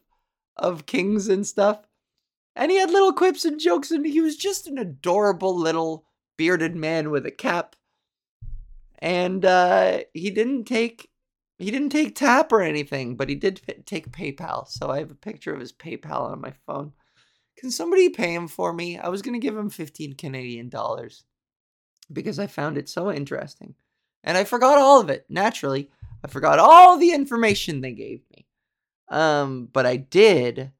of 0.56 0.86
kings 0.86 1.28
and 1.28 1.46
stuff. 1.46 1.80
And 2.54 2.70
he 2.70 2.78
had 2.78 2.90
little 2.90 3.12
quips 3.12 3.44
and 3.44 3.60
jokes, 3.60 3.90
and 3.90 4.06
he 4.06 4.20
was 4.20 4.36
just 4.36 4.66
an 4.66 4.78
adorable 4.78 5.56
little 5.56 6.06
bearded 6.38 6.74
man 6.74 7.10
with 7.10 7.26
a 7.26 7.30
cap. 7.30 7.76
And 8.98 9.44
uh, 9.44 10.00
he 10.14 10.30
didn't 10.30 10.64
take 10.64 11.10
he 11.58 11.70
didn't 11.70 11.90
take 11.90 12.14
tap 12.14 12.52
or 12.52 12.60
anything, 12.60 13.16
but 13.16 13.28
he 13.28 13.34
did 13.34 13.60
take 13.86 14.10
PayPal. 14.10 14.68
So 14.68 14.90
I 14.90 14.98
have 14.98 15.10
a 15.10 15.14
picture 15.14 15.54
of 15.54 15.60
his 15.60 15.72
PayPal 15.72 16.30
on 16.30 16.40
my 16.40 16.52
phone. 16.66 16.92
Can 17.56 17.70
somebody 17.70 18.10
pay 18.10 18.34
him 18.34 18.48
for 18.48 18.72
me? 18.72 18.98
I 18.98 19.08
was 19.08 19.22
gonna 19.22 19.38
give 19.38 19.56
him 19.56 19.70
15 19.70 20.14
Canadian 20.14 20.68
dollars 20.68 21.24
because 22.12 22.38
I 22.38 22.46
found 22.46 22.76
it 22.76 22.88
so 22.88 23.10
interesting. 23.10 23.74
And 24.22 24.36
I 24.36 24.44
forgot 24.44 24.78
all 24.78 25.00
of 25.00 25.08
it, 25.08 25.24
naturally. 25.28 25.90
I 26.24 26.28
forgot 26.28 26.58
all 26.58 26.98
the 26.98 27.12
information 27.12 27.80
they 27.80 27.92
gave 27.92 28.22
me. 28.30 28.46
Um, 29.08 29.68
but 29.72 29.86
I 29.86 29.96
did 29.96 30.72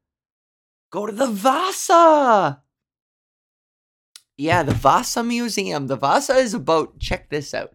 go 0.91 1.05
to 1.05 1.11
the 1.11 1.27
Vasa. 1.27 2.61
Yeah, 4.35 4.63
the 4.63 4.73
Vasa 4.73 5.23
Museum. 5.23 5.87
The 5.87 5.95
Vasa 5.95 6.35
is 6.35 6.53
a 6.53 6.59
boat. 6.59 6.99
Check 6.99 7.29
this 7.29 7.53
out. 7.53 7.73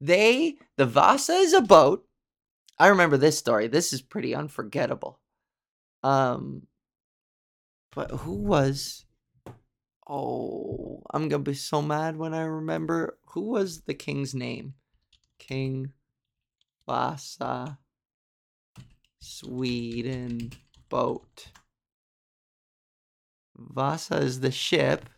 They, 0.00 0.56
the 0.76 0.86
Vasa 0.86 1.32
is 1.32 1.52
a 1.52 1.62
boat. 1.62 2.05
I 2.78 2.88
remember 2.88 3.16
this 3.16 3.38
story. 3.38 3.68
This 3.68 3.92
is 3.92 4.02
pretty 4.02 4.34
unforgettable. 4.34 5.18
Um, 6.02 6.66
but 7.94 8.10
who 8.10 8.34
was? 8.34 9.04
Oh, 10.08 11.02
I'm 11.12 11.28
gonna 11.28 11.42
be 11.42 11.54
so 11.54 11.80
mad 11.82 12.16
when 12.16 12.34
I 12.34 12.42
remember 12.42 13.18
who 13.28 13.40
was 13.40 13.80
the 13.82 13.94
king's 13.94 14.34
name. 14.34 14.74
King 15.38 15.92
Vasa 16.86 17.78
Sweden 19.20 20.52
boat. 20.88 21.48
Vasa 23.56 24.18
is 24.18 24.40
the 24.40 24.50
ship. 24.50 25.08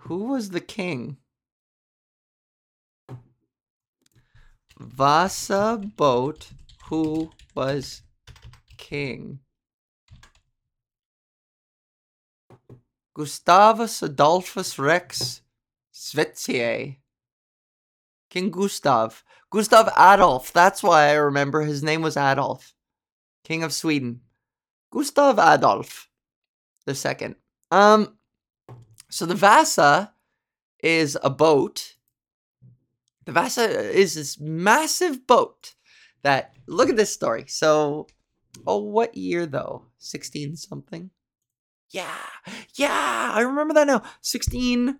Who 0.00 0.24
was 0.24 0.50
the 0.50 0.60
king? 0.60 1.16
Vasa 4.78 5.80
boat. 5.96 6.50
Who 6.86 7.30
was 7.54 8.02
king? 8.76 9.40
Gustavus 13.14 14.02
Adolphus 14.02 14.78
Rex 14.78 15.42
Svetier. 15.92 16.96
King 18.28 18.50
Gustav. 18.50 19.22
Gustav 19.50 19.88
Adolf. 19.96 20.52
That's 20.52 20.82
why 20.82 21.10
I 21.10 21.12
remember 21.12 21.62
his 21.62 21.82
name 21.82 22.02
was 22.02 22.16
Adolf. 22.16 22.74
King 23.44 23.62
of 23.62 23.72
Sweden. 23.72 24.20
Gustav 24.90 25.38
Adolf 25.38 26.08
the 26.84 26.94
second. 26.94 27.36
Um 27.70 28.16
so 29.10 29.26
the 29.26 29.34
Vasa 29.34 30.12
is 30.80 31.16
a 31.22 31.30
boat. 31.30 31.93
The 33.24 33.32
Vasa 33.32 33.90
is 33.90 34.14
this 34.14 34.38
massive 34.38 35.26
boat 35.26 35.74
that 36.22 36.54
look 36.66 36.88
at 36.88 36.96
this 36.96 37.12
story. 37.12 37.44
So 37.48 38.06
oh 38.66 38.82
what 38.82 39.16
year 39.16 39.46
though? 39.46 39.86
16 39.98 40.56
something? 40.56 41.10
Yeah. 41.90 42.16
Yeah, 42.74 43.30
I 43.34 43.40
remember 43.42 43.74
that 43.74 43.86
now. 43.86 44.02
16 44.20 44.98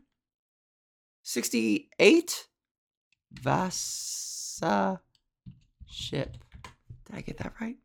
68 1.23 2.49
Vasa 3.33 5.01
ship. 5.87 6.37
Did 7.07 7.17
I 7.17 7.21
get 7.21 7.39
that 7.39 7.55
right? 7.61 7.77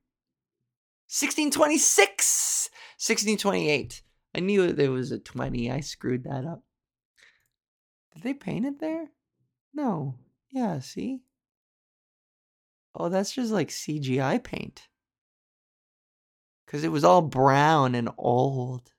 1626 1.10 2.70
1628 3.00 4.04
i 4.36 4.40
knew 4.40 4.72
there 4.72 4.92
was 4.92 5.12
a 5.12 5.18
20 5.18 5.72
i 5.72 5.80
screwed 5.80 6.24
that 6.24 6.46
up 6.46 6.62
did 8.14 8.22
they 8.22 8.34
paint 8.36 8.64
it 8.64 8.80
there 8.80 9.08
no 9.74 10.14
yeah 10.52 10.80
see 10.80 11.22
oh 12.96 13.10
that's 13.10 13.34
just 13.34 13.52
like 13.52 13.70
cgi 13.70 14.44
paint 14.44 14.88
because 16.66 16.84
it 16.84 16.92
was 16.92 17.04
all 17.04 17.22
brown 17.22 17.96
and 17.96 18.10
old 18.18 18.92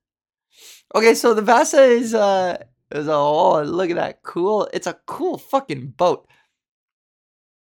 okay 0.94 1.14
so 1.14 1.34
the 1.34 1.42
vasa 1.42 1.82
is 1.82 2.14
uh 2.14 2.56
is 2.92 3.06
a, 3.06 3.12
oh 3.12 3.62
look 3.62 3.90
at 3.90 3.96
that 3.96 4.22
cool 4.22 4.68
it's 4.72 4.86
a 4.86 4.98
cool 5.06 5.38
fucking 5.38 5.88
boat 5.88 6.28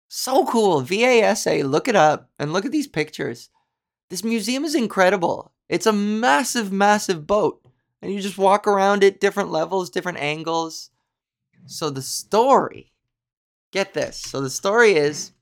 so 0.07 0.45
cool 0.45 0.81
vasa 0.81 1.63
look 1.63 1.87
it 1.87 1.95
up 1.95 2.29
and 2.39 2.53
look 2.53 2.65
at 2.65 2.71
these 2.71 2.87
pictures 2.87 3.49
this 4.13 4.23
museum 4.23 4.63
is 4.63 4.75
incredible. 4.75 5.53
It's 5.69 5.87
a 5.87 5.91
massive, 5.91 6.71
massive 6.71 7.25
boat. 7.25 7.65
And 7.99 8.13
you 8.13 8.21
just 8.21 8.37
walk 8.37 8.67
around 8.67 9.03
it, 9.03 9.19
different 9.19 9.49
levels, 9.49 9.89
different 9.89 10.19
angles. 10.19 10.91
So 11.65 11.89
the 11.89 12.03
story, 12.03 12.92
get 13.73 13.93
this. 13.93 14.17
So 14.17 14.39
the 14.39 14.49
story 14.49 14.93
is 14.93 15.33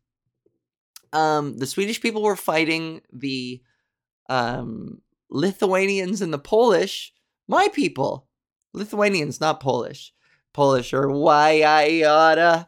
um, 1.13 1.57
the 1.57 1.67
Swedish 1.67 2.01
people 2.01 2.23
were 2.23 2.35
fighting 2.35 3.01
the 3.11 3.61
um, 4.29 5.01
Lithuanians 5.29 6.21
and 6.21 6.33
the 6.33 6.39
Polish, 6.39 7.13
my 7.47 7.67
people. 7.67 8.27
Lithuanians, 8.73 9.41
not 9.41 9.59
Polish. 9.59 10.13
Polish 10.53 10.93
or 10.93 11.11
why 11.11 11.61
I 11.61 12.03
oughta. 12.05 12.67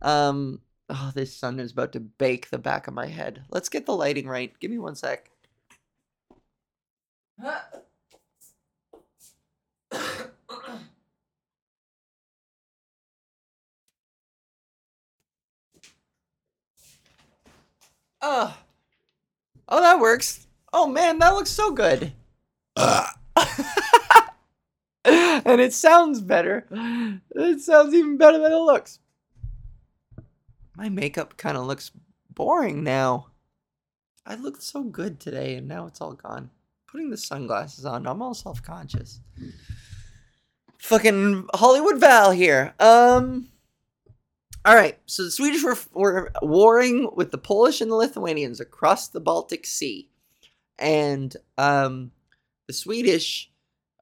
Um, 0.00 0.60
oh, 0.88 1.12
this 1.14 1.36
sun 1.36 1.60
is 1.60 1.72
about 1.72 1.92
to 1.92 2.00
bake 2.00 2.50
the 2.50 2.58
back 2.58 2.88
of 2.88 2.94
my 2.94 3.06
head. 3.06 3.44
Let's 3.50 3.68
get 3.68 3.86
the 3.86 3.96
lighting 3.96 4.26
right. 4.26 4.58
Give 4.58 4.70
me 4.70 4.78
one 4.78 4.96
sec. 4.96 5.28
Oh. 18.22 18.56
Oh, 19.68 19.80
that 19.80 20.00
works. 20.00 20.46
Oh 20.72 20.86
man, 20.86 21.18
that 21.18 21.34
looks 21.34 21.50
so 21.50 21.72
good. 21.72 22.12
and 22.76 23.06
it 25.04 25.74
sounds 25.74 26.20
better. 26.20 26.66
It 27.34 27.60
sounds 27.60 27.92
even 27.92 28.16
better 28.16 28.38
than 28.38 28.52
it 28.52 28.56
looks. 28.56 29.00
My 30.76 30.88
makeup 30.88 31.36
kind 31.36 31.56
of 31.56 31.66
looks 31.66 31.90
boring 32.30 32.82
now. 32.82 33.26
I 34.24 34.36
looked 34.36 34.62
so 34.62 34.82
good 34.82 35.20
today 35.20 35.56
and 35.56 35.68
now 35.68 35.86
it's 35.86 36.00
all 36.00 36.14
gone 36.14 36.50
putting 36.92 37.10
the 37.10 37.16
sunglasses 37.16 37.86
on. 37.86 38.06
I'm 38.06 38.20
all 38.20 38.34
self 38.34 38.62
conscious. 38.62 39.20
Fucking 40.78 41.48
Hollywood 41.54 41.98
Val 41.98 42.30
here. 42.30 42.74
Um. 42.78 43.48
All 44.64 44.76
right, 44.76 44.96
so 45.06 45.24
the 45.24 45.30
Swedish 45.32 45.64
were, 45.64 45.76
were 45.92 46.32
warring 46.40 47.10
with 47.16 47.32
the 47.32 47.38
Polish 47.38 47.80
and 47.80 47.90
the 47.90 47.96
Lithuanians 47.96 48.60
across 48.60 49.08
the 49.08 49.18
Baltic 49.18 49.66
Sea, 49.66 50.08
and 50.78 51.36
um, 51.58 52.12
the 52.68 52.72
Swedish 52.72 53.50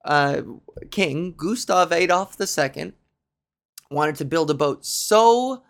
uh, 0.04 0.42
king 0.90 1.32
Gustav 1.34 1.92
Adolf 1.92 2.36
II 2.38 2.92
wanted 3.90 4.16
to 4.16 4.24
build 4.26 4.50
a 4.50 4.54
boat 4.54 4.84
so 4.84 5.62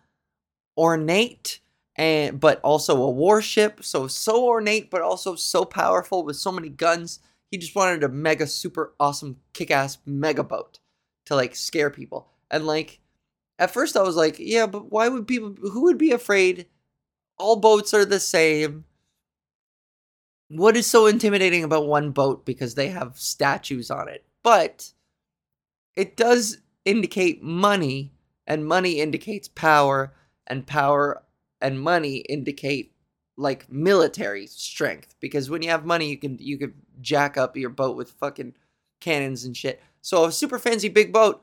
ornate 0.77 1.61
and 1.97 2.41
but 2.41 2.61
also 2.63 3.01
a 3.01 3.11
warship, 3.11 3.85
so 3.85 4.09
so 4.09 4.45
ornate 4.45 4.91
but 4.91 5.03
also 5.03 5.37
so 5.37 5.65
powerful 5.65 6.25
with 6.25 6.37
so 6.37 6.51
many 6.51 6.69
guns. 6.69 7.21
He 7.51 7.59
just 7.59 7.77
wanted 7.77 8.03
a 8.03 8.09
mega 8.09 8.47
super 8.47 8.95
awesome 8.99 9.37
kick-ass 9.53 9.99
mega 10.05 10.43
boat 10.43 10.81
to 11.27 11.37
like 11.37 11.55
scare 11.55 11.91
people. 11.91 12.29
And 12.51 12.67
like 12.67 13.01
at 13.61 13.71
first 13.71 13.97
I 13.97 14.03
was 14.03 14.17
like, 14.17 14.37
yeah, 14.39 14.67
but 14.67 14.91
why 14.91 15.09
would 15.09 15.29
people 15.29 15.55
who 15.61 15.83
would 15.83 15.99
be 15.99 16.11
afraid? 16.11 16.67
All 17.39 17.57
boats 17.57 17.93
are 17.93 18.07
the 18.07 18.19
same. 18.19 18.85
What 20.49 20.77
is 20.77 20.87
so 20.87 21.07
intimidating 21.07 21.63
about 21.63 21.87
one 21.87 22.11
boat 22.11 22.45
because 22.45 22.75
they 22.75 22.89
have 22.89 23.19
statues 23.19 23.91
on 23.91 24.09
it? 24.09 24.25
But 24.43 24.93
it 25.95 26.17
does 26.17 26.59
indicate 26.87 27.43
money 27.43 28.15
and 28.47 28.67
money 28.67 28.99
indicates 28.99 29.47
power 29.47 30.15
and 30.47 30.67
power 30.67 31.23
and 31.61 31.81
money 31.81 32.17
indicate 32.17 32.95
like 33.37 33.71
military 33.71 34.47
strength 34.47 35.15
because 35.21 35.51
when 35.51 35.63
you 35.63 35.69
have 35.71 35.85
money 35.85 36.09
you 36.09 36.19
can 36.19 36.37
you 36.41 36.59
could 36.59 36.75
jack 37.01 37.37
up 37.37 37.57
your 37.57 37.71
boat 37.71 37.97
with 37.97 38.11
fucking 38.11 38.55
cannons 39.01 39.45
and 39.45 39.57
shit. 39.57 39.83
So 40.01 40.25
a 40.25 40.33
super 40.33 40.59
fancy 40.59 40.89
big 40.89 41.13
boat 41.13 41.43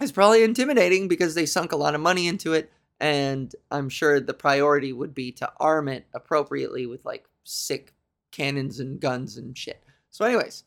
is 0.00 0.12
probably 0.12 0.42
intimidating 0.42 1.08
because 1.08 1.34
they 1.34 1.46
sunk 1.46 1.72
a 1.72 1.76
lot 1.76 1.94
of 1.94 2.00
money 2.00 2.26
into 2.26 2.52
it 2.52 2.70
and 3.00 3.54
I'm 3.70 3.88
sure 3.88 4.20
the 4.20 4.34
priority 4.34 4.92
would 4.92 5.14
be 5.14 5.32
to 5.32 5.52
arm 5.58 5.88
it 5.88 6.06
appropriately 6.14 6.86
with 6.86 7.04
like 7.04 7.26
sick 7.44 7.94
cannons 8.32 8.80
and 8.80 9.00
guns 9.00 9.36
and 9.36 9.56
shit. 9.56 9.82
So 10.10 10.24
anyways, 10.24 10.64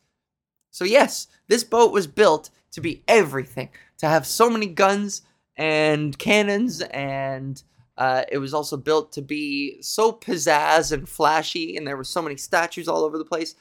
so 0.70 0.84
yes, 0.84 1.26
this 1.48 1.64
boat 1.64 1.92
was 1.92 2.06
built 2.06 2.50
to 2.72 2.80
be 2.80 3.02
everything, 3.08 3.70
to 3.98 4.06
have 4.06 4.26
so 4.26 4.48
many 4.48 4.66
guns 4.66 5.22
and 5.56 6.18
cannons 6.18 6.80
and 6.80 7.62
Uh, 8.00 8.24
it 8.32 8.38
was 8.38 8.54
also 8.54 8.78
built 8.78 9.12
to 9.12 9.20
be 9.20 9.76
so 9.82 10.10
pizzazz 10.10 10.90
and 10.90 11.06
flashy, 11.06 11.76
and 11.76 11.86
there 11.86 11.98
were 11.98 12.04
so 12.04 12.22
many 12.22 12.36
statues 12.36 12.88
all 12.88 13.04
over 13.04 13.18
the 13.18 13.30
place, 13.32 13.54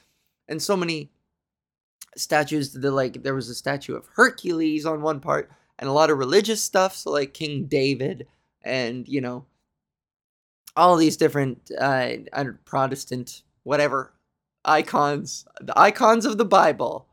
and 0.47 0.61
so 0.61 0.78
many 0.78 1.11
statues. 2.18 2.74
The 2.74 2.91
like 2.91 3.24
there 3.24 3.36
was 3.36 3.49
a 3.49 3.55
statue 3.55 3.95
of 3.95 4.07
Hercules 4.16 4.86
on 4.86 5.01
one 5.01 5.20
part, 5.20 5.51
and 5.78 5.89
a 5.89 5.93
lot 5.93 6.10
of 6.10 6.18
religious 6.18 6.64
stuff. 6.64 6.95
So 6.95 7.12
like 7.12 7.34
King 7.34 7.66
David, 7.66 8.28
and 8.64 9.07
you 9.07 9.22
know, 9.22 9.45
all 10.76 10.95
these 10.95 11.18
different 11.18 11.72
uh, 11.80 12.10
Protestant 12.66 13.43
whatever 13.64 14.14
icons, 14.66 15.45
the 15.62 15.78
icons 15.78 16.26
of 16.26 16.38
the 16.38 16.45
Bible, 16.45 17.07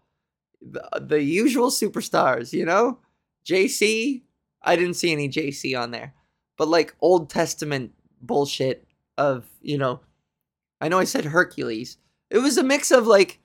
the, 0.61 0.89
the 1.01 1.23
usual 1.23 1.71
superstars. 1.71 2.53
You 2.53 2.65
know, 2.65 2.99
JC. 3.47 4.23
I 4.63 4.75
didn't 4.75 4.95
see 4.95 5.13
any 5.13 5.29
JC 5.29 5.81
on 5.81 5.93
there 5.93 6.13
but 6.57 6.69
like 6.69 6.95
Old 7.01 7.31
Testament 7.31 7.93
bullshit 8.21 8.87
of, 9.19 9.47
you 9.61 9.79
know, 9.79 10.01
I 10.81 10.89
know 10.89 10.99
I 10.99 11.05
said 11.05 11.27
Hercules. 11.27 11.99
It 12.31 12.39
was 12.39 12.59
a 12.59 12.63
mix 12.63 12.91
of 12.91 13.07
like 13.07 13.41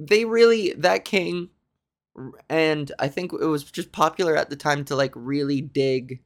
they 0.00 0.24
really 0.24 0.72
that 0.72 1.04
king 1.04 1.50
and 2.48 2.90
I 2.98 3.08
think 3.08 3.32
it 3.32 3.44
was 3.44 3.64
just 3.64 3.92
popular 3.92 4.36
at 4.36 4.50
the 4.50 4.56
time 4.56 4.84
to 4.86 4.96
like 4.96 5.12
really 5.14 5.60
dig 5.60 6.20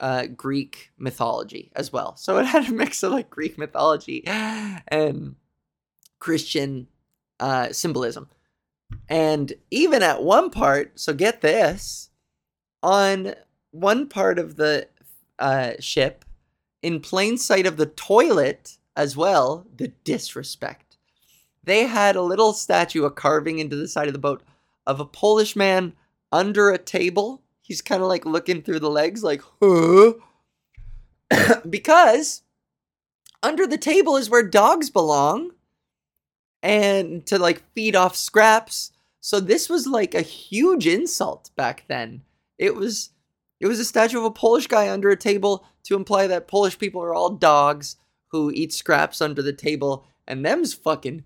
uh 0.00 0.26
Greek 0.26 0.90
mythology 0.98 1.70
as 1.76 1.92
well. 1.92 2.16
So 2.18 2.38
it 2.38 2.46
had 2.46 2.68
a 2.68 2.72
mix 2.72 3.02
of 3.02 3.12
like 3.12 3.30
Greek 3.30 3.58
mythology 3.58 4.24
and 4.26 5.36
Christian 6.18 6.88
uh 7.40 7.72
symbolism. 7.72 8.28
And 9.08 9.52
even 9.70 10.02
at 10.02 10.22
one 10.22 10.50
part, 10.50 10.98
so 10.98 11.12
get 11.12 11.40
this, 11.40 12.10
on 12.82 13.34
one 13.70 14.08
part 14.08 14.38
of 14.38 14.56
the 14.56 14.88
uh, 15.38 15.72
ship 15.80 16.24
in 16.82 17.00
plain 17.00 17.38
sight 17.38 17.66
of 17.66 17.76
the 17.76 17.86
toilet 17.86 18.78
as 18.96 19.16
well. 19.16 19.66
The 19.76 19.88
disrespect. 20.04 20.83
They 21.64 21.86
had 21.86 22.16
a 22.16 22.22
little 22.22 22.52
statue, 22.52 23.04
a 23.04 23.10
carving 23.10 23.58
into 23.58 23.76
the 23.76 23.88
side 23.88 24.06
of 24.06 24.12
the 24.12 24.18
boat 24.18 24.42
of 24.86 25.00
a 25.00 25.04
Polish 25.04 25.56
man 25.56 25.94
under 26.30 26.70
a 26.70 26.78
table. 26.78 27.42
He's 27.62 27.80
kind 27.80 28.02
of 28.02 28.08
like 28.08 28.26
looking 28.26 28.62
through 28.62 28.80
the 28.80 28.90
legs, 28.90 29.22
like, 29.22 29.42
huh? 29.62 30.12
because 31.68 32.42
under 33.42 33.66
the 33.66 33.78
table 33.78 34.16
is 34.16 34.30
where 34.30 34.46
dogs 34.46 34.90
belong 34.90 35.52
and 36.62 37.24
to 37.26 37.38
like 37.38 37.62
feed 37.74 37.94
off 37.94 38.16
scraps. 38.16 38.92
So 39.20 39.40
this 39.40 39.68
was 39.68 39.86
like 39.86 40.14
a 40.14 40.22
huge 40.22 40.86
insult 40.86 41.50
back 41.56 41.84
then. 41.88 42.22
It 42.58 42.74
was 42.74 43.10
it 43.60 43.66
was 43.66 43.80
a 43.80 43.84
statue 43.84 44.18
of 44.18 44.24
a 44.24 44.30
Polish 44.30 44.66
guy 44.66 44.90
under 44.90 45.10
a 45.10 45.16
table 45.16 45.64
to 45.84 45.94
imply 45.94 46.26
that 46.26 46.48
Polish 46.48 46.78
people 46.78 47.02
are 47.02 47.14
all 47.14 47.30
dogs 47.30 47.96
who 48.28 48.50
eat 48.50 48.72
scraps 48.72 49.20
under 49.20 49.40
the 49.42 49.52
table, 49.52 50.06
and 50.26 50.44
them's 50.44 50.74
fucking 50.74 51.24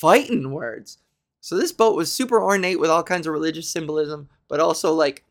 fighting 0.00 0.50
words. 0.50 0.96
So 1.42 1.56
this 1.56 1.72
boat 1.72 1.94
was 1.94 2.10
super 2.10 2.42
ornate 2.42 2.80
with 2.80 2.88
all 2.88 3.02
kinds 3.02 3.26
of 3.26 3.34
religious 3.34 3.68
symbolism, 3.68 4.30
but 4.48 4.58
also 4.58 4.94
like 4.94 5.24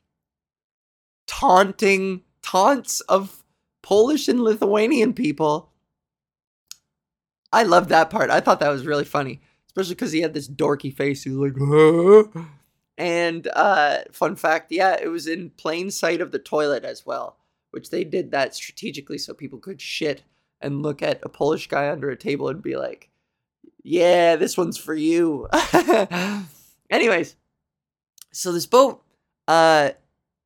taunting 1.26 2.22
taunts 2.43 3.01
of 3.01 3.43
Polish 3.82 4.28
and 4.28 4.41
Lithuanian 4.41 5.13
people. 5.13 5.72
I 7.51 7.63
loved 7.63 7.89
that 7.89 8.11
part. 8.11 8.30
I 8.30 8.41
thought 8.41 8.59
that 8.59 8.70
was 8.70 8.86
really 8.86 9.05
funny, 9.05 9.41
especially 9.65 9.95
because 9.95 10.11
he 10.11 10.22
had 10.22 10.36
this 10.36 10.47
dorky 10.47 10.95
face. 10.95 11.24
He 11.24 11.32
was 11.32 11.51
like, 11.51 12.34
huh? 12.36 12.43
And 12.95 13.47
uh, 13.53 13.99
fun 14.11 14.36
fact, 14.36 14.72
yeah, 14.72 14.97
it 15.01 15.07
was 15.07 15.26
in 15.26 15.49
plain 15.51 15.89
sight 15.89 16.22
of 16.22 16.32
the 16.32 16.38
toilet 16.38 16.86
as 16.86 17.05
well, 17.05 17.38
which 17.72 17.89
they 17.89 18.03
did 18.03 18.30
that 18.32 18.53
strategically 18.53 19.17
so 19.17 19.34
people 19.34 19.57
could 19.57 19.82
shit 19.82 20.22
and 20.61 20.84
look 20.84 21.01
at 21.01 21.20
a 21.24 21.30
Polish 21.30 21.67
guy 21.67 21.89
under 21.89 22.11
a 22.11 22.17
table 22.17 22.49
and 22.49 22.61
be 22.61 22.76
like, 22.76 23.09
"Yeah, 23.84 24.36
this 24.36 24.58
one's 24.58 24.78
for 24.78 24.96
you." 24.96 25.48
Anyways, 26.90 27.36
so 28.32 28.52
this 28.52 28.66
boat, 28.66 29.04
uh, 29.48 29.92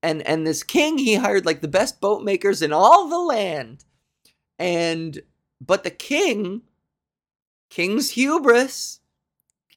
and 0.02 0.22
and 0.24 0.46
this 0.46 0.64
king, 0.64 0.98
he 0.98 1.16
hired 1.16 1.46
like 1.46 1.62
the 1.62 1.68
best 1.68 2.02
boat 2.02 2.24
makers 2.24 2.62
in 2.62 2.74
all 2.74 3.08
the 3.08 3.20
land, 3.20 3.86
and 4.60 5.22
but 5.62 5.84
the 5.84 5.92
king, 5.92 6.64
king's 7.70 8.12
hubris 8.12 9.00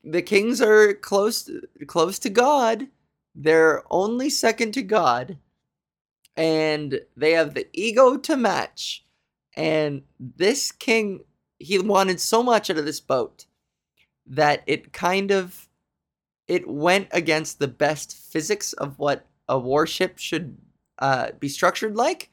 the 0.07 0.23
kings 0.23 0.63
are 0.63 0.95
close 0.95 1.51
close 1.87 2.19
to 2.21 2.31
God. 2.31 2.87
They're 3.35 3.83
only 3.91 4.31
second 4.31 4.73
to 4.75 4.83
God. 4.83 5.39
And 6.37 7.01
they 7.17 7.33
have 7.33 7.55
the 7.55 7.67
ego 7.73 8.17
to 8.17 8.37
match. 8.37 9.05
And 9.57 10.03
this 10.21 10.71
king, 10.71 11.25
he 11.59 11.79
wanted 11.79 12.21
so 12.21 12.43
much 12.43 12.71
out 12.71 12.79
of 12.79 12.85
this 12.85 13.01
boat 13.01 13.47
that 14.27 14.63
it 14.67 14.93
kind 14.93 15.31
of 15.31 15.69
it 16.49 16.69
went 16.69 17.09
against 17.11 17.59
the 17.59 17.69
best 17.69 18.17
physics 18.17 18.73
of 18.75 18.99
what 18.99 19.27
a 19.49 19.59
warship 19.59 20.19
should 20.19 20.57
uh, 20.99 21.31
be 21.39 21.49
structured 21.49 21.97
like. 21.97 22.31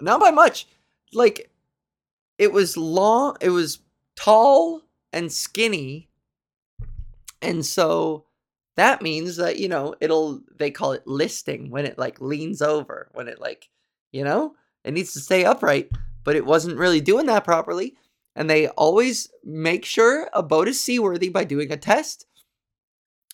Not 0.00 0.20
by 0.20 0.30
much. 0.30 0.66
Like 1.12 1.50
it 2.38 2.52
was 2.52 2.76
long, 2.76 3.36
it 3.40 3.50
was 3.50 3.80
tall 4.16 4.82
and 5.12 5.30
skinny 5.30 6.08
and 7.44 7.64
so 7.64 8.24
that 8.76 9.02
means 9.02 9.36
that, 9.36 9.58
you 9.58 9.68
know, 9.68 9.94
it'll, 10.00 10.40
they 10.56 10.70
call 10.70 10.92
it 10.92 11.06
listing 11.06 11.70
when 11.70 11.84
it 11.84 11.98
like 11.98 12.20
leans 12.20 12.62
over, 12.62 13.08
when 13.12 13.28
it 13.28 13.38
like, 13.38 13.68
you 14.12 14.24
know, 14.24 14.54
it 14.82 14.94
needs 14.94 15.12
to 15.12 15.20
stay 15.20 15.44
upright, 15.44 15.90
but 16.24 16.36
it 16.36 16.46
wasn't 16.46 16.78
really 16.78 17.02
doing 17.02 17.26
that 17.26 17.44
properly. 17.44 17.94
And 18.36 18.50
they 18.50 18.68
always 18.68 19.28
make 19.44 19.84
sure 19.84 20.28
a 20.32 20.42
boat 20.42 20.68
is 20.68 20.80
seaworthy 20.80 21.28
by 21.28 21.44
doing 21.44 21.70
a 21.70 21.76
test 21.76 22.26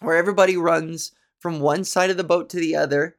where 0.00 0.16
everybody 0.16 0.56
runs 0.56 1.12
from 1.38 1.60
one 1.60 1.84
side 1.84 2.10
of 2.10 2.16
the 2.16 2.24
boat 2.24 2.50
to 2.50 2.58
the 2.58 2.76
other 2.76 3.16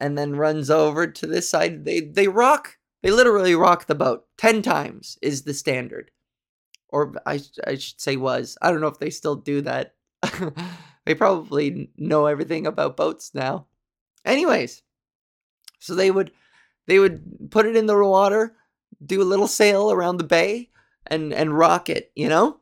and 0.00 0.18
then 0.18 0.34
runs 0.36 0.70
over 0.70 1.06
to 1.06 1.26
this 1.26 1.48
side. 1.48 1.84
They 1.84 2.00
they 2.00 2.28
rock. 2.28 2.76
They 3.02 3.10
literally 3.10 3.54
rock 3.54 3.86
the 3.86 3.94
boat 3.94 4.26
10 4.38 4.62
times 4.62 5.18
is 5.22 5.42
the 5.42 5.54
standard. 5.54 6.10
Or 6.88 7.14
I 7.24 7.40
I 7.66 7.76
should 7.76 8.00
say 8.00 8.16
was. 8.16 8.58
I 8.60 8.70
don't 8.70 8.80
know 8.80 8.88
if 8.88 8.98
they 8.98 9.10
still 9.10 9.36
do 9.36 9.60
that 9.62 9.94
they 11.04 11.14
probably 11.14 11.90
know 11.96 12.26
everything 12.26 12.66
about 12.66 12.96
boats 12.96 13.32
now. 13.34 13.66
Anyways, 14.24 14.82
so 15.78 15.94
they 15.94 16.10
would 16.10 16.32
they 16.86 16.98
would 16.98 17.50
put 17.50 17.66
it 17.66 17.76
in 17.76 17.86
the 17.86 17.96
water, 17.96 18.56
do 19.04 19.22
a 19.22 19.24
little 19.24 19.48
sail 19.48 19.90
around 19.90 20.16
the 20.16 20.24
bay, 20.24 20.70
and 21.10 21.32
and 21.32 21.56
rock 21.56 21.88
it, 21.88 22.12
you 22.14 22.28
know, 22.28 22.60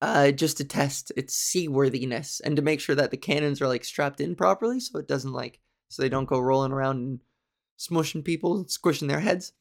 uh, 0.00 0.30
just 0.30 0.56
to 0.58 0.64
test 0.64 1.12
its 1.16 1.34
seaworthiness 1.34 2.40
and 2.40 2.56
to 2.56 2.62
make 2.62 2.80
sure 2.80 2.94
that 2.94 3.10
the 3.10 3.16
cannons 3.16 3.60
are 3.60 3.68
like 3.68 3.84
strapped 3.84 4.20
in 4.20 4.34
properly, 4.34 4.80
so 4.80 4.98
it 4.98 5.08
doesn't 5.08 5.32
like 5.32 5.60
so 5.88 6.02
they 6.02 6.08
don't 6.08 6.28
go 6.28 6.38
rolling 6.38 6.72
around 6.72 6.96
and 6.96 7.20
smushing 7.78 8.24
people 8.24 8.56
and 8.56 8.70
squishing 8.70 9.08
their 9.08 9.20
heads. 9.20 9.52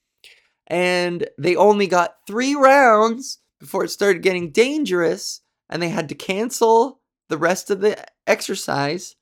And 0.68 1.28
they 1.38 1.56
only 1.56 1.88
got 1.88 2.18
three 2.28 2.54
rounds 2.54 3.40
before 3.60 3.84
it 3.84 3.90
started 3.90 4.22
getting 4.22 4.52
dangerous 4.52 5.42
and 5.70 5.82
they 5.82 5.90
had 5.90 6.08
to 6.10 6.16
cancel 6.16 7.02
the 7.28 7.38
rest 7.38 7.72
of 7.72 7.82
the 7.82 7.98
exercise. 8.28 9.16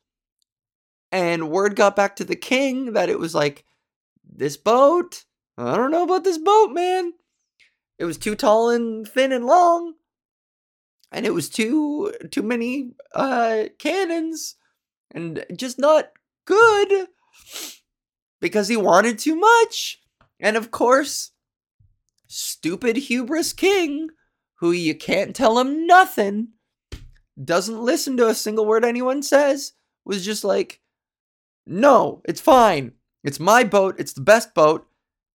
And 1.11 1.49
word 1.49 1.77
got 1.77 1.95
back 1.95 2.17
to 2.17 2.25
the 2.25 2.35
king 2.35 2.93
that 2.93 3.09
it 3.09 3.19
was 3.19 3.33
like, 3.33 3.63
this 4.29 4.57
boat, 4.57 5.23
I 5.57 5.75
don't 5.77 5.91
know 5.91 6.03
about 6.03 6.25
this 6.25 6.37
boat, 6.37 6.71
man. 6.71 7.13
It 7.99 8.05
was 8.05 8.17
too 8.17 8.35
tall 8.35 8.69
and 8.69 9.07
thin 9.07 9.31
and 9.31 9.45
long. 9.45 9.93
And 11.11 11.25
it 11.25 11.33
was 11.33 11.49
too 11.49 12.13
too 12.31 12.43
many 12.43 12.91
uh 13.13 13.65
cannons 13.79 14.55
and 15.11 15.45
just 15.55 15.79
not 15.79 16.09
good 16.45 17.07
because 18.41 18.67
he 18.67 18.77
wanted 18.77 19.19
too 19.19 19.35
much. 19.35 20.01
And 20.39 20.57
of 20.57 20.69
course, 20.69 21.31
stupid 22.27 22.97
hubris 22.97 23.53
king 23.53 24.09
who 24.59 24.71
you 24.71 24.95
can't 24.95 25.35
tell 25.35 25.59
him 25.59 25.85
nothing, 25.85 26.49
doesn't 27.41 27.81
listen 27.81 28.17
to 28.17 28.27
a 28.27 28.33
single 28.33 28.65
word 28.65 28.83
anyone 28.83 29.21
says, 29.21 29.73
was 30.03 30.25
just 30.25 30.43
like, 30.43 30.81
no, 31.65 32.21
it's 32.25 32.41
fine. 32.41 32.93
It's 33.23 33.39
my 33.39 33.63
boat. 33.63 33.95
It's 33.99 34.13
the 34.13 34.21
best 34.21 34.55
boat. 34.55 34.87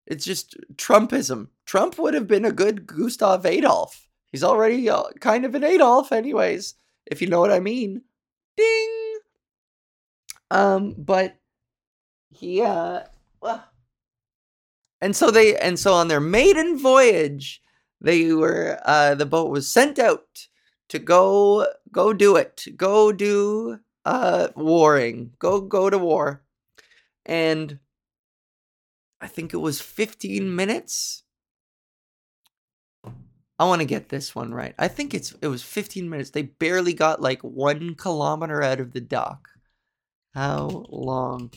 It's 0.06 0.24
just 0.24 0.56
Trumpism. 0.74 1.48
Trump 1.72 1.98
would 1.98 2.12
have 2.12 2.28
been 2.28 2.44
a 2.44 2.52
good 2.52 2.86
Gustav 2.86 3.46
Adolf. 3.46 4.06
He's 4.30 4.44
already 4.44 4.90
uh, 4.90 5.04
kind 5.20 5.46
of 5.46 5.54
an 5.54 5.64
Adolf, 5.64 6.12
anyways, 6.12 6.74
if 7.06 7.22
you 7.22 7.28
know 7.28 7.40
what 7.40 7.50
I 7.50 7.60
mean. 7.60 8.02
Ding! 8.58 9.18
Um, 10.50 10.94
but 10.98 11.38
he, 12.28 12.60
uh, 12.60 13.04
well, 13.40 13.64
and 15.00 15.16
so 15.16 15.30
they, 15.30 15.56
and 15.56 15.78
so 15.78 15.94
on 15.94 16.08
their 16.08 16.20
maiden 16.20 16.78
voyage, 16.78 17.62
they 18.02 18.34
were 18.34 18.78
uh, 18.84 19.14
the 19.14 19.24
boat 19.24 19.50
was 19.50 19.66
sent 19.66 19.98
out 19.98 20.48
to 20.90 20.98
go 20.98 21.66
go 21.90 22.12
do 22.12 22.36
it. 22.36 22.66
Go 22.76 23.12
do 23.12 23.78
uh 24.04 24.48
warring. 24.56 25.32
Go 25.38 25.62
go 25.62 25.88
to 25.88 25.96
war. 25.96 26.42
And 27.24 27.78
I 29.22 29.26
think 29.26 29.54
it 29.54 29.64
was 29.64 29.80
15 29.80 30.54
minutes. 30.54 31.21
I 33.59 33.64
want 33.64 33.80
to 33.80 33.86
get 33.86 34.09
this 34.09 34.34
one 34.34 34.53
right. 34.53 34.74
I 34.78 34.88
think 34.88 35.14
it's 35.14 35.32
it 35.40 35.48
was 35.48 35.62
15 35.62 36.09
minutes. 36.09 36.30
They 36.30 36.42
barely 36.42 36.94
got 36.94 37.20
like 37.20 37.42
one 37.42 37.94
kilometer 37.94 38.62
out 38.62 38.80
of 38.80 38.92
the 38.92 39.00
dock. 39.00 39.48
How 40.34 40.86
long 40.88 41.50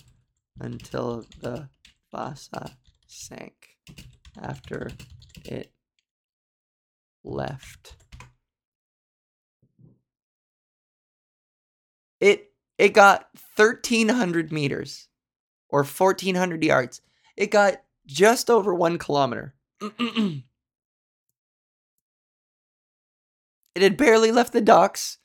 until 0.59 1.25
the 1.41 1.69
Vasa 2.11 2.75
sank 3.07 3.69
after 4.41 4.89
it 5.45 5.71
left? 7.23 7.95
It 12.19 12.51
it 12.77 12.89
got 12.89 13.29
1300 13.55 14.51
meters 14.51 15.07
or 15.69 15.83
1400 15.83 16.63
yards. 16.63 17.01
It 17.37 17.51
got 17.51 17.81
just 18.05 18.49
over 18.49 18.73
1 18.73 18.97
kilometer. 18.97 19.55
it 23.75 23.81
had 23.81 23.97
barely 23.97 24.31
left 24.31 24.53
the 24.53 24.61
docks 24.61 25.17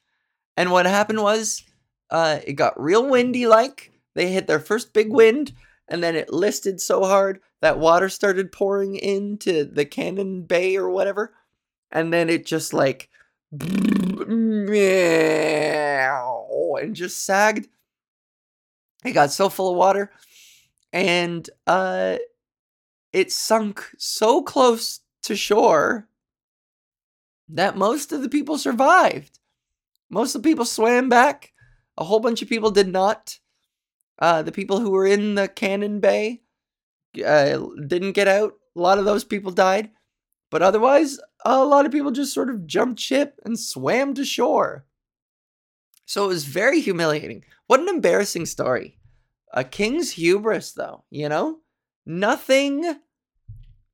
and 0.56 0.70
what 0.70 0.86
happened 0.86 1.22
was 1.22 1.64
uh 2.10 2.40
it 2.46 2.54
got 2.54 2.80
real 2.80 3.08
windy 3.08 3.46
like. 3.46 3.92
They 4.14 4.32
hit 4.32 4.46
their 4.46 4.60
first 4.60 4.92
big 4.92 5.10
wind 5.10 5.52
and 5.88 6.02
then 6.02 6.16
it 6.16 6.32
listed 6.32 6.80
so 6.80 7.04
hard 7.04 7.40
that 7.62 7.78
water 7.78 8.08
started 8.08 8.52
pouring 8.52 8.96
into 8.96 9.64
the 9.64 9.84
Cannon 9.84 10.42
Bay 10.42 10.76
or 10.76 10.90
whatever. 10.90 11.34
And 11.90 12.12
then 12.12 12.28
it 12.28 12.46
just 12.46 12.74
like 12.74 13.08
and 16.76 16.94
just 16.94 17.24
sagged. 17.24 17.68
It 19.04 19.12
got 19.12 19.30
so 19.30 19.48
full 19.48 19.70
of 19.70 19.76
water 19.76 20.10
and 20.92 21.48
uh 21.66 22.16
it 23.12 23.32
sunk 23.32 23.88
so 23.96 24.42
close 24.42 25.00
to 25.22 25.36
shore 25.36 26.08
that 27.54 27.76
most 27.76 28.12
of 28.12 28.22
the 28.22 28.28
people 28.28 28.58
survived. 28.58 29.38
Most 30.08 30.34
of 30.34 30.42
the 30.42 30.48
people 30.48 30.64
swam 30.64 31.08
back. 31.08 31.52
A 31.96 32.04
whole 32.04 32.20
bunch 32.20 32.42
of 32.42 32.48
people 32.48 32.70
did 32.70 32.88
not. 32.88 33.38
Uh, 34.18 34.42
the 34.42 34.52
people 34.52 34.80
who 34.80 34.90
were 34.90 35.06
in 35.06 35.34
the 35.34 35.48
Cannon 35.48 36.00
Bay 36.00 36.42
uh, 37.24 37.58
didn't 37.86 38.12
get 38.12 38.28
out. 38.28 38.54
A 38.76 38.80
lot 38.80 38.98
of 38.98 39.04
those 39.04 39.24
people 39.24 39.50
died. 39.50 39.90
But 40.50 40.62
otherwise, 40.62 41.18
a 41.44 41.64
lot 41.64 41.86
of 41.86 41.92
people 41.92 42.10
just 42.10 42.34
sort 42.34 42.50
of 42.50 42.66
jumped 42.66 43.00
ship 43.00 43.40
and 43.44 43.58
swam 43.58 44.14
to 44.14 44.24
shore. 44.24 44.84
So 46.06 46.24
it 46.24 46.28
was 46.28 46.44
very 46.44 46.80
humiliating. 46.80 47.44
What 47.66 47.80
an 47.80 47.88
embarrassing 47.88 48.46
story. 48.46 48.98
A 49.52 49.64
king's 49.64 50.12
hubris, 50.12 50.72
though, 50.72 51.04
you 51.10 51.28
know? 51.28 51.58
Nothing, 52.04 52.96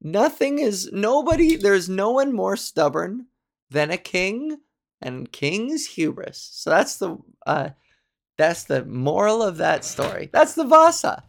nothing 0.01 0.59
is, 0.59 0.91
nobody, 0.93 1.57
there's 1.57 1.89
no 1.89 2.13
one 2.13 2.33
more 2.33 2.57
stubborn 2.57 3.27
than 3.71 3.91
a 3.91 3.97
king 3.97 4.59
and 5.01 5.31
king's 5.31 5.87
hubris. 5.87 6.49
So 6.53 6.71
that's 6.71 6.97
the, 6.97 7.19
uh, 7.47 7.71
that's 8.39 8.64
the 8.64 8.85
moral 8.85 9.43
of 9.43 9.59
that 9.59 9.85
story. 9.85 10.31
That's 10.33 10.55
the 10.55 10.64
Vasa. 10.64 11.23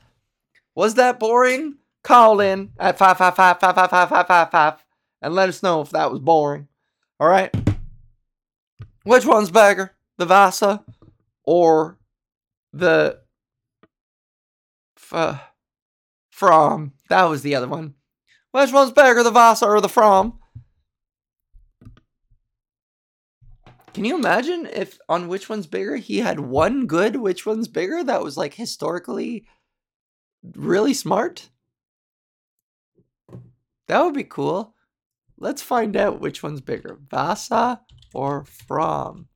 Was 0.76 0.96
that 0.96 1.20
boring? 1.20 1.78
Call 2.04 2.40
in 2.40 2.72
at 2.80 2.98
555 2.98 4.86
and 5.22 5.34
let 5.34 5.50
us 5.50 5.64
know 5.64 5.82
if 5.82 5.90
that 5.90 6.12
was 6.12 6.20
boring. 6.20 6.68
All 7.20 7.28
right. 7.28 7.54
Which 9.04 9.26
one's 9.26 9.52
better? 9.52 9.98
the 10.18 10.26
Vasa 10.26 10.84
or 11.44 11.98
the 12.74 13.20
f- 14.98 15.42
Fram. 16.30 16.94
That 17.10 17.24
was 17.24 17.42
the 17.42 17.56
other 17.56 17.68
one. 17.68 17.94
Which 18.52 18.72
one's 18.72 18.92
bigger, 18.92 19.24
the 19.24 19.32
Vasa 19.32 19.66
or 19.66 19.82
the 19.82 19.90
Fram? 19.90 20.37
Can 23.98 24.06
you 24.06 24.16
imagine 24.16 24.68
if 24.68 25.00
on 25.10 25.28
which 25.28 25.50
one's 25.50 25.66
bigger 25.66 25.95
he 25.95 26.20
had 26.20 26.39
one 26.39 26.86
good 26.86 27.16
which 27.16 27.48
one's 27.48 27.68
bigger 27.68 28.04
that 28.04 28.22
was 28.22 28.38
like 28.38 28.54
historically 28.54 29.48
really 30.54 30.93
smart? 30.93 31.50
That 33.88 34.04
would 34.04 34.14
be 34.14 34.24
cool. 34.24 34.76
Let's 35.39 35.64
find 35.64 35.98
out 35.98 36.22
which 36.22 36.43
one's 36.43 36.62
bigger, 36.62 37.00
Vasa 37.10 37.82
or 38.14 38.45
Fram. 38.45 39.30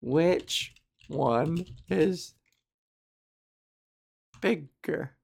Which 0.00 0.74
one 1.08 1.66
is 1.90 2.32
bigger? 4.40 5.17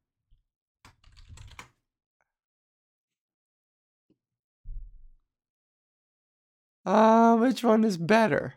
Uh, 6.85 7.37
which 7.37 7.64
one 7.64 7.85
is 7.85 7.97
better? 7.97 8.55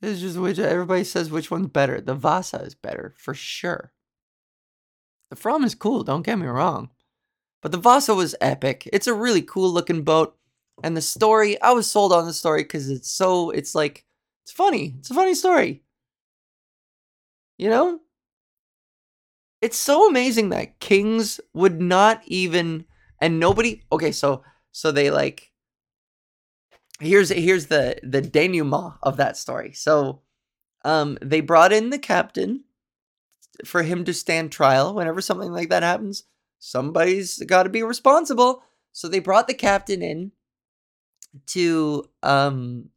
Is 0.00 0.20
just 0.20 0.38
which 0.38 0.58
everybody 0.58 1.04
says 1.04 1.30
which 1.30 1.50
one's 1.50 1.68
better. 1.68 2.00
The 2.00 2.14
Vasa 2.14 2.58
is 2.58 2.74
better 2.74 3.14
for 3.16 3.34
sure. 3.34 3.92
The 5.30 5.36
Fram 5.36 5.64
is 5.64 5.74
cool, 5.74 6.04
don't 6.04 6.24
get 6.24 6.38
me 6.38 6.46
wrong. 6.46 6.90
But 7.60 7.72
the 7.72 7.78
Vasa 7.78 8.14
was 8.14 8.36
epic. 8.40 8.88
It's 8.92 9.08
a 9.08 9.14
really 9.14 9.42
cool 9.42 9.70
looking 9.70 10.02
boat. 10.02 10.36
And 10.84 10.96
the 10.96 11.02
story, 11.02 11.60
I 11.60 11.72
was 11.72 11.90
sold 11.90 12.12
on 12.12 12.26
the 12.26 12.32
story 12.32 12.62
because 12.62 12.88
it's 12.88 13.10
so, 13.10 13.50
it's 13.50 13.74
like, 13.74 14.04
it's 14.44 14.52
funny. 14.52 14.94
It's 14.98 15.10
a 15.10 15.14
funny 15.14 15.34
story. 15.34 15.82
You 17.56 17.70
know? 17.70 18.00
It's 19.60 19.76
so 19.76 20.08
amazing 20.08 20.50
that 20.50 20.78
kings 20.78 21.40
would 21.52 21.80
not 21.80 22.22
even, 22.26 22.84
and 23.20 23.40
nobody, 23.40 23.82
okay, 23.90 24.12
so, 24.12 24.44
so 24.70 24.92
they 24.92 25.10
like, 25.10 25.47
here's, 27.00 27.30
here's 27.30 27.66
the, 27.66 27.98
the 28.02 28.20
denouement 28.20 28.94
of 29.02 29.16
that 29.16 29.36
story. 29.36 29.72
So, 29.72 30.22
um, 30.84 31.18
they 31.20 31.40
brought 31.40 31.72
in 31.72 31.90
the 31.90 31.98
captain 31.98 32.64
for 33.64 33.82
him 33.82 34.04
to 34.04 34.14
stand 34.14 34.52
trial 34.52 34.94
whenever 34.94 35.20
something 35.20 35.52
like 35.52 35.68
that 35.70 35.82
happens. 35.82 36.24
Somebody's 36.58 37.38
got 37.38 37.64
to 37.64 37.68
be 37.68 37.82
responsible. 37.82 38.62
So 38.92 39.08
they 39.08 39.20
brought 39.20 39.46
the 39.48 39.54
captain 39.54 40.02
in 40.02 40.32
to 41.46 42.04
um 42.22 42.88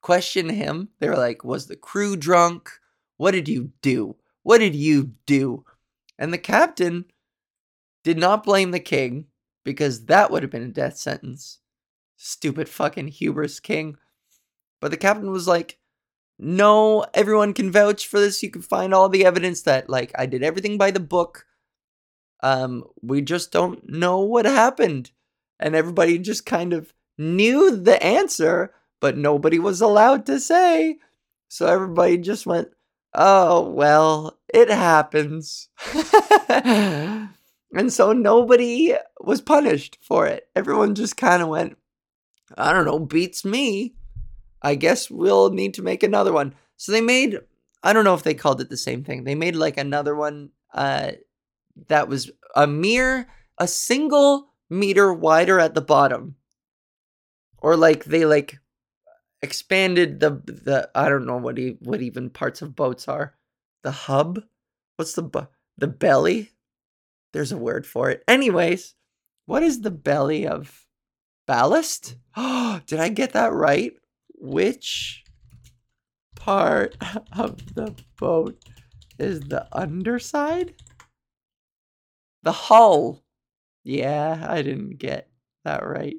question 0.00 0.48
him. 0.48 0.88
They 0.98 1.08
were 1.08 1.16
like, 1.16 1.44
"Was 1.44 1.66
the 1.66 1.76
crew 1.76 2.16
drunk? 2.16 2.70
What 3.16 3.32
did 3.32 3.48
you 3.48 3.72
do? 3.82 4.16
What 4.42 4.58
did 4.58 4.74
you 4.74 5.12
do?" 5.26 5.64
And 6.18 6.32
the 6.32 6.38
captain 6.38 7.04
did 8.02 8.18
not 8.18 8.44
blame 8.44 8.70
the 8.70 8.80
king 8.80 9.26
because 9.64 10.06
that 10.06 10.30
would 10.30 10.42
have 10.42 10.50
been 10.50 10.62
a 10.62 10.68
death 10.68 10.96
sentence. 10.96 11.58
Stupid 12.16 12.68
fucking 12.68 13.08
hubris 13.08 13.60
king. 13.60 13.96
But 14.80 14.90
the 14.90 14.96
captain 14.96 15.30
was 15.30 15.48
like, 15.48 15.78
"No, 16.38 17.06
everyone 17.14 17.54
can 17.54 17.70
vouch 17.70 18.06
for 18.06 18.20
this. 18.20 18.42
You 18.42 18.50
can 18.50 18.62
find 18.62 18.94
all 18.94 19.08
the 19.08 19.24
evidence 19.24 19.62
that 19.62 19.88
like 19.88 20.12
I 20.16 20.26
did 20.26 20.42
everything 20.42 20.78
by 20.78 20.90
the 20.90 21.00
book. 21.00 21.46
Um 22.42 22.84
we 23.02 23.22
just 23.22 23.52
don't 23.52 23.88
know 23.88 24.20
what 24.20 24.44
happened." 24.44 25.12
And 25.58 25.74
everybody 25.74 26.18
just 26.18 26.44
kind 26.44 26.72
of 26.72 26.92
knew 27.18 27.74
the 27.76 28.02
answer, 28.02 28.74
but 29.00 29.16
nobody 29.16 29.58
was 29.58 29.80
allowed 29.80 30.26
to 30.26 30.38
say. 30.38 30.98
So 31.48 31.66
everybody 31.66 32.18
just 32.18 32.46
went, 32.46 32.68
oh, 33.14 33.68
well, 33.70 34.38
it 34.52 34.68
happens. 34.68 35.68
and 36.48 37.28
so 37.88 38.12
nobody 38.12 38.94
was 39.20 39.40
punished 39.40 39.98
for 40.02 40.26
it. 40.26 40.48
Everyone 40.54 40.94
just 40.94 41.16
kind 41.16 41.42
of 41.42 41.48
went, 41.48 41.76
I 42.56 42.72
don't 42.72 42.84
know, 42.84 42.98
beats 42.98 43.44
me. 43.44 43.94
I 44.62 44.74
guess 44.74 45.10
we'll 45.10 45.50
need 45.50 45.74
to 45.74 45.82
make 45.82 46.02
another 46.02 46.32
one. 46.32 46.54
So 46.76 46.92
they 46.92 47.00
made, 47.00 47.38
I 47.82 47.92
don't 47.92 48.04
know 48.04 48.14
if 48.14 48.22
they 48.22 48.34
called 48.34 48.60
it 48.60 48.70
the 48.70 48.76
same 48.76 49.04
thing. 49.04 49.24
They 49.24 49.34
made 49.34 49.56
like 49.56 49.76
another 49.76 50.14
one 50.14 50.50
uh, 50.74 51.12
that 51.88 52.08
was 52.08 52.30
a 52.54 52.66
mere, 52.66 53.28
a 53.58 53.68
single 53.68 54.48
meter 54.68 55.12
wider 55.12 55.60
at 55.60 55.74
the 55.74 55.80
bottom 55.80 56.36
or 57.58 57.76
like 57.76 58.04
they 58.04 58.24
like 58.24 58.58
expanded 59.42 60.20
the 60.20 60.30
the 60.46 60.90
I 60.94 61.08
don't 61.08 61.26
know 61.26 61.36
what 61.36 61.58
he, 61.58 61.76
what 61.80 62.00
even 62.00 62.30
parts 62.30 62.62
of 62.62 62.76
boats 62.76 63.08
are. 63.08 63.34
The 63.82 63.90
hub? 63.90 64.40
What's 64.96 65.14
the 65.14 65.22
bu- 65.22 65.46
the 65.76 65.88
belly? 65.88 66.52
There's 67.32 67.52
a 67.52 67.56
word 67.56 67.86
for 67.86 68.10
it. 68.10 68.22
Anyways, 68.26 68.94
what 69.46 69.62
is 69.62 69.80
the 69.80 69.90
belly 69.90 70.46
of 70.46 70.85
ballast? 71.46 72.16
Oh, 72.36 72.80
did 72.86 73.00
I 73.00 73.08
get 73.08 73.32
that 73.32 73.52
right? 73.52 73.92
Which 74.34 75.24
part 76.34 76.96
of 77.32 77.74
the 77.74 77.94
boat 78.18 78.62
is 79.18 79.40
the 79.40 79.66
underside? 79.72 80.74
The 82.42 82.52
hull. 82.52 83.24
Yeah, 83.82 84.46
I 84.48 84.62
didn't 84.62 84.98
get 84.98 85.30
that 85.64 85.86
right. 85.86 86.16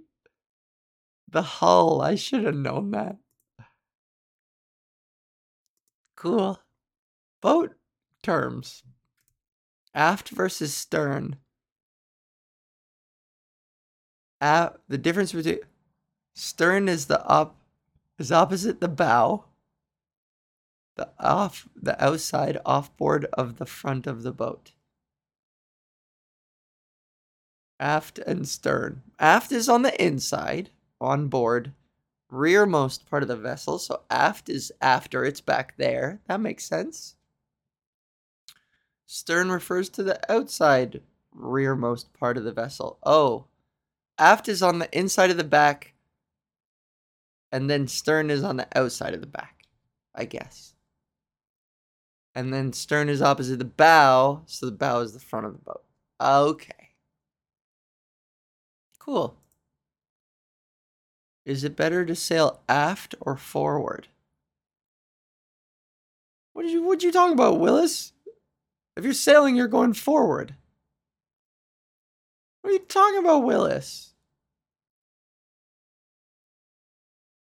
The 1.30 1.42
hull. 1.42 2.02
I 2.02 2.16
should 2.16 2.44
have 2.46 2.56
known 2.56 2.92
that. 2.92 3.18
Cool. 6.16 6.60
Boat 7.42 7.76
terms. 8.24 8.84
Aft 9.94 10.30
versus 10.30 10.74
stern. 10.74 11.38
A- 14.42 14.74
the 14.88 14.98
difference 14.98 15.32
between 15.32 15.60
stern 16.34 16.88
is 16.88 17.08
the 17.08 17.26
up 17.26 17.56
is 18.18 18.32
opposite 18.32 18.82
the 18.82 18.88
bow. 18.88 19.46
The 20.96 21.10
off 21.20 21.68
the 21.76 22.02
outside 22.04 22.58
offboard 22.66 23.26
of 23.34 23.58
the 23.58 23.66
front 23.66 24.08
of 24.08 24.24
the 24.24 24.32
boat. 24.32 24.72
Aft 27.80 28.18
and 28.20 28.48
stern. 28.48 29.04
Aft 29.20 29.52
is 29.52 29.70
on 29.70 29.84
the 29.84 30.04
inside, 30.04 30.72
on 31.00 31.28
board, 31.28 31.74
rearmost 32.30 33.08
part 33.08 33.22
of 33.22 33.30
the 33.30 33.36
vessel. 33.36 33.78
So 33.78 34.02
aft 34.10 34.50
is 34.50 34.72
after, 34.82 35.24
it's 35.24 35.42
back 35.42 35.78
there. 35.78 36.20
That 36.28 36.42
makes 36.42 36.66
sense. 36.66 37.16
Stern 39.06 39.52
refers 39.52 39.90
to 39.90 40.04
the 40.04 40.20
outside 40.32 41.02
rearmost 41.32 42.14
part 42.14 42.38
of 42.38 42.44
the 42.44 42.52
vessel. 42.52 42.98
Oh, 43.04 43.46
aft 44.18 44.48
is 44.48 44.62
on 44.64 44.80
the 44.80 44.98
inside 44.98 45.30
of 45.30 45.38
the 45.38 45.44
back, 45.44 45.94
and 47.52 47.70
then 47.70 47.88
stern 47.88 48.30
is 48.30 48.44
on 48.44 48.58
the 48.58 48.68
outside 48.76 49.14
of 49.14 49.22
the 49.22 49.28
back, 49.28 49.64
I 50.14 50.26
guess. 50.26 50.74
And 52.36 52.54
then 52.54 52.74
stern 52.74 53.10
is 53.10 53.22
opposite 53.22 53.60
the 53.60 53.66
bow, 53.66 54.44
so 54.46 54.68
the 54.68 54.72
bow 54.72 55.00
is 55.00 55.14
the 55.14 55.20
front 55.20 55.46
of 55.46 55.54
the 55.54 55.60
boat. 55.60 55.84
Okay. 56.22 56.90
Cool. 59.00 59.38
Is 61.46 61.64
it 61.64 61.76
better 61.76 62.06
to 62.06 62.14
sail 62.14 62.60
aft 62.68 63.16
or 63.22 63.38
forward? 63.38 64.10
What 66.54 66.64
did 66.64 66.72
you 66.72 66.84
what 66.84 67.04
you 67.04 67.12
talking 67.12 67.34
about, 67.34 67.60
Willis? 67.60 68.14
If 68.98 69.04
you're 69.04 69.14
sailing, 69.14 69.56
you're 69.56 69.68
going 69.68 69.94
forward. 69.94 70.56
What 72.62 72.72
are 72.72 72.74
you 72.74 72.80
talking 72.80 73.20
about, 73.20 73.44
Willis? 73.44 74.14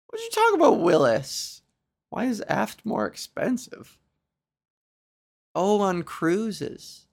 What 0.06 0.20
are 0.20 0.24
you 0.24 0.30
talking 0.30 0.60
about, 0.60 0.80
Willis? 0.80 1.62
Why 2.10 2.26
is 2.26 2.42
aft 2.48 2.86
more 2.86 3.06
expensive? 3.06 3.98
Oh, 5.54 5.80
on 5.80 6.02
cruises. 6.02 7.06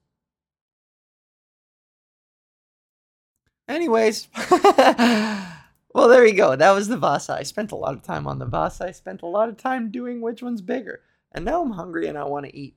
Anyways, 3.68 4.28
well, 4.50 6.08
there 6.08 6.26
you 6.26 6.36
go. 6.36 6.56
That 6.56 6.72
was 6.72 6.88
the 6.90 6.98
Vasa. 6.98 7.34
I 7.34 7.44
spent 7.44 7.72
a 7.72 7.76
lot 7.76 7.94
of 7.94 8.04
time 8.04 8.28
on 8.28 8.38
the 8.38 8.46
Vasa. 8.46 8.86
I 8.88 8.92
spent 8.92 9.22
a 9.22 9.28
lot 9.28 9.50
of 9.50 9.58
time 9.58 9.92
doing 9.92 10.22
which 10.22 10.44
one's 10.44 10.62
bigger. 10.62 11.02
And 11.32 11.46
now 11.46 11.62
I'm 11.62 11.72
hungry 11.72 12.08
and 12.08 12.18
I 12.18 12.26
want 12.26 12.46
to 12.46 12.56
eat. 12.56 12.76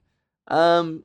Um, 0.48 1.04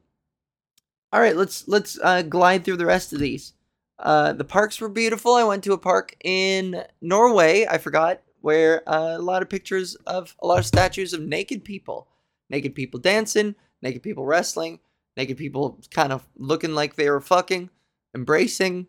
all 1.11 1.19
right, 1.19 1.35
let's 1.35 1.67
let's 1.67 1.97
uh, 2.03 2.21
glide 2.21 2.63
through 2.63 2.77
the 2.77 2.85
rest 2.85 3.13
of 3.13 3.19
these. 3.19 3.53
Uh, 3.99 4.33
the 4.33 4.45
parks 4.45 4.79
were 4.79 4.89
beautiful. 4.89 5.35
I 5.35 5.43
went 5.43 5.63
to 5.65 5.73
a 5.73 5.77
park 5.77 6.15
in 6.23 6.83
Norway. 7.01 7.67
I 7.69 7.77
forgot 7.77 8.21
where 8.41 8.87
uh, 8.89 9.17
a 9.17 9.21
lot 9.21 9.41
of 9.41 9.49
pictures 9.49 9.95
of 10.07 10.35
a 10.41 10.47
lot 10.47 10.59
of 10.59 10.65
statues 10.65 11.13
of 11.13 11.21
naked 11.21 11.65
people, 11.65 12.07
naked 12.49 12.73
people 12.73 12.99
dancing, 12.99 13.55
naked 13.81 14.01
people 14.01 14.25
wrestling, 14.25 14.79
naked 15.17 15.37
people 15.37 15.79
kind 15.91 16.13
of 16.13 16.27
looking 16.37 16.73
like 16.73 16.95
they 16.95 17.09
were 17.09 17.19
fucking, 17.19 17.69
embracing, 18.15 18.87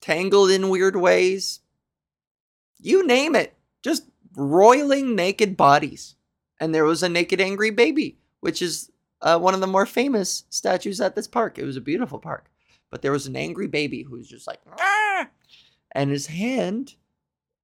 tangled 0.00 0.50
in 0.50 0.68
weird 0.68 0.96
ways. 0.96 1.60
You 2.80 3.06
name 3.06 3.36
it, 3.36 3.56
just 3.82 4.04
roiling 4.36 5.14
naked 5.14 5.56
bodies. 5.56 6.16
And 6.58 6.74
there 6.74 6.84
was 6.84 7.02
a 7.02 7.08
naked 7.08 7.40
angry 7.40 7.70
baby, 7.70 8.18
which 8.40 8.60
is 8.60 8.90
uh, 9.22 9.38
one 9.38 9.54
of 9.54 9.60
the 9.60 9.66
more 9.66 9.86
famous 9.86 10.44
statues 10.50 11.00
at 11.00 11.14
this 11.14 11.28
park. 11.28 11.58
It 11.58 11.64
was 11.64 11.76
a 11.76 11.80
beautiful 11.80 12.18
park, 12.18 12.50
but 12.90 13.02
there 13.02 13.12
was 13.12 13.26
an 13.26 13.36
angry 13.36 13.66
baby 13.66 14.02
who 14.02 14.16
was 14.16 14.28
just 14.28 14.46
like, 14.46 14.60
and 15.92 16.10
his 16.10 16.26
hand 16.26 16.94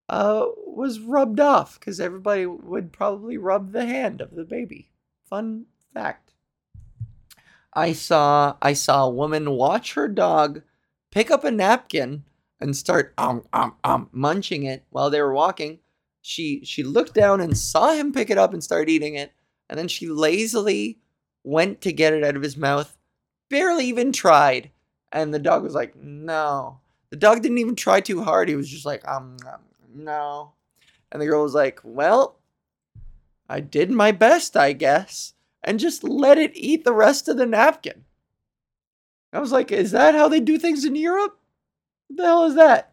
uh, 0.08 0.46
was 0.66 1.00
rubbed 1.00 1.40
off 1.40 1.78
because 1.78 2.00
everybody 2.00 2.46
would 2.46 2.92
probably 2.92 3.36
rub 3.36 3.72
the 3.72 3.86
hand 3.86 4.20
of 4.20 4.34
the 4.34 4.44
baby. 4.44 4.90
Fun 5.28 5.66
fact. 5.92 6.32
I 7.74 7.92
saw 7.92 8.56
I 8.62 8.72
saw 8.72 9.04
a 9.04 9.10
woman 9.10 9.50
watch 9.50 9.94
her 9.94 10.08
dog 10.08 10.62
pick 11.10 11.30
up 11.30 11.44
a 11.44 11.50
napkin 11.50 12.24
and 12.58 12.74
start 12.74 13.12
um 13.18 13.42
um 13.52 13.74
um 13.84 14.08
munching 14.12 14.62
it 14.62 14.84
while 14.90 15.10
they 15.10 15.20
were 15.20 15.34
walking. 15.34 15.80
She 16.22 16.64
she 16.64 16.82
looked 16.82 17.14
down 17.14 17.40
and 17.40 17.56
saw 17.56 17.92
him 17.92 18.12
pick 18.12 18.30
it 18.30 18.38
up 18.38 18.54
and 18.54 18.64
start 18.64 18.88
eating 18.88 19.14
it, 19.14 19.32
and 19.68 19.78
then 19.78 19.88
she 19.88 20.08
lazily 20.08 20.98
went 21.44 21.80
to 21.82 21.92
get 21.92 22.14
it 22.14 22.24
out 22.24 22.34
of 22.34 22.42
his 22.42 22.56
mouth, 22.56 22.96
barely 23.50 23.86
even 23.86 24.10
tried. 24.10 24.70
And 25.12 25.32
the 25.32 25.38
dog 25.38 25.62
was 25.62 25.74
like, 25.74 25.96
no. 25.96 26.80
The 27.10 27.16
dog 27.16 27.42
didn't 27.42 27.58
even 27.58 27.76
try 27.76 28.00
too 28.00 28.22
hard. 28.22 28.48
He 28.48 28.56
was 28.56 28.68
just 28.68 28.86
like, 28.86 29.06
um, 29.06 29.36
um 29.46 29.60
no. 29.94 30.52
And 31.10 31.22
the 31.22 31.26
girl 31.26 31.42
was 31.42 31.54
like, 31.54 31.80
well, 31.82 32.38
I 33.48 33.60
did 33.60 33.90
my 33.90 34.12
best, 34.12 34.56
I 34.56 34.72
guess. 34.72 35.34
And 35.62 35.80
just 35.80 36.04
let 36.04 36.38
it 36.38 36.52
eat 36.54 36.84
the 36.84 36.92
rest 36.92 37.28
of 37.28 37.36
the 37.36 37.46
napkin. 37.46 38.04
I 39.32 39.38
was 39.38 39.52
like, 39.52 39.72
is 39.72 39.90
that 39.90 40.14
how 40.14 40.28
they 40.28 40.40
do 40.40 40.58
things 40.58 40.84
in 40.84 40.96
Europe? 40.96 41.38
What 42.08 42.16
the 42.16 42.24
hell 42.24 42.44
is 42.44 42.54
that? 42.54 42.92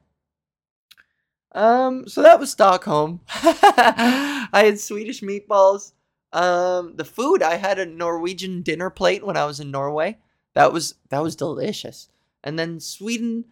Um, 1.54 2.08
so 2.08 2.22
that 2.24 2.40
was 2.40 2.52
Stockholm. 2.52 3.22
I 3.28 4.48
had 4.52 4.80
Swedish 4.80 5.22
meatballs. 5.22 5.94
Um, 6.32 6.96
the 6.96 7.06
food 7.06 7.44
I 7.44 7.56
had 7.56 7.78
a 7.78 7.86
Norwegian 7.86 8.64
dinner 8.64 8.90
plate 8.90 9.24
when 9.24 9.38
I 9.38 9.46
was 9.46 9.60
in 9.60 9.70
Norway. 9.70 10.18
That 10.56 10.72
was 10.72 10.96
that 11.10 11.24
was 11.24 11.36
delicious. 11.36 12.10
And 12.44 12.60
then 12.60 12.80
Sweden, 12.80 13.46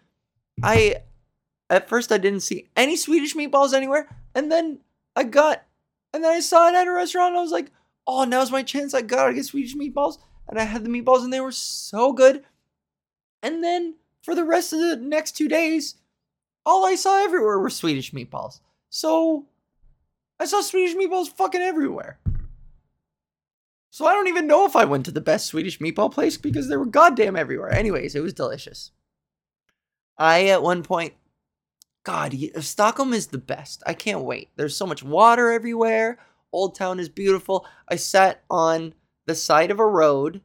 I 0.62 0.98
at 1.70 1.88
first 1.90 2.12
I 2.12 2.18
didn't 2.18 2.42
see 2.42 2.68
any 2.76 2.96
Swedish 2.96 3.36
meatballs 3.36 3.74
anywhere, 3.74 4.08
and 4.36 4.52
then 4.52 4.80
I 5.16 5.24
got, 5.24 5.64
and 6.14 6.24
then 6.24 6.32
I 6.32 6.40
saw 6.40 6.68
it 6.70 6.76
at 6.76 6.88
a 6.88 6.92
restaurant. 6.92 7.30
And 7.30 7.38
I 7.38 7.42
was 7.42 7.52
like, 7.52 7.72
oh, 8.06 8.24
now's 8.26 8.52
my 8.52 8.64
chance. 8.64 8.94
I 8.94 9.02
gotta 9.02 9.34
get 9.34 9.46
Swedish 9.46 9.76
meatballs, 9.76 10.18
and 10.48 10.60
I 10.60 10.64
had 10.64 10.84
the 10.84 10.90
meatballs, 10.90 11.24
and 11.24 11.34
they 11.34 11.42
were 11.42 11.52
so 11.52 12.14
good. 12.14 12.44
And 13.42 13.64
then 13.64 13.96
for 14.22 14.36
the 14.36 14.44
rest 14.46 14.74
of 14.74 14.80
the 14.80 14.96
next 14.98 15.32
two 15.32 15.48
days, 15.48 15.96
all 16.66 16.86
I 16.86 16.96
saw 16.96 17.24
everywhere 17.24 17.58
were 17.60 17.70
Swedish 17.70 18.12
meatballs. 18.12 18.60
So 18.90 19.48
I 20.40 20.46
saw 20.46 20.62
Swedish 20.62 20.96
meatballs 20.96 21.30
fucking 21.30 21.62
everywhere. 21.62 22.20
So 23.92 24.06
I 24.06 24.14
don't 24.14 24.30
even 24.30 24.48
know 24.48 24.66
if 24.66 24.78
I 24.78 24.86
went 24.86 25.04
to 25.06 25.12
the 25.12 25.20
best 25.20 25.48
Swedish 25.48 25.80
meatball 25.80 26.12
place 26.12 26.38
because 26.38 26.70
they 26.70 26.78
were 26.78 26.86
goddamn 26.86 27.36
everywhere. 27.36 27.70
Anyways, 27.74 28.16
it 28.16 28.22
was 28.22 28.34
delicious. 28.34 28.92
I 30.18 30.48
at 30.48 30.64
one 30.64 30.82
point, 30.82 31.14
God, 32.04 32.34
Stockholm 32.62 33.12
is 33.12 33.28
the 33.28 33.38
best. 33.38 33.84
I 33.86 33.94
can't 33.94 34.22
wait. 34.22 34.50
There's 34.56 34.78
so 34.78 34.86
much 34.86 35.04
water 35.04 35.52
everywhere. 35.52 36.20
Old 36.54 36.74
Town 36.74 37.02
is 37.02 37.10
beautiful. 37.10 37.66
I 37.86 37.98
sat 37.98 38.44
on 38.50 38.94
the 39.26 39.36
side 39.36 39.72
of 39.72 39.80
a 39.80 39.86
road. 39.86 40.42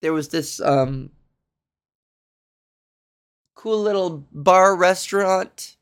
There 0.00 0.12
was 0.12 0.28
this 0.28 0.60
um 0.60 1.10
cool 3.56 3.82
little 3.82 4.28
bar 4.32 4.76
restaurant. 4.76 5.76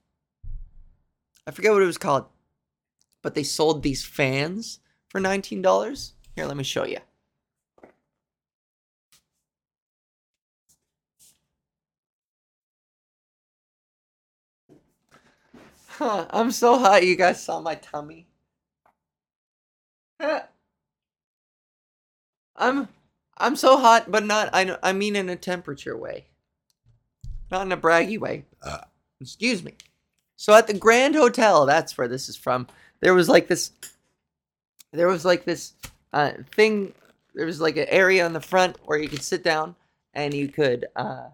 I 1.47 1.51
forget 1.51 1.73
what 1.73 1.83
it 1.83 1.87
was 1.87 1.99
called, 1.99 2.27
but 3.23 3.35
they 3.35 3.43
sold 3.43 3.83
these 3.83 4.05
fans 4.07 4.79
for 5.09 5.21
$19. 5.21 6.13
Here, 6.41 6.47
let 6.47 6.57
me 6.57 6.65
show 6.65 6.87
you. 6.87 6.97
Huh, 15.87 16.27
I'm 16.31 16.51
so 16.51 16.79
hot 16.79 17.07
you 17.07 17.15
guys 17.15 17.45
saw 17.45 17.61
my 17.61 17.75
tummy. 17.75 18.27
I'm 22.57 22.89
I'm 23.37 23.55
so 23.55 23.77
hot, 23.77 24.11
but 24.11 24.25
not 24.25 24.49
I 24.55 24.79
I 24.83 24.95
mean 24.95 25.17
in 25.17 25.29
a 25.29 25.37
temperature 25.37 25.95
way. 25.95 26.29
Not 27.51 27.67
in 27.67 27.73
a 27.73 27.77
braggy 27.77 28.19
way. 28.19 28.47
Uh. 28.63 28.85
Excuse 29.21 29.63
me. 29.63 29.75
So 30.37 30.55
at 30.55 30.69
the 30.69 30.73
Grand 30.73 31.17
Hotel, 31.17 31.67
that's 31.67 31.99
where 31.99 32.09
this 32.09 32.31
is 32.31 32.37
from. 32.37 32.67
There 33.01 33.13
was 33.13 33.29
like 33.29 33.47
this 33.47 33.73
there 34.93 35.07
was 35.07 35.27
like 35.27 35.45
this 35.45 35.75
uh, 36.13 36.33
thing. 36.55 36.95
There 37.35 37.47
was 37.47 37.61
like 37.61 37.77
an 37.77 37.87
area 37.89 38.25
on 38.25 38.33
the 38.33 38.41
front 38.41 38.77
where 38.85 38.99
you 38.99 39.09
could 39.09 39.23
sit 39.23 39.45
down 39.45 39.77
and 40.15 40.35
you 40.35 40.49
could 40.49 40.87
uh, 40.97 41.29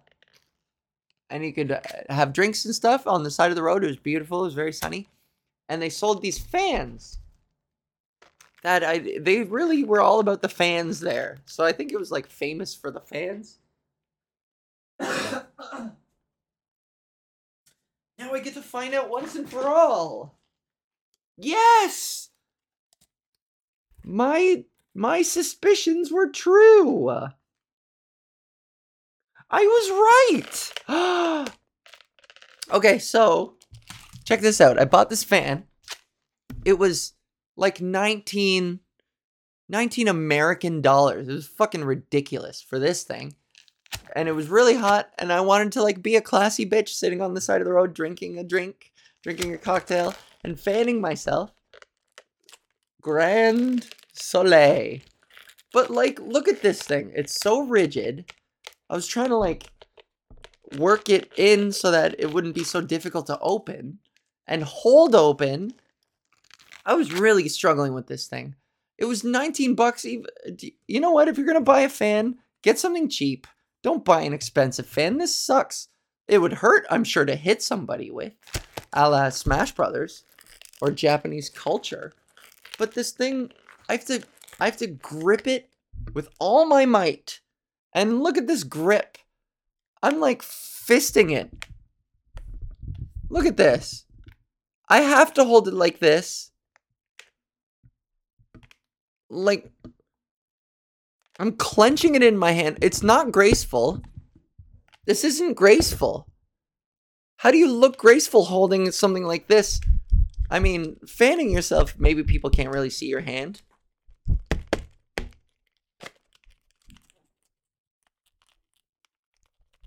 and 1.30 1.44
you 1.44 1.52
could 1.52 1.72
uh, 1.72 1.80
have 2.08 2.32
drinks 2.32 2.64
and 2.64 2.74
stuff 2.74 3.06
on 3.06 3.22
the 3.22 3.30
side 3.30 3.50
of 3.50 3.56
the 3.56 3.62
road. 3.62 3.84
It 3.84 3.88
was 3.88 3.96
beautiful. 3.96 4.40
It 4.40 4.46
was 4.46 4.54
very 4.54 4.72
sunny, 4.72 5.08
and 5.68 5.80
they 5.80 5.88
sold 5.88 6.22
these 6.22 6.38
fans. 6.38 7.18
That 8.62 8.82
I 8.82 9.18
they 9.20 9.42
really 9.44 9.84
were 9.84 10.00
all 10.00 10.20
about 10.20 10.42
the 10.42 10.48
fans 10.48 11.00
there. 11.00 11.38
So 11.46 11.64
I 11.64 11.72
think 11.72 11.92
it 11.92 11.98
was 11.98 12.10
like 12.10 12.26
famous 12.26 12.74
for 12.74 12.90
the 12.90 13.00
fans. 13.00 13.58
now 15.00 15.42
I 18.18 18.40
get 18.42 18.54
to 18.54 18.62
find 18.62 18.94
out 18.94 19.10
once 19.10 19.34
and 19.36 19.48
for 19.48 19.66
all. 19.66 20.34
Yes! 21.36 22.25
My 24.08 24.64
my 24.94 25.22
suspicions 25.22 26.12
were 26.12 26.28
true. 26.28 27.10
I 29.50 29.62
was 29.62 30.70
right. 30.88 31.50
okay, 32.72 32.98
so 33.00 33.56
check 34.24 34.40
this 34.40 34.60
out. 34.60 34.78
I 34.78 34.84
bought 34.84 35.10
this 35.10 35.24
fan. 35.24 35.64
It 36.64 36.78
was 36.78 37.14
like 37.56 37.80
19 37.80 38.78
19 39.68 40.06
American 40.06 40.80
dollars. 40.80 41.26
It 41.26 41.32
was 41.32 41.48
fucking 41.48 41.82
ridiculous 41.82 42.62
for 42.62 42.78
this 42.78 43.02
thing. 43.02 43.34
And 44.14 44.28
it 44.28 44.32
was 44.32 44.48
really 44.48 44.76
hot 44.76 45.10
and 45.18 45.32
I 45.32 45.40
wanted 45.40 45.72
to 45.72 45.82
like 45.82 46.00
be 46.00 46.14
a 46.14 46.20
classy 46.20 46.64
bitch 46.64 46.90
sitting 46.90 47.20
on 47.20 47.34
the 47.34 47.40
side 47.40 47.60
of 47.60 47.66
the 47.66 47.72
road 47.72 47.92
drinking 47.92 48.38
a 48.38 48.44
drink, 48.44 48.92
drinking 49.24 49.52
a 49.52 49.58
cocktail 49.58 50.14
and 50.44 50.60
fanning 50.60 51.00
myself. 51.00 51.55
Grand 53.06 53.86
Soleil. 54.14 54.98
But 55.72 55.90
like 55.90 56.18
look 56.18 56.48
at 56.48 56.60
this 56.60 56.82
thing. 56.82 57.12
It's 57.14 57.40
so 57.40 57.60
rigid. 57.60 58.32
I 58.90 58.96
was 58.96 59.06
trying 59.06 59.28
to 59.28 59.36
like 59.36 59.68
work 60.76 61.08
it 61.08 61.30
in 61.36 61.70
so 61.70 61.92
that 61.92 62.16
it 62.18 62.32
wouldn't 62.32 62.56
be 62.56 62.64
so 62.64 62.80
difficult 62.80 63.28
to 63.28 63.38
open 63.38 64.00
and 64.48 64.64
hold 64.64 65.14
open. 65.14 65.74
I 66.84 66.94
was 66.94 67.12
really 67.12 67.48
struggling 67.48 67.94
with 67.94 68.08
this 68.08 68.26
thing. 68.26 68.56
It 68.98 69.04
was 69.04 69.22
19 69.22 69.76
bucks 69.76 70.04
even. 70.04 70.26
You 70.88 70.98
know 70.98 71.12
what? 71.12 71.28
If 71.28 71.38
you're 71.38 71.54
to 71.54 71.60
buy 71.60 71.82
a 71.82 71.88
fan, 71.88 72.38
get 72.62 72.76
something 72.76 73.08
cheap. 73.08 73.46
Don't 73.84 74.04
buy 74.04 74.22
an 74.22 74.32
expensive 74.32 74.86
fan. 74.86 75.18
This 75.18 75.36
sucks. 75.36 75.86
It 76.26 76.38
would 76.38 76.54
hurt, 76.54 76.84
I'm 76.90 77.04
sure, 77.04 77.24
to 77.24 77.36
hit 77.36 77.62
somebody 77.62 78.10
with, 78.10 78.32
a 78.92 79.08
la 79.08 79.28
Smash 79.28 79.70
Brothers 79.70 80.24
or 80.80 80.90
Japanese 80.90 81.48
culture. 81.48 82.12
But 82.78 82.94
this 82.94 83.10
thing, 83.10 83.50
I 83.88 83.92
have 83.92 84.04
to, 84.06 84.22
I 84.60 84.66
have 84.66 84.76
to 84.78 84.86
grip 84.86 85.46
it 85.46 85.70
with 86.14 86.28
all 86.38 86.66
my 86.66 86.86
might. 86.86 87.40
And 87.92 88.22
look 88.22 88.36
at 88.36 88.46
this 88.46 88.62
grip. 88.62 89.18
I'm 90.02 90.20
like 90.20 90.42
fisting 90.42 91.32
it. 91.32 91.50
Look 93.30 93.46
at 93.46 93.56
this. 93.56 94.04
I 94.88 95.00
have 95.00 95.32
to 95.34 95.44
hold 95.44 95.68
it 95.68 95.74
like 95.74 95.98
this 95.98 96.52
like 99.28 99.70
I'm 101.38 101.52
clenching 101.52 102.14
it 102.14 102.22
in 102.22 102.36
my 102.36 102.52
hand. 102.52 102.78
It's 102.80 103.02
not 103.02 103.32
graceful. 103.32 104.00
This 105.04 105.22
isn't 105.24 105.54
graceful. 105.54 106.26
How 107.36 107.50
do 107.50 107.58
you 107.58 107.70
look 107.70 107.98
graceful 107.98 108.46
holding 108.46 108.90
something 108.90 109.24
like 109.24 109.46
this? 109.46 109.80
I 110.50 110.58
mean, 110.58 110.96
fanning 111.06 111.50
yourself, 111.50 111.96
maybe 111.98 112.22
people 112.22 112.50
can't 112.50 112.72
really 112.72 112.90
see 112.90 113.06
your 113.06 113.20
hand. 113.20 113.62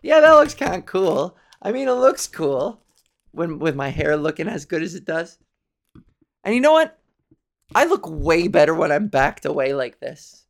Yeah, 0.01 0.22
that 0.22 0.34
looks 0.34 0.53
kind 0.53 0.76
of 0.76 0.86
cool. 0.86 1.38
I 1.62 1.72
mean, 1.72 1.88
it 1.88 1.93
looks 1.93 2.28
cool 2.28 2.82
when 3.32 3.60
with 3.60 3.76
my 3.76 3.89
hair 3.89 4.16
looking 4.16 4.47
as 4.47 4.66
good 4.66 4.82
as 4.82 4.95
it 4.95 5.05
does. 5.05 5.38
And 6.43 6.55
you 6.55 6.62
know 6.62 6.72
what? 6.72 6.97
I 7.76 7.86
look 7.86 8.10
way 8.10 8.47
better 8.47 8.74
when 8.74 8.91
I'm 8.91 9.07
backed 9.07 9.45
away 9.45 9.74
like 9.74 9.99
this. 9.99 10.45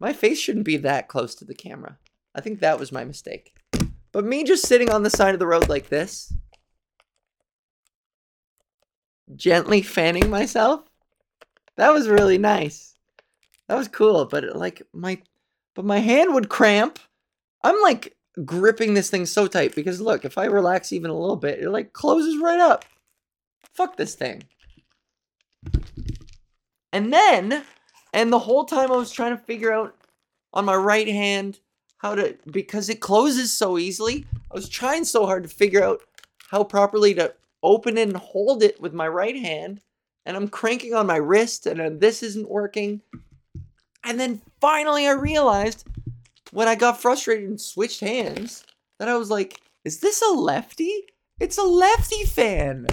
My 0.00 0.12
face 0.12 0.38
shouldn't 0.38 0.66
be 0.66 0.76
that 0.78 1.08
close 1.08 1.34
to 1.36 1.44
the 1.44 1.54
camera. 1.54 1.98
I 2.34 2.40
think 2.40 2.60
that 2.60 2.78
was 2.78 2.92
my 2.92 3.04
mistake. 3.04 3.56
But 4.12 4.24
me 4.24 4.44
just 4.44 4.66
sitting 4.66 4.90
on 4.90 5.02
the 5.02 5.10
side 5.10 5.34
of 5.34 5.40
the 5.40 5.46
road 5.46 5.68
like 5.68 5.88
this, 5.88 6.32
gently 9.36 9.82
fanning 9.82 10.30
myself, 10.30 10.82
that 11.76 11.92
was 11.92 12.08
really 12.08 12.38
nice. 12.38 12.94
That 13.68 13.76
was 13.76 13.88
cool, 13.88 14.26
but 14.26 14.56
like 14.56 14.82
my 14.92 15.20
but 15.74 15.84
my 15.84 15.98
hand 15.98 16.34
would 16.34 16.48
cramp. 16.48 16.98
I'm 17.62 17.80
like 17.82 18.16
gripping 18.44 18.94
this 18.94 19.10
thing 19.10 19.26
so 19.26 19.46
tight 19.46 19.74
because 19.74 20.00
look, 20.00 20.24
if 20.24 20.38
I 20.38 20.44
relax 20.44 20.92
even 20.92 21.10
a 21.10 21.18
little 21.18 21.36
bit, 21.36 21.60
it 21.60 21.70
like 21.70 21.92
closes 21.92 22.40
right 22.40 22.60
up. 22.60 22.84
Fuck 23.72 23.96
this 23.96 24.14
thing. 24.14 24.44
And 26.92 27.12
then, 27.12 27.64
and 28.12 28.32
the 28.32 28.38
whole 28.38 28.64
time 28.64 28.92
I 28.92 28.96
was 28.96 29.10
trying 29.10 29.36
to 29.36 29.42
figure 29.42 29.72
out 29.72 29.96
on 30.52 30.64
my 30.64 30.76
right 30.76 31.08
hand 31.08 31.58
how 31.98 32.14
to, 32.14 32.36
because 32.50 32.88
it 32.88 33.00
closes 33.00 33.52
so 33.52 33.78
easily, 33.78 34.26
I 34.50 34.54
was 34.54 34.68
trying 34.68 35.04
so 35.04 35.26
hard 35.26 35.42
to 35.42 35.48
figure 35.48 35.82
out 35.82 36.02
how 36.50 36.62
properly 36.62 37.14
to 37.14 37.34
open 37.64 37.98
it 37.98 38.08
and 38.08 38.16
hold 38.16 38.62
it 38.62 38.80
with 38.80 38.92
my 38.92 39.08
right 39.08 39.36
hand. 39.36 39.80
And 40.24 40.36
I'm 40.36 40.48
cranking 40.48 40.94
on 40.94 41.06
my 41.06 41.16
wrist, 41.16 41.66
and 41.66 42.00
this 42.00 42.22
isn't 42.22 42.48
working. 42.48 43.00
And 44.04 44.20
then 44.20 44.40
finally, 44.60 45.06
I 45.06 45.12
realized 45.12 45.86
when 46.52 46.68
I 46.68 46.76
got 46.76 47.00
frustrated 47.00 47.48
and 47.48 47.60
switched 47.60 48.00
hands 48.00 48.64
that 48.98 49.08
I 49.08 49.16
was 49.16 49.30
like, 49.30 49.60
is 49.84 50.00
this 50.00 50.22
a 50.22 50.32
lefty? 50.32 51.06
It's 51.40 51.58
a 51.58 51.62
lefty 51.62 52.24
fan. 52.24 52.86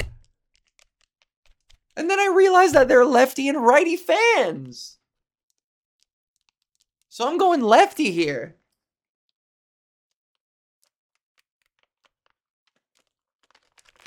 And 1.95 2.09
then 2.09 2.19
I 2.19 2.33
realized 2.35 2.73
that 2.73 2.87
they're 2.87 3.05
lefty 3.05 3.47
and 3.47 3.63
righty 3.63 3.95
fans. 3.95 4.97
So 7.09 7.27
I'm 7.27 7.37
going 7.37 7.61
lefty 7.61 8.11
here. 8.11 8.55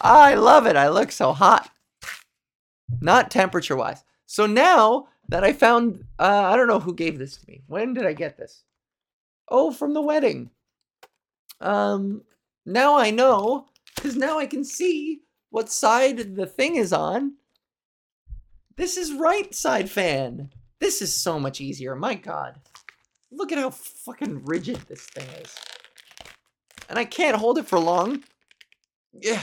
I 0.04 0.34
love 0.34 0.66
it. 0.66 0.76
I 0.76 0.88
look 0.88 1.10
so 1.10 1.32
hot. 1.32 1.70
Not 3.00 3.30
temperature 3.30 3.74
wise. 3.74 4.04
So 4.26 4.46
now 4.46 5.08
that 5.28 5.42
I 5.42 5.52
found, 5.52 6.04
uh, 6.18 6.44
I 6.46 6.56
don't 6.56 6.68
know 6.68 6.78
who 6.78 6.94
gave 6.94 7.18
this 7.18 7.36
to 7.38 7.48
me. 7.48 7.62
When 7.66 7.94
did 7.94 8.06
I 8.06 8.12
get 8.12 8.36
this? 8.36 8.62
Oh, 9.48 9.72
from 9.72 9.94
the 9.94 10.02
wedding. 10.02 10.50
Um, 11.60 12.22
now 12.66 12.96
I 12.96 13.10
know 13.10 13.66
because 13.96 14.14
now 14.16 14.38
I 14.38 14.46
can 14.46 14.64
see 14.64 15.22
what 15.50 15.70
side 15.70 16.36
the 16.36 16.46
thing 16.46 16.76
is 16.76 16.92
on 16.92 17.34
this 18.76 18.96
is 18.96 19.12
right 19.12 19.54
side 19.54 19.88
fan. 19.88 20.50
This 20.80 21.00
is 21.00 21.14
so 21.14 21.38
much 21.38 21.60
easier. 21.60 21.94
My 21.94 22.14
god. 22.14 22.60
Look 23.30 23.52
at 23.52 23.58
how 23.58 23.70
fucking 23.70 24.44
rigid 24.44 24.76
this 24.88 25.06
thing 25.06 25.26
is. 25.42 25.54
And 26.88 26.98
I 26.98 27.04
can't 27.04 27.36
hold 27.36 27.58
it 27.58 27.66
for 27.66 27.78
long. 27.78 28.24
Yeah. 29.12 29.42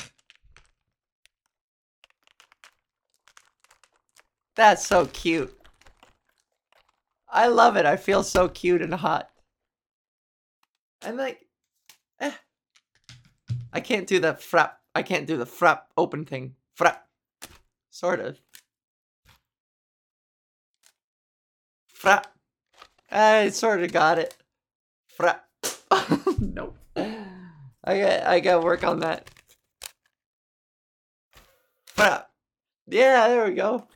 That's 4.56 4.86
so 4.86 5.06
cute. 5.08 5.58
I 7.30 7.47
love 7.47 7.78
it. 7.78 7.86
I 7.86 7.95
feel 7.95 8.24
so 8.24 8.49
cute 8.49 8.82
and 8.82 8.93
hot. 8.93 9.30
I'm 11.04 11.18
like, 11.18 11.45
eh. 12.20 12.34
I 13.72 13.80
can't 13.80 14.08
do 14.08 14.20
the 14.20 14.34
frap. 14.34 14.72
I 14.93 15.02
can't 15.02 15.26
do 15.26 15.38
the 15.38 15.45
frap 15.45 15.84
open 15.97 16.26
thing. 16.26 16.56
Frap. 16.78 16.97
Sort 17.89 18.20
of. 18.20 18.38
Frap. 21.97 22.26
I 23.10 23.49
sort 23.49 23.82
of 23.82 23.93
got 23.93 24.20
it. 24.20 24.36
Frap. 25.18 25.39
nope. 26.39 26.78
I 26.95 27.99
got 27.99 28.24
I 28.24 28.39
got 28.41 28.64
work 28.64 28.84
on 28.84 28.99
that. 28.99 29.30
Frap. 31.95 32.26
Yeah, 32.88 33.28
there 33.30 33.47
we 33.47 33.54
go. 33.54 33.88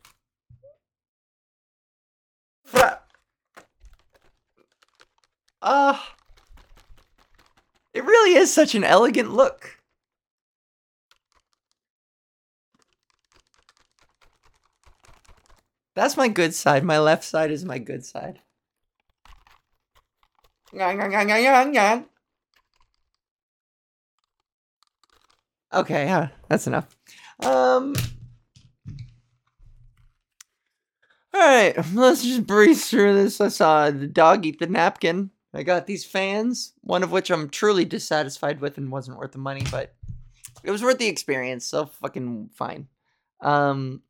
Fra. 2.66 3.00
Ah. 3.00 3.06
Uh, 5.66 5.98
it 7.92 8.06
really 8.06 8.36
is 8.38 8.54
such 8.54 8.76
an 8.76 8.84
elegant 8.84 9.32
look. 9.32 9.80
That's 15.96 16.16
my 16.18 16.28
good 16.28 16.54
side. 16.54 16.84
My 16.84 17.00
left 17.00 17.24
side 17.24 17.50
is 17.50 17.66
my 17.66 17.80
good 17.80 18.06
side. 18.06 18.42
Okay, 25.74 26.06
yeah, 26.06 26.28
that's 26.48 26.68
enough. 26.68 26.96
Um. 27.40 27.96
Alright, 31.36 31.76
let's 31.94 32.24
just 32.24 32.46
breeze 32.46 32.88
through 32.88 33.16
this. 33.16 33.42
I 33.42 33.48
saw 33.48 33.90
the 33.90 34.06
dog 34.06 34.46
eat 34.46 34.60
the 34.60 34.68
napkin. 34.68 35.32
I 35.56 35.64
got 35.64 35.88
these 35.88 36.06
fans, 36.06 36.74
one 36.82 37.04
of 37.04 37.12
which 37.12 37.32
I'm 37.32 37.50
truly 37.50 37.86
dissatisfied 37.86 38.60
with 38.60 38.78
and 38.78 38.92
wasn't 38.92 39.18
worth 39.18 39.32
the 39.32 39.38
money, 39.38 39.64
but 39.72 39.96
it 40.64 40.72
was 40.72 40.84
worth 40.84 40.98
the 40.98 41.08
experience, 41.08 41.66
so 41.66 41.86
fucking 41.86 42.50
fine. 42.54 42.88
Um, 43.42 44.02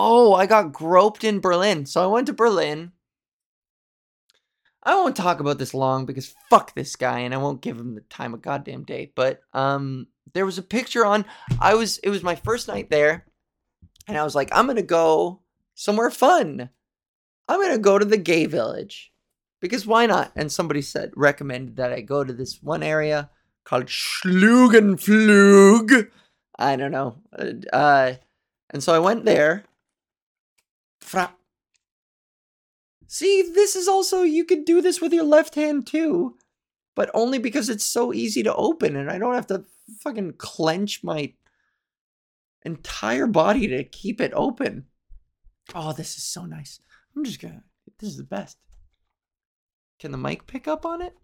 Oh, 0.00 0.34
I 0.34 0.46
got 0.46 0.72
groped 0.72 1.24
in 1.24 1.40
Berlin. 1.40 1.84
So 1.86 2.02
I 2.02 2.06
went 2.06 2.28
to 2.28 2.32
Berlin. 2.32 2.92
I 4.82 4.94
won't 4.94 5.16
talk 5.16 5.40
about 5.40 5.58
this 5.58 5.74
long 5.74 6.06
because 6.06 6.34
fuck 6.48 6.74
this 6.74 6.94
guy 6.94 7.18
and 7.20 7.34
I 7.34 7.38
won't 7.38 7.62
give 7.62 7.76
him 7.76 7.96
the 7.96 8.02
time 8.02 8.32
of 8.32 8.40
goddamn 8.40 8.84
day. 8.84 9.10
But 9.14 9.40
um 9.52 10.06
there 10.34 10.46
was 10.46 10.56
a 10.56 10.62
picture 10.62 11.04
on 11.04 11.24
I 11.58 11.74
was 11.74 11.98
it 11.98 12.10
was 12.10 12.22
my 12.22 12.36
first 12.36 12.68
night 12.68 12.90
there 12.90 13.26
and 14.06 14.16
I 14.16 14.22
was 14.22 14.36
like 14.36 14.50
I'm 14.52 14.66
going 14.66 14.76
to 14.76 14.82
go 14.82 15.40
somewhere 15.74 16.10
fun. 16.10 16.70
I'm 17.48 17.60
going 17.60 17.72
to 17.72 17.78
go 17.78 17.98
to 17.98 18.04
the 18.04 18.18
gay 18.18 18.46
village. 18.46 19.12
Because 19.60 19.86
why 19.86 20.06
not? 20.06 20.32
And 20.36 20.50
somebody 20.50 20.82
said 20.82 21.12
recommended 21.16 21.76
that 21.76 21.92
I 21.92 22.00
go 22.00 22.24
to 22.24 22.32
this 22.32 22.60
one 22.62 22.82
area 22.82 23.30
called 23.64 23.86
Schlugenflug. 23.86 26.10
I 26.58 26.76
don't 26.76 26.92
know. 26.92 27.16
Uh, 27.72 28.14
and 28.70 28.82
so 28.82 28.94
I 28.94 28.98
went 28.98 29.24
there. 29.24 29.64
See, 33.06 33.50
this 33.54 33.74
is 33.74 33.88
also 33.88 34.20
you 34.22 34.44
could 34.44 34.66
do 34.66 34.82
this 34.82 35.00
with 35.00 35.14
your 35.14 35.24
left 35.24 35.54
hand 35.54 35.86
too, 35.86 36.36
but 36.94 37.10
only 37.14 37.38
because 37.38 37.70
it's 37.70 37.86
so 37.86 38.12
easy 38.12 38.42
to 38.42 38.54
open 38.54 38.96
and 38.96 39.10
I 39.10 39.18
don't 39.18 39.34
have 39.34 39.46
to 39.46 39.64
fucking 40.00 40.34
clench 40.34 41.02
my 41.02 41.32
entire 42.64 43.26
body 43.26 43.66
to 43.68 43.82
keep 43.82 44.20
it 44.20 44.32
open. 44.34 44.84
Oh, 45.74 45.94
this 45.94 46.18
is 46.18 46.24
so 46.24 46.44
nice. 46.44 46.80
I'm 47.16 47.24
just 47.24 47.40
gonna. 47.40 47.64
This 47.98 48.10
is 48.10 48.18
the 48.18 48.24
best. 48.24 48.58
Can 49.98 50.12
the 50.12 50.18
mic 50.18 50.46
pick 50.46 50.68
up 50.68 50.86
on 50.86 51.02
it? 51.02 51.16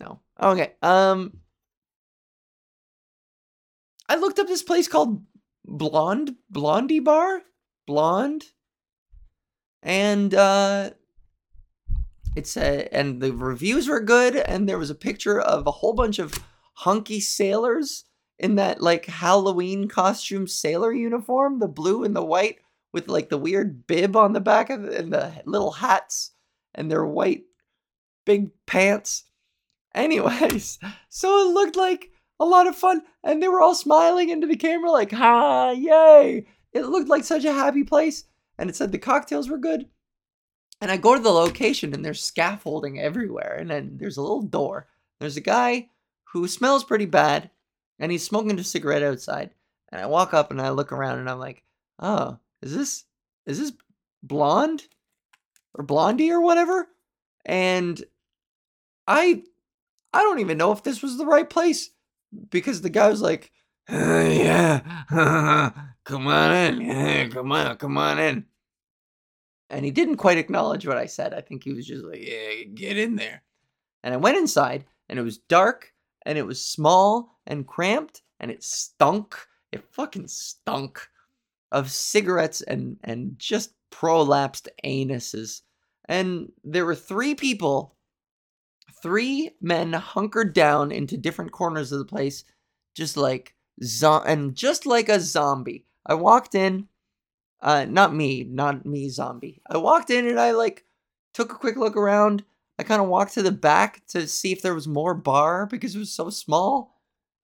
No. 0.00 0.20
Okay. 0.40 0.74
Um. 0.82 1.38
I 4.08 4.16
looked 4.16 4.38
up 4.38 4.46
this 4.46 4.62
place 4.62 4.88
called 4.88 5.22
Blonde 5.66 6.36
Blondie 6.50 7.00
Bar, 7.00 7.42
Blonde, 7.86 8.46
and 9.82 10.34
uh, 10.34 10.90
it's 12.36 12.56
a 12.56 12.88
and 12.94 13.20
the 13.20 13.32
reviews 13.32 13.88
were 13.88 14.00
good, 14.00 14.36
and 14.36 14.68
there 14.68 14.78
was 14.78 14.90
a 14.90 14.94
picture 14.94 15.40
of 15.40 15.66
a 15.66 15.72
whole 15.72 15.92
bunch 15.92 16.18
of 16.18 16.34
hunky 16.74 17.20
sailors 17.20 18.04
in 18.38 18.54
that 18.54 18.80
like 18.80 19.06
Halloween 19.06 19.88
costume 19.88 20.46
sailor 20.46 20.92
uniform, 20.92 21.58
the 21.58 21.68
blue 21.68 22.04
and 22.04 22.14
the 22.14 22.24
white 22.24 22.58
with 22.92 23.08
like 23.08 23.28
the 23.28 23.38
weird 23.38 23.86
bib 23.86 24.16
on 24.16 24.32
the 24.32 24.40
back 24.40 24.70
of 24.70 24.84
it 24.84 24.94
and 24.94 25.12
the 25.12 25.42
little 25.44 25.72
hats 25.72 26.32
and 26.74 26.90
their 26.90 27.04
white 27.04 27.42
big 28.28 28.50
pants. 28.66 29.24
Anyways, 29.94 30.78
so 31.08 31.40
it 31.40 31.54
looked 31.54 31.76
like 31.76 32.10
a 32.38 32.44
lot 32.44 32.66
of 32.66 32.76
fun 32.76 33.00
and 33.24 33.42
they 33.42 33.48
were 33.48 33.62
all 33.62 33.74
smiling 33.74 34.28
into 34.28 34.46
the 34.46 34.54
camera 34.54 34.90
like, 34.90 35.10
"Ha, 35.12 35.70
yay." 35.70 36.46
It 36.72 36.84
looked 36.84 37.08
like 37.08 37.24
such 37.24 37.46
a 37.46 37.54
happy 37.54 37.82
place 37.84 38.24
and 38.58 38.68
it 38.68 38.76
said 38.76 38.92
the 38.92 38.98
cocktails 38.98 39.48
were 39.48 39.56
good. 39.56 39.86
And 40.80 40.90
I 40.90 40.98
go 40.98 41.16
to 41.16 41.22
the 41.22 41.30
location 41.30 41.94
and 41.94 42.04
there's 42.04 42.22
scaffolding 42.22 43.00
everywhere 43.00 43.56
and 43.58 43.70
then 43.70 43.96
there's 43.96 44.18
a 44.18 44.22
little 44.22 44.42
door. 44.42 44.86
There's 45.18 45.38
a 45.38 45.40
guy 45.40 45.88
who 46.34 46.46
smells 46.46 46.84
pretty 46.84 47.06
bad 47.06 47.50
and 47.98 48.12
he's 48.12 48.22
smoking 48.22 48.58
a 48.58 48.62
cigarette 48.62 49.02
outside. 49.02 49.50
And 49.90 50.02
I 50.02 50.06
walk 50.06 50.34
up 50.34 50.50
and 50.50 50.60
I 50.60 50.68
look 50.68 50.92
around 50.92 51.18
and 51.18 51.30
I'm 51.30 51.38
like, 51.38 51.62
"Oh, 51.98 52.38
is 52.60 52.76
this 52.76 53.06
is 53.46 53.58
this 53.58 53.72
blonde 54.22 54.86
or 55.74 55.82
blondie 55.82 56.30
or 56.30 56.42
whatever 56.42 56.88
and 57.48 58.04
i 59.08 59.42
i 60.12 60.22
don't 60.22 60.38
even 60.38 60.56
know 60.56 60.70
if 60.70 60.84
this 60.84 61.02
was 61.02 61.18
the 61.18 61.26
right 61.26 61.50
place 61.50 61.90
because 62.50 62.80
the 62.82 62.90
guy 62.90 63.08
was 63.08 63.20
like 63.20 63.50
uh, 63.90 64.28
yeah 64.30 64.80
come 66.04 66.28
on 66.28 66.54
in 66.54 66.80
yeah, 66.82 67.26
come 67.28 67.50
on 67.50 67.76
come 67.76 67.98
on 67.98 68.18
in. 68.18 68.44
And 69.70 69.84
he 69.84 69.90
didn't 69.90 70.16
quite 70.16 70.38
acknowledge 70.38 70.86
what 70.86 70.96
i 70.96 71.06
said. 71.06 71.34
I 71.34 71.40
think 71.40 71.64
he 71.64 71.72
was 71.72 71.86
just 71.86 72.04
like 72.04 72.20
yeah 72.20 72.64
get 72.74 72.96
in 72.96 73.16
there. 73.16 73.42
And 74.04 74.14
i 74.14 74.16
went 74.16 74.36
inside 74.36 74.84
and 75.08 75.18
it 75.18 75.22
was 75.22 75.38
dark 75.38 75.92
and 76.24 76.38
it 76.38 76.46
was 76.46 76.64
small 76.64 77.38
and 77.46 77.66
cramped 77.66 78.22
and 78.40 78.50
it 78.50 78.62
stunk 78.62 79.36
it 79.72 79.84
fucking 79.90 80.28
stunk 80.28 81.08
of 81.72 81.90
cigarettes 81.90 82.62
and 82.62 82.98
and 83.04 83.38
just 83.38 83.72
prolapsed 83.90 84.68
anuses. 84.84 85.62
And 86.06 86.52
there 86.64 86.86
were 86.86 86.94
three 86.94 87.34
people, 87.34 87.96
three 89.02 89.50
men 89.60 89.92
hunkered 89.92 90.52
down 90.52 90.92
into 90.92 91.16
different 91.16 91.52
corners 91.52 91.92
of 91.92 91.98
the 91.98 92.04
place, 92.04 92.44
just 92.94 93.16
like 93.16 93.54
zo- 93.82 94.22
and 94.22 94.54
just 94.54 94.86
like 94.86 95.08
a 95.08 95.20
zombie. 95.20 95.84
I 96.06 96.14
walked 96.14 96.54
in, 96.54 96.88
uh, 97.60 97.84
not 97.84 98.14
me, 98.14 98.44
not 98.44 98.86
me, 98.86 99.08
zombie. 99.08 99.60
I 99.68 99.78
walked 99.78 100.10
in 100.10 100.26
and 100.26 100.40
I 100.40 100.52
like 100.52 100.84
took 101.34 101.52
a 101.52 101.56
quick 101.56 101.76
look 101.76 101.96
around. 101.96 102.44
I 102.78 102.84
kind 102.84 103.02
of 103.02 103.08
walked 103.08 103.34
to 103.34 103.42
the 103.42 103.52
back 103.52 104.06
to 104.08 104.26
see 104.28 104.52
if 104.52 104.62
there 104.62 104.74
was 104.74 104.86
more 104.86 105.14
bar 105.14 105.66
because 105.66 105.96
it 105.96 105.98
was 105.98 106.12
so 106.12 106.30
small. 106.30 106.94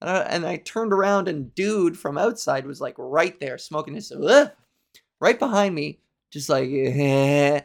And 0.00 0.10
I, 0.10 0.18
and 0.20 0.46
I 0.46 0.56
turned 0.56 0.92
around 0.92 1.28
and 1.28 1.54
dude 1.54 1.98
from 1.98 2.18
outside 2.18 2.66
was 2.66 2.80
like 2.80 2.94
right 2.98 3.38
there 3.40 3.58
smoking 3.58 3.94
his 3.94 4.12
Ugh! 4.12 4.50
right 5.20 5.38
behind 5.38 5.74
me, 5.74 5.98
just 6.30 6.48
like 6.48 6.68
eh. 6.70 7.60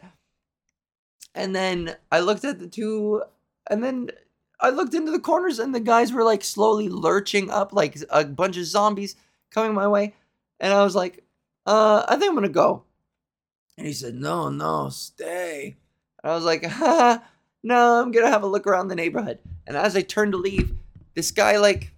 and 1.36 1.56
then 1.56 1.96
I 2.12 2.22
looked 2.22 2.46
at 2.46 2.60
the 2.60 2.68
two 2.68 3.24
and 3.70 3.84
then 3.84 4.10
I 4.60 4.70
looked 4.70 4.94
into 4.94 5.12
the 5.12 5.20
corners 5.20 5.60
and 5.60 5.74
the 5.74 5.80
guys 5.80 6.12
were 6.12 6.24
like 6.24 6.44
slowly 6.44 6.90
lurching 6.90 7.50
up 7.50 7.72
like 7.72 7.98
a 8.10 8.26
bunch 8.26 8.58
of 8.58 8.66
zombies 8.66 9.16
coming 9.52 9.74
my 9.74 9.88
way. 9.88 10.16
And 10.60 10.74
I 10.74 10.84
was 10.84 10.96
like, 10.96 11.24
uh, 11.66 12.04
I 12.08 12.16
think 12.16 12.30
I'm 12.30 12.36
gonna 12.36 12.50
go. 12.50 12.84
And 13.78 13.88
he 13.88 13.94
said, 13.94 14.16
No, 14.16 14.50
no, 14.50 14.90
stay. 14.90 15.78
And 16.24 16.32
I 16.32 16.36
was 16.36 16.44
like, 16.44 16.64
no, 17.64 18.02
I'm 18.02 18.12
gonna 18.12 18.30
have 18.30 18.44
a 18.44 18.48
look 18.48 18.68
around 18.68 18.90
the 18.90 18.96
neighborhood. 18.96 19.40
And 19.66 19.78
as 19.78 19.96
I 19.96 20.02
turned 20.02 20.34
to 20.34 20.38
leave, 20.38 20.76
this 21.16 21.32
guy 21.32 21.58
like 21.58 21.94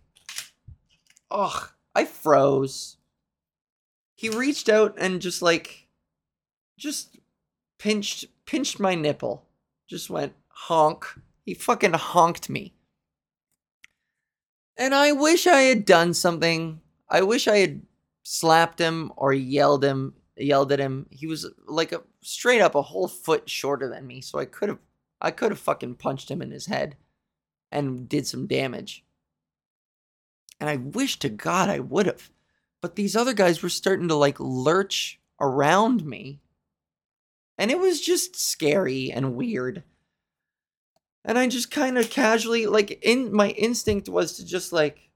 Ugh, 1.32 1.70
I 1.96 2.06
froze. 2.06 2.98
He 4.16 4.30
reached 4.30 4.70
out 4.70 4.96
and 5.00 5.22
just 5.22 5.42
like, 5.42 5.88
just 6.78 7.18
pinched 7.80 8.26
pinched 8.46 8.80
my 8.80 8.94
nipple. 8.94 9.46
Just 9.88 10.10
went 10.10 10.34
honk. 10.50 11.06
He 11.46 11.54
fucking 11.54 11.94
honked 11.94 12.50
me. 12.50 12.74
And 14.78 14.96
I 14.96 15.12
wish 15.12 15.48
I 15.48 15.62
had 15.62 15.86
done 15.86 16.14
something. 16.14 16.82
I 17.10 17.22
wish 17.22 17.48
I 17.48 17.58
had 17.58 17.82
slapped 18.24 18.80
him 18.80 19.12
or 19.16 19.34
yelled 19.34 19.84
him 19.84 20.14
yelled 20.38 20.72
at 20.72 20.80
him. 20.80 21.08
He 21.10 21.28
was 21.28 21.48
like 21.68 21.92
a 21.92 22.02
straight 22.22 22.62
up 22.62 22.76
a 22.76 22.82
whole 22.82 23.08
foot 23.08 23.50
shorter 23.50 23.90
than 23.90 24.08
me, 24.08 24.22
so 24.22 24.40
I 24.40 24.46
could 24.46 24.70
have 24.70 24.80
I 25.20 25.32
could 25.32 25.52
have 25.52 25.60
fucking 25.60 25.96
punched 25.96 26.32
him 26.32 26.42
in 26.42 26.52
his 26.52 26.66
head 26.66 26.96
and 27.72 28.10
did 28.10 28.28
some 28.28 28.48
damage. 28.48 29.06
And 30.60 30.70
I 30.70 30.78
wish 30.78 31.20
to 31.20 31.30
God 31.30 31.70
I 31.70 31.80
would 31.80 32.06
have. 32.06 32.30
But 32.82 32.96
these 32.96 33.16
other 33.16 33.34
guys 33.34 33.62
were 33.62 33.70
starting 33.70 34.08
to 34.08 34.16
like 34.16 34.40
lurch 34.40 35.20
around 35.40 36.06
me. 36.06 36.40
And 37.58 37.70
it 37.70 37.80
was 37.80 38.02
just 38.02 38.36
scary 38.36 39.12
and 39.12 39.36
weird. 39.36 39.84
And 41.24 41.38
I 41.38 41.48
just 41.48 41.72
kind 41.72 41.98
of 41.98 42.10
casually, 42.10 42.66
like, 42.66 43.00
in 43.04 43.32
my 43.34 43.50
instinct 43.50 44.10
was 44.10 44.34
to 44.34 44.46
just 44.46 44.74
like 44.74 45.10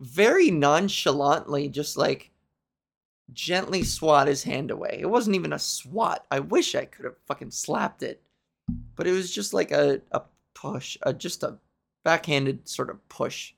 very 0.00 0.50
nonchalantly, 0.50 1.68
just 1.68 1.96
like 1.96 2.30
gently 3.32 3.82
swat 3.82 4.28
his 4.28 4.44
hand 4.44 4.70
away. 4.70 4.98
It 5.00 5.10
wasn't 5.10 5.36
even 5.36 5.52
a 5.52 5.58
swat. 5.58 6.24
I 6.30 6.40
wish 6.40 6.74
I 6.74 6.84
could 6.84 7.04
have 7.04 7.16
fucking 7.26 7.50
slapped 7.50 8.02
it. 8.02 8.22
But 8.94 9.06
it 9.06 9.12
was 9.12 9.32
just 9.32 9.52
like 9.52 9.72
a, 9.72 10.00
a 10.12 10.22
push, 10.54 10.96
a, 11.02 11.12
just 11.12 11.42
a 11.42 11.58
backhanded 12.04 12.68
sort 12.68 12.90
of 12.90 13.08
push 13.08 13.54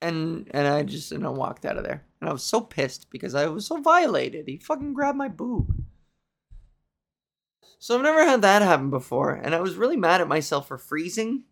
and 0.00 0.48
and 0.52 0.66
I 0.66 0.82
just 0.82 1.12
and 1.12 1.26
I 1.26 1.30
walked 1.30 1.64
out 1.64 1.76
of 1.76 1.84
there. 1.84 2.04
And 2.20 2.28
I 2.28 2.32
was 2.32 2.42
so 2.42 2.60
pissed 2.60 3.10
because 3.10 3.34
I 3.34 3.46
was 3.46 3.66
so 3.66 3.80
violated. 3.80 4.48
He 4.48 4.58
fucking 4.58 4.94
grabbed 4.94 5.18
my 5.18 5.28
boob. 5.28 5.74
So 7.78 7.96
I've 7.96 8.02
never 8.02 8.24
had 8.24 8.42
that 8.42 8.62
happen 8.62 8.90
before, 8.90 9.32
and 9.32 9.54
I 9.54 9.60
was 9.60 9.76
really 9.76 9.96
mad 9.96 10.20
at 10.20 10.28
myself 10.28 10.68
for 10.68 10.78
freezing. 10.78 11.44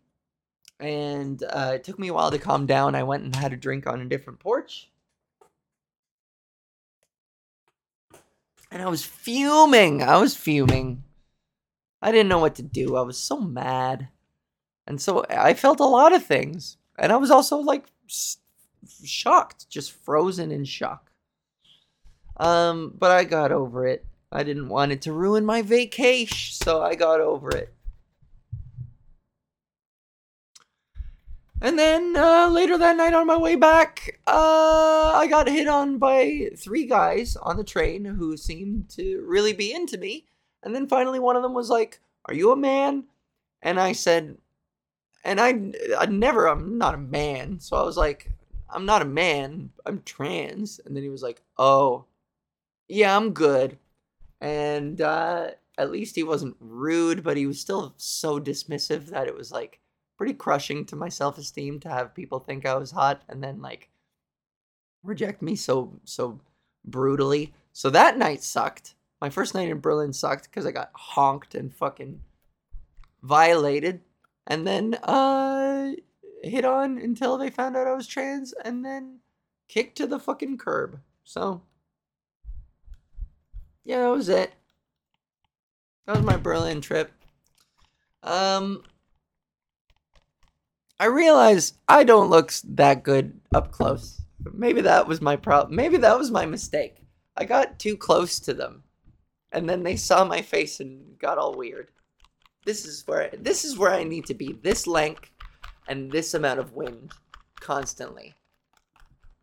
And 0.79 1.41
uh, 1.41 1.71
it 1.75 1.83
took 1.83 1.97
me 1.97 2.09
a 2.09 2.13
while 2.13 2.29
to 2.31 2.37
calm 2.37 2.65
down. 2.65 2.95
I 2.95 3.03
went 3.03 3.23
and 3.23 3.35
had 3.35 3.53
a 3.53 3.57
drink 3.57 3.87
on 3.87 4.01
a 4.01 4.05
different 4.05 4.39
porch. 4.39 4.91
And 8.69 8.81
I 8.81 8.87
was 8.87 9.03
fuming. 9.03 10.03
I 10.03 10.17
was 10.17 10.35
fuming. 10.35 11.03
I 12.01 12.11
didn't 12.11 12.29
know 12.29 12.39
what 12.39 12.55
to 12.55 12.63
do. 12.63 12.95
I 12.95 13.01
was 13.01 13.17
so 13.17 13.39
mad. 13.39 14.09
And 14.85 15.01
so 15.01 15.25
I 15.29 15.53
felt 15.53 15.79
a 15.79 15.85
lot 15.85 16.13
of 16.13 16.25
things. 16.25 16.77
And 16.99 17.11
I 17.11 17.17
was 17.17 17.31
also 17.31 17.57
like 17.57 17.85
shocked, 19.03 19.69
just 19.69 19.91
frozen 19.91 20.51
in 20.51 20.63
shock. 20.63 21.11
Um, 22.37 22.93
but 22.97 23.11
I 23.11 23.23
got 23.23 23.51
over 23.51 23.87
it. 23.87 24.05
I 24.31 24.43
didn't 24.43 24.69
want 24.69 24.91
it 24.91 25.01
to 25.03 25.13
ruin 25.13 25.45
my 25.45 25.61
vacation, 25.61 26.53
so 26.65 26.81
I 26.81 26.95
got 26.95 27.21
over 27.21 27.49
it. 27.49 27.73
And 31.59 31.79
then 31.79 32.15
uh, 32.15 32.49
later 32.49 32.77
that 32.77 32.97
night 32.97 33.13
on 33.13 33.25
my 33.25 33.37
way 33.37 33.55
back, 33.55 34.19
uh, 34.27 35.13
I 35.15 35.27
got 35.27 35.47
hit 35.47 35.67
on 35.67 35.97
by 35.97 36.51
three 36.55 36.85
guys 36.85 37.35
on 37.35 37.57
the 37.57 37.63
train 37.63 38.05
who 38.05 38.37
seemed 38.37 38.89
to 38.89 39.25
really 39.27 39.53
be 39.53 39.73
into 39.73 39.97
me. 39.97 40.25
And 40.61 40.75
then 40.75 40.87
finally, 40.87 41.19
one 41.19 41.35
of 41.35 41.41
them 41.41 41.55
was 41.55 41.69
like, 41.69 41.99
Are 42.25 42.33
you 42.35 42.51
a 42.51 42.55
man? 42.55 43.05
And 43.61 43.79
I 43.79 43.93
said, 43.93 44.37
and 45.23 45.41
I, 45.41 45.73
I 45.99 46.05
never, 46.05 46.47
I'm 46.47 46.77
not 46.77 46.95
a 46.95 46.99
man. 46.99 47.59
So 47.59 47.75
I 47.75 47.83
was 47.83 47.97
like, 47.97 48.29
I'm 48.69 48.85
not 48.85 49.01
a 49.01 49.05
man. 49.05 49.71
I'm 49.85 50.01
trans. 50.03 50.79
And 50.85 50.95
then 50.95 51.03
he 51.03 51.09
was 51.09 51.21
like, 51.21 51.41
oh, 51.57 52.05
yeah, 52.87 53.15
I'm 53.15 53.33
good. 53.33 53.77
And 54.39 55.01
uh, 55.01 55.51
at 55.77 55.91
least 55.91 56.15
he 56.15 56.23
wasn't 56.23 56.57
rude, 56.59 57.23
but 57.23 57.37
he 57.37 57.47
was 57.47 57.59
still 57.59 57.93
so 57.97 58.39
dismissive 58.39 59.07
that 59.07 59.27
it 59.27 59.35
was 59.35 59.51
like 59.51 59.79
pretty 60.17 60.33
crushing 60.33 60.85
to 60.85 60.95
my 60.95 61.09
self 61.09 61.37
esteem 61.37 61.79
to 61.81 61.89
have 61.89 62.15
people 62.15 62.39
think 62.39 62.65
I 62.65 62.75
was 62.75 62.91
hot 62.91 63.21
and 63.29 63.43
then 63.43 63.61
like 63.61 63.89
reject 65.03 65.41
me 65.41 65.55
so 65.55 65.99
so 66.03 66.39
brutally. 66.83 67.53
So 67.73 67.89
that 67.91 68.17
night 68.17 68.43
sucked. 68.43 68.95
My 69.21 69.29
first 69.29 69.55
night 69.55 69.69
in 69.69 69.79
Berlin 69.79 70.13
sucked 70.13 70.45
because 70.45 70.65
I 70.65 70.71
got 70.71 70.91
honked 70.93 71.55
and 71.55 71.73
fucking 71.73 72.21
violated, 73.23 74.01
and 74.45 74.65
then 74.65 74.95
uh 74.95 75.93
hit 76.43 76.65
on 76.65 76.97
until 76.99 77.37
they 77.37 77.49
found 77.49 77.75
out 77.75 77.87
I 77.87 77.93
was 77.93 78.07
trans, 78.07 78.53
and 78.53 78.85
then 78.85 79.19
kicked 79.67 79.97
to 79.97 80.07
the 80.07 80.19
fucking 80.19 80.57
curb. 80.57 80.99
So 81.23 81.61
yeah, 83.87 84.01
that 84.01 84.09
was 84.09 84.27
it. 84.27 84.51
That 86.05 86.17
was 86.17 86.25
my 86.25 86.35
Berlin 86.35 86.81
trip. 86.81 87.09
Um, 88.21 88.83
I 90.99 91.05
realize 91.05 91.73
I 91.87 92.03
don't 92.03 92.29
look 92.29 92.51
that 92.65 93.03
good 93.03 93.39
up 93.53 93.71
close. 93.71 94.21
Maybe 94.53 94.81
that 94.81 95.07
was 95.07 95.21
my 95.21 95.37
problem. 95.37 95.77
Maybe 95.77 95.95
that 95.97 96.17
was 96.17 96.29
my 96.29 96.45
mistake. 96.45 96.97
I 97.37 97.45
got 97.45 97.79
too 97.79 97.95
close 97.95 98.41
to 98.41 98.53
them, 98.53 98.83
and 99.53 99.69
then 99.69 99.83
they 99.83 99.95
saw 99.95 100.25
my 100.25 100.41
face 100.41 100.81
and 100.81 101.17
got 101.17 101.37
all 101.37 101.55
weird. 101.55 101.89
This 102.65 102.85
is 102.85 103.07
where 103.07 103.29
this 103.39 103.63
is 103.63 103.77
where 103.77 103.93
I 103.93 104.03
need 104.03 104.25
to 104.25 104.33
be. 104.33 104.59
This 104.61 104.85
length 104.85 105.31
and 105.87 106.11
this 106.11 106.33
amount 106.33 106.59
of 106.59 106.73
wind 106.73 107.13
constantly. 107.61 108.35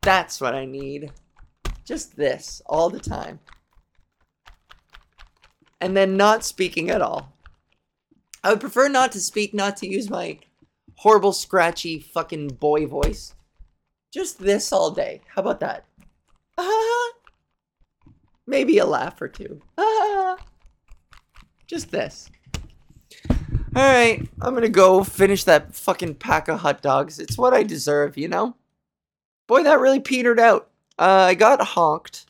That's 0.02 0.38
what 0.38 0.54
I 0.54 0.66
need. 0.66 1.12
Just 1.86 2.14
this 2.14 2.60
all 2.66 2.90
the 2.90 3.00
time. 3.00 3.40
And 5.84 5.94
then 5.94 6.16
not 6.16 6.46
speaking 6.46 6.88
at 6.88 7.02
all. 7.02 7.36
I 8.42 8.48
would 8.48 8.60
prefer 8.60 8.88
not 8.88 9.12
to 9.12 9.20
speak, 9.20 9.52
not 9.52 9.76
to 9.76 9.86
use 9.86 10.08
my 10.08 10.38
horrible, 10.96 11.34
scratchy, 11.34 12.00
fucking 12.00 12.54
boy 12.54 12.86
voice. 12.86 13.34
Just 14.10 14.38
this 14.38 14.72
all 14.72 14.92
day. 14.92 15.20
How 15.34 15.42
about 15.42 15.60
that? 15.60 15.84
Ah, 16.56 17.10
maybe 18.46 18.78
a 18.78 18.86
laugh 18.86 19.20
or 19.20 19.28
two. 19.28 19.60
Ah, 19.76 20.38
just 21.66 21.90
this. 21.90 22.30
All 23.28 23.82
right, 23.82 24.26
I'm 24.40 24.54
gonna 24.54 24.70
go 24.70 25.04
finish 25.04 25.44
that 25.44 25.74
fucking 25.74 26.14
pack 26.14 26.48
of 26.48 26.60
hot 26.60 26.80
dogs. 26.80 27.18
It's 27.18 27.36
what 27.36 27.52
I 27.52 27.62
deserve, 27.62 28.16
you 28.16 28.28
know? 28.28 28.56
Boy, 29.46 29.64
that 29.64 29.80
really 29.80 30.00
petered 30.00 30.40
out. 30.40 30.70
Uh, 30.98 31.26
I 31.28 31.34
got 31.34 31.60
honked. 31.60 32.24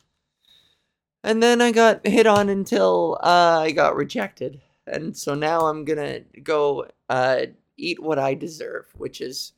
And 1.25 1.41
then 1.41 1.59
I 1.59 1.71
got 1.71 2.05
hit 2.05 2.27
on 2.27 2.49
until 2.49 3.17
uh, 3.19 3.61
I 3.63 3.71
got 3.71 3.95
rejected. 3.95 4.61
And 4.85 5.17
so 5.17 5.33
now 5.33 5.61
I'm 5.61 5.83
gonna 5.83 6.19
go 6.43 6.85
uh, 7.09 7.47
eat 7.77 7.99
what 7.99 8.19
I 8.19 8.35
deserve, 8.35 8.85
which 8.95 9.21
is 9.21 9.53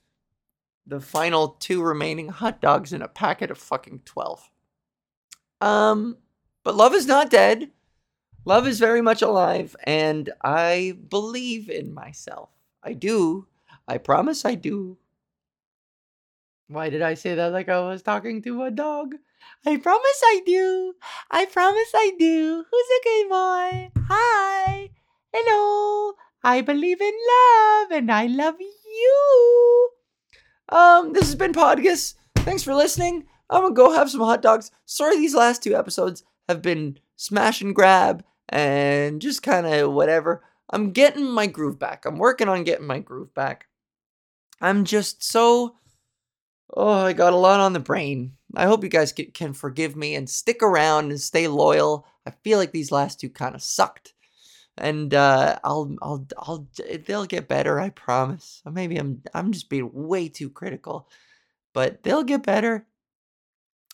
the 0.86 1.02
final 1.02 1.50
two 1.60 1.84
remaining 1.84 2.30
hot 2.30 2.62
dogs 2.62 2.94
in 2.94 3.02
a 3.02 3.10
packet 3.10 3.52
of 3.52 3.58
fucking 3.58 4.04
12. 4.06 4.50
Um, 5.60 6.18
but 6.64 6.76
love 6.76 6.94
is 6.94 7.06
not 7.06 7.30
dead. 7.30 7.72
Love 8.46 8.66
is 8.66 8.80
very 8.80 9.02
much 9.02 9.22
alive, 9.22 9.76
and 9.84 10.30
I 10.42 10.98
believe 11.10 11.70
in 11.70 11.94
myself. 11.94 12.50
I 12.82 12.94
do. 12.94 13.46
I 13.86 13.98
promise 13.98 14.46
I 14.46 14.56
do. 14.56 14.98
Why 16.70 16.90
did 16.90 17.02
I 17.02 17.14
say 17.14 17.34
that 17.36 17.54
like 17.54 17.70
I 17.70 17.80
was 17.80 18.02
talking 18.02 18.42
to 18.42 18.64
a 18.64 18.72
dog? 18.72 19.16
I 19.66 19.78
promise 19.78 20.22
I 20.26 20.42
do. 20.46 20.94
I 21.32 21.46
promise 21.46 21.92
I 21.96 22.12
do. 22.20 22.66
Who's 22.70 22.86
a 23.00 23.04
good 23.04 23.30
boy? 23.30 23.92
Hi. 24.10 24.90
Hello. 25.34 26.14
I 26.44 26.60
believe 26.62 27.00
in 27.00 27.14
love 27.14 27.92
and 27.92 28.12
I 28.12 28.26
love 28.26 28.56
you. 28.60 29.90
Um, 30.70 31.14
this 31.14 31.24
has 31.28 31.36
been 31.36 31.54
Podgus. 31.54 32.16
Thanks 32.40 32.64
for 32.64 32.76
listening. 32.76 33.26
I'm 33.50 33.62
gonna 33.62 33.74
go 33.74 33.94
have 33.94 34.12
some 34.12 34.22
hot 34.22 34.42
dogs. 34.42 34.70
Sorry 34.86 35.16
these 35.16 35.36
last 35.36 35.64
two 35.64 35.74
episodes 35.74 36.24
have 36.50 36.62
been 36.62 37.00
smash 37.16 37.62
and 37.62 37.74
grab 37.74 38.26
and 38.50 39.22
just 39.22 39.42
kind 39.42 39.66
of 39.66 39.94
whatever. 39.94 40.44
I'm 40.70 40.92
getting 40.92 41.32
my 41.32 41.48
groove 41.48 41.80
back. 41.80 42.06
I'm 42.06 42.18
working 42.18 42.50
on 42.50 42.66
getting 42.66 42.88
my 42.88 43.00
groove 43.00 43.34
back. 43.34 43.68
I'm 44.60 44.84
just 44.84 45.24
so. 45.24 45.76
Oh, 46.76 47.06
I 47.06 47.14
got 47.14 47.34
a 47.34 47.38
lot 47.38 47.60
on 47.60 47.74
the 47.74 47.80
brain. 47.80 48.34
I 48.56 48.66
hope 48.66 48.84
you 48.84 48.90
guys 48.90 49.14
can 49.34 49.54
forgive 49.54 49.96
me 49.96 50.16
and 50.16 50.30
stick 50.30 50.62
around 50.62 51.12
and 51.12 51.20
stay 51.20 51.48
loyal. 51.48 52.06
I 52.26 52.32
feel 52.32 52.58
like 52.58 52.72
these 52.72 52.92
last 52.92 53.20
two 53.20 53.30
kind 53.30 53.56
of 53.56 53.62
sucked. 53.62 54.14
And 54.78 55.14
uh, 55.14 55.58
I'll, 55.64 55.96
I'll, 56.02 56.28
I'll, 56.38 56.68
they'll 57.06 57.26
get 57.26 57.48
better. 57.48 57.80
I 57.80 57.90
promise. 57.90 58.62
Maybe 58.70 58.98
I'm, 58.98 59.24
I'm 59.34 59.52
just 59.52 59.70
being 59.70 59.90
way 59.92 60.30
too 60.30 60.50
critical, 60.50 61.10
but 61.74 62.04
they'll 62.04 62.24
get 62.24 62.44
better, 62.44 62.86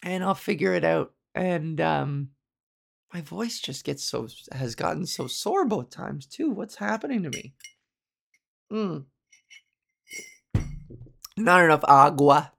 and 0.04 0.24
I'll 0.24 0.36
figure 0.36 0.74
it 0.74 0.84
out. 0.84 1.14
And 1.34 1.80
um, 1.80 2.30
my 3.14 3.22
voice 3.22 3.60
just 3.60 3.86
gets 3.86 4.04
so 4.04 4.28
has 4.52 4.76
gotten 4.76 5.06
so 5.06 5.28
sore 5.28 5.66
both 5.66 5.90
times 5.90 6.26
too. 6.26 6.50
What's 6.50 6.76
happening 6.76 7.24
to 7.24 7.30
me? 7.30 7.54
Hmm. 8.70 8.98
Not 11.38 11.64
enough 11.64 11.84
agua. 11.88 12.52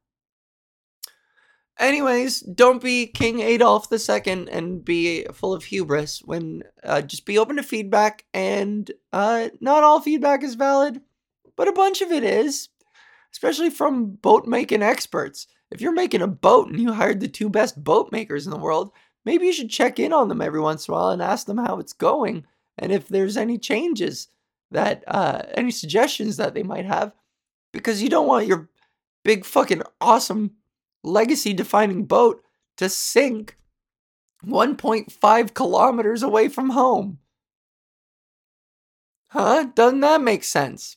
Anyways, 1.79 2.41
don't 2.41 2.83
be 2.83 3.07
King 3.07 3.41
Adolf 3.41 3.89
II 3.93 4.47
and 4.51 4.85
be 4.85 5.25
full 5.33 5.53
of 5.53 5.65
hubris 5.65 6.23
when 6.25 6.63
uh, 6.85 7.03
just 7.03 7.27
be 7.27 7.37
open 7.37 7.57
to 7.57 7.65
feedback 7.65 8.25
and 8.33 8.91
uh, 9.13 9.49
not 9.61 9.83
all 9.83 10.01
feedback 10.01 10.45
is 10.45 10.55
valid, 10.55 11.01
but 11.57 11.67
a 11.67 11.73
bunch 11.73 12.01
of 12.01 12.13
it 12.13 12.23
is, 12.23 12.69
especially 13.33 13.71
from 13.71 14.13
boat 14.13 14.47
making 14.47 14.83
experts. 14.83 15.49
If 15.73 15.81
you're 15.81 15.93
making 15.93 16.23
a 16.23 16.29
boat 16.29 16.69
and 16.69 16.81
you 16.81 16.93
hired 16.93 17.19
the 17.19 17.27
two 17.27 17.49
best 17.49 17.83
boat 17.83 18.13
makers 18.13 18.47
in 18.47 18.53
the 18.53 18.59
world, 18.59 18.93
maybe 19.25 19.47
you 19.47 19.53
should 19.53 19.71
check 19.71 19.99
in 19.99 20.13
on 20.13 20.29
them 20.29 20.41
every 20.41 20.61
once 20.61 20.87
in 20.87 20.95
a 20.95 20.97
while 20.97 21.11
and 21.11 21.23
ask 21.23 21.47
them 21.47 21.59
how 21.59 21.79
it's 21.79 21.93
going 21.93 22.45
and 22.79 22.93
if 22.93 23.09
there's 23.09 23.37
any 23.37 23.59
changes 23.59 24.29
that 24.71 25.05
uh 25.07 25.43
any 25.55 25.71
suggestions 25.71 26.37
that 26.37 26.55
they 26.55 26.63
might 26.63 26.85
have 26.85 27.13
because 27.73 28.03
you 28.03 28.09
don't 28.09 28.27
want 28.27 28.47
your 28.47 28.69
big 29.23 29.45
fucking 29.45 29.83
awesome 30.01 30.53
legacy 31.05 31.53
defining 31.53 32.05
boat 32.05 32.43
to 32.79 32.89
sink 32.89 33.57
1.5 34.45 35.55
kilometers 35.55 36.23
away 36.23 36.49
from 36.49 36.71
home. 36.71 37.19
Huh? 39.29 39.67
Doesn't 39.75 40.01
that 40.01 40.21
make 40.21 40.45
sense? 40.45 40.97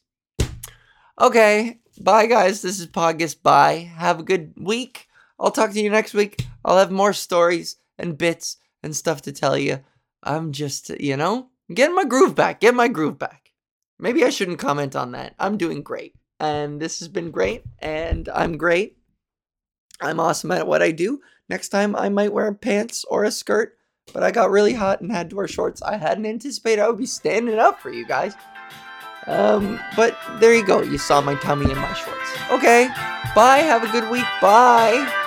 Okay, 1.19 1.79
bye 1.99 2.27
guys. 2.27 2.61
This 2.61 2.79
is 2.79 2.87
Podgus. 2.87 3.41
Bye. 3.41 3.91
Have 3.95 4.19
a 4.19 4.23
good 4.23 4.53
week. 4.57 5.07
I'll 5.39 5.51
talk 5.51 5.71
to 5.71 5.81
you 5.81 5.89
next 5.89 6.13
week. 6.13 6.45
I'll 6.63 6.77
have 6.77 6.91
more 6.91 7.13
stories 7.13 7.77
and 7.97 8.17
bits 8.17 8.57
and 8.83 8.95
stuff 8.95 9.21
to 9.23 9.31
tell 9.31 9.57
you. 9.57 9.79
I'm 10.23 10.51
just, 10.51 10.89
you 10.99 11.17
know, 11.17 11.47
getting 11.73 11.95
my 11.95 12.05
groove 12.05 12.35
back. 12.35 12.59
Get 12.59 12.75
my 12.75 12.87
groove 12.87 13.17
back. 13.17 13.51
Maybe 13.99 14.23
I 14.23 14.29
shouldn't 14.29 14.59
comment 14.59 14.95
on 14.95 15.13
that. 15.13 15.33
I'm 15.39 15.57
doing 15.57 15.81
great. 15.81 16.13
And 16.39 16.79
this 16.79 16.99
has 16.99 17.07
been 17.07 17.31
great. 17.31 17.63
And 17.79 18.29
I'm 18.29 18.57
great. 18.57 18.96
I'm 20.01 20.19
awesome 20.19 20.51
at 20.51 20.67
what 20.67 20.81
I 20.81 20.91
do. 20.91 21.21
Next 21.49 21.69
time 21.69 21.95
I 21.95 22.09
might 22.09 22.33
wear 22.33 22.53
pants 22.53 23.05
or 23.09 23.23
a 23.23 23.31
skirt. 23.31 23.77
But 24.13 24.23
I 24.23 24.31
got 24.31 24.51
really 24.51 24.73
hot 24.73 25.01
and 25.01 25.11
had 25.11 25.29
to 25.31 25.35
wear 25.35 25.47
shorts. 25.49 25.81
I 25.81 25.97
hadn't 25.97 26.25
anticipated 26.25 26.81
I 26.81 26.87
would 26.87 26.97
be 26.97 27.05
standing 27.05 27.59
up 27.59 27.81
for 27.81 27.91
you 27.91 28.05
guys. 28.05 28.35
Um, 29.25 29.79
but 29.97 30.17
there 30.39 30.53
you 30.55 30.65
go. 30.65 30.81
You 30.81 30.97
saw 30.97 31.19
my 31.19 31.35
tummy 31.35 31.69
in 31.69 31.77
my 31.77 31.93
shorts. 31.93 32.31
Okay. 32.51 32.87
Bye. 33.35 33.59
Have 33.59 33.83
a 33.83 33.91
good 33.91 34.09
week. 34.09 34.25
Bye. 34.41 35.25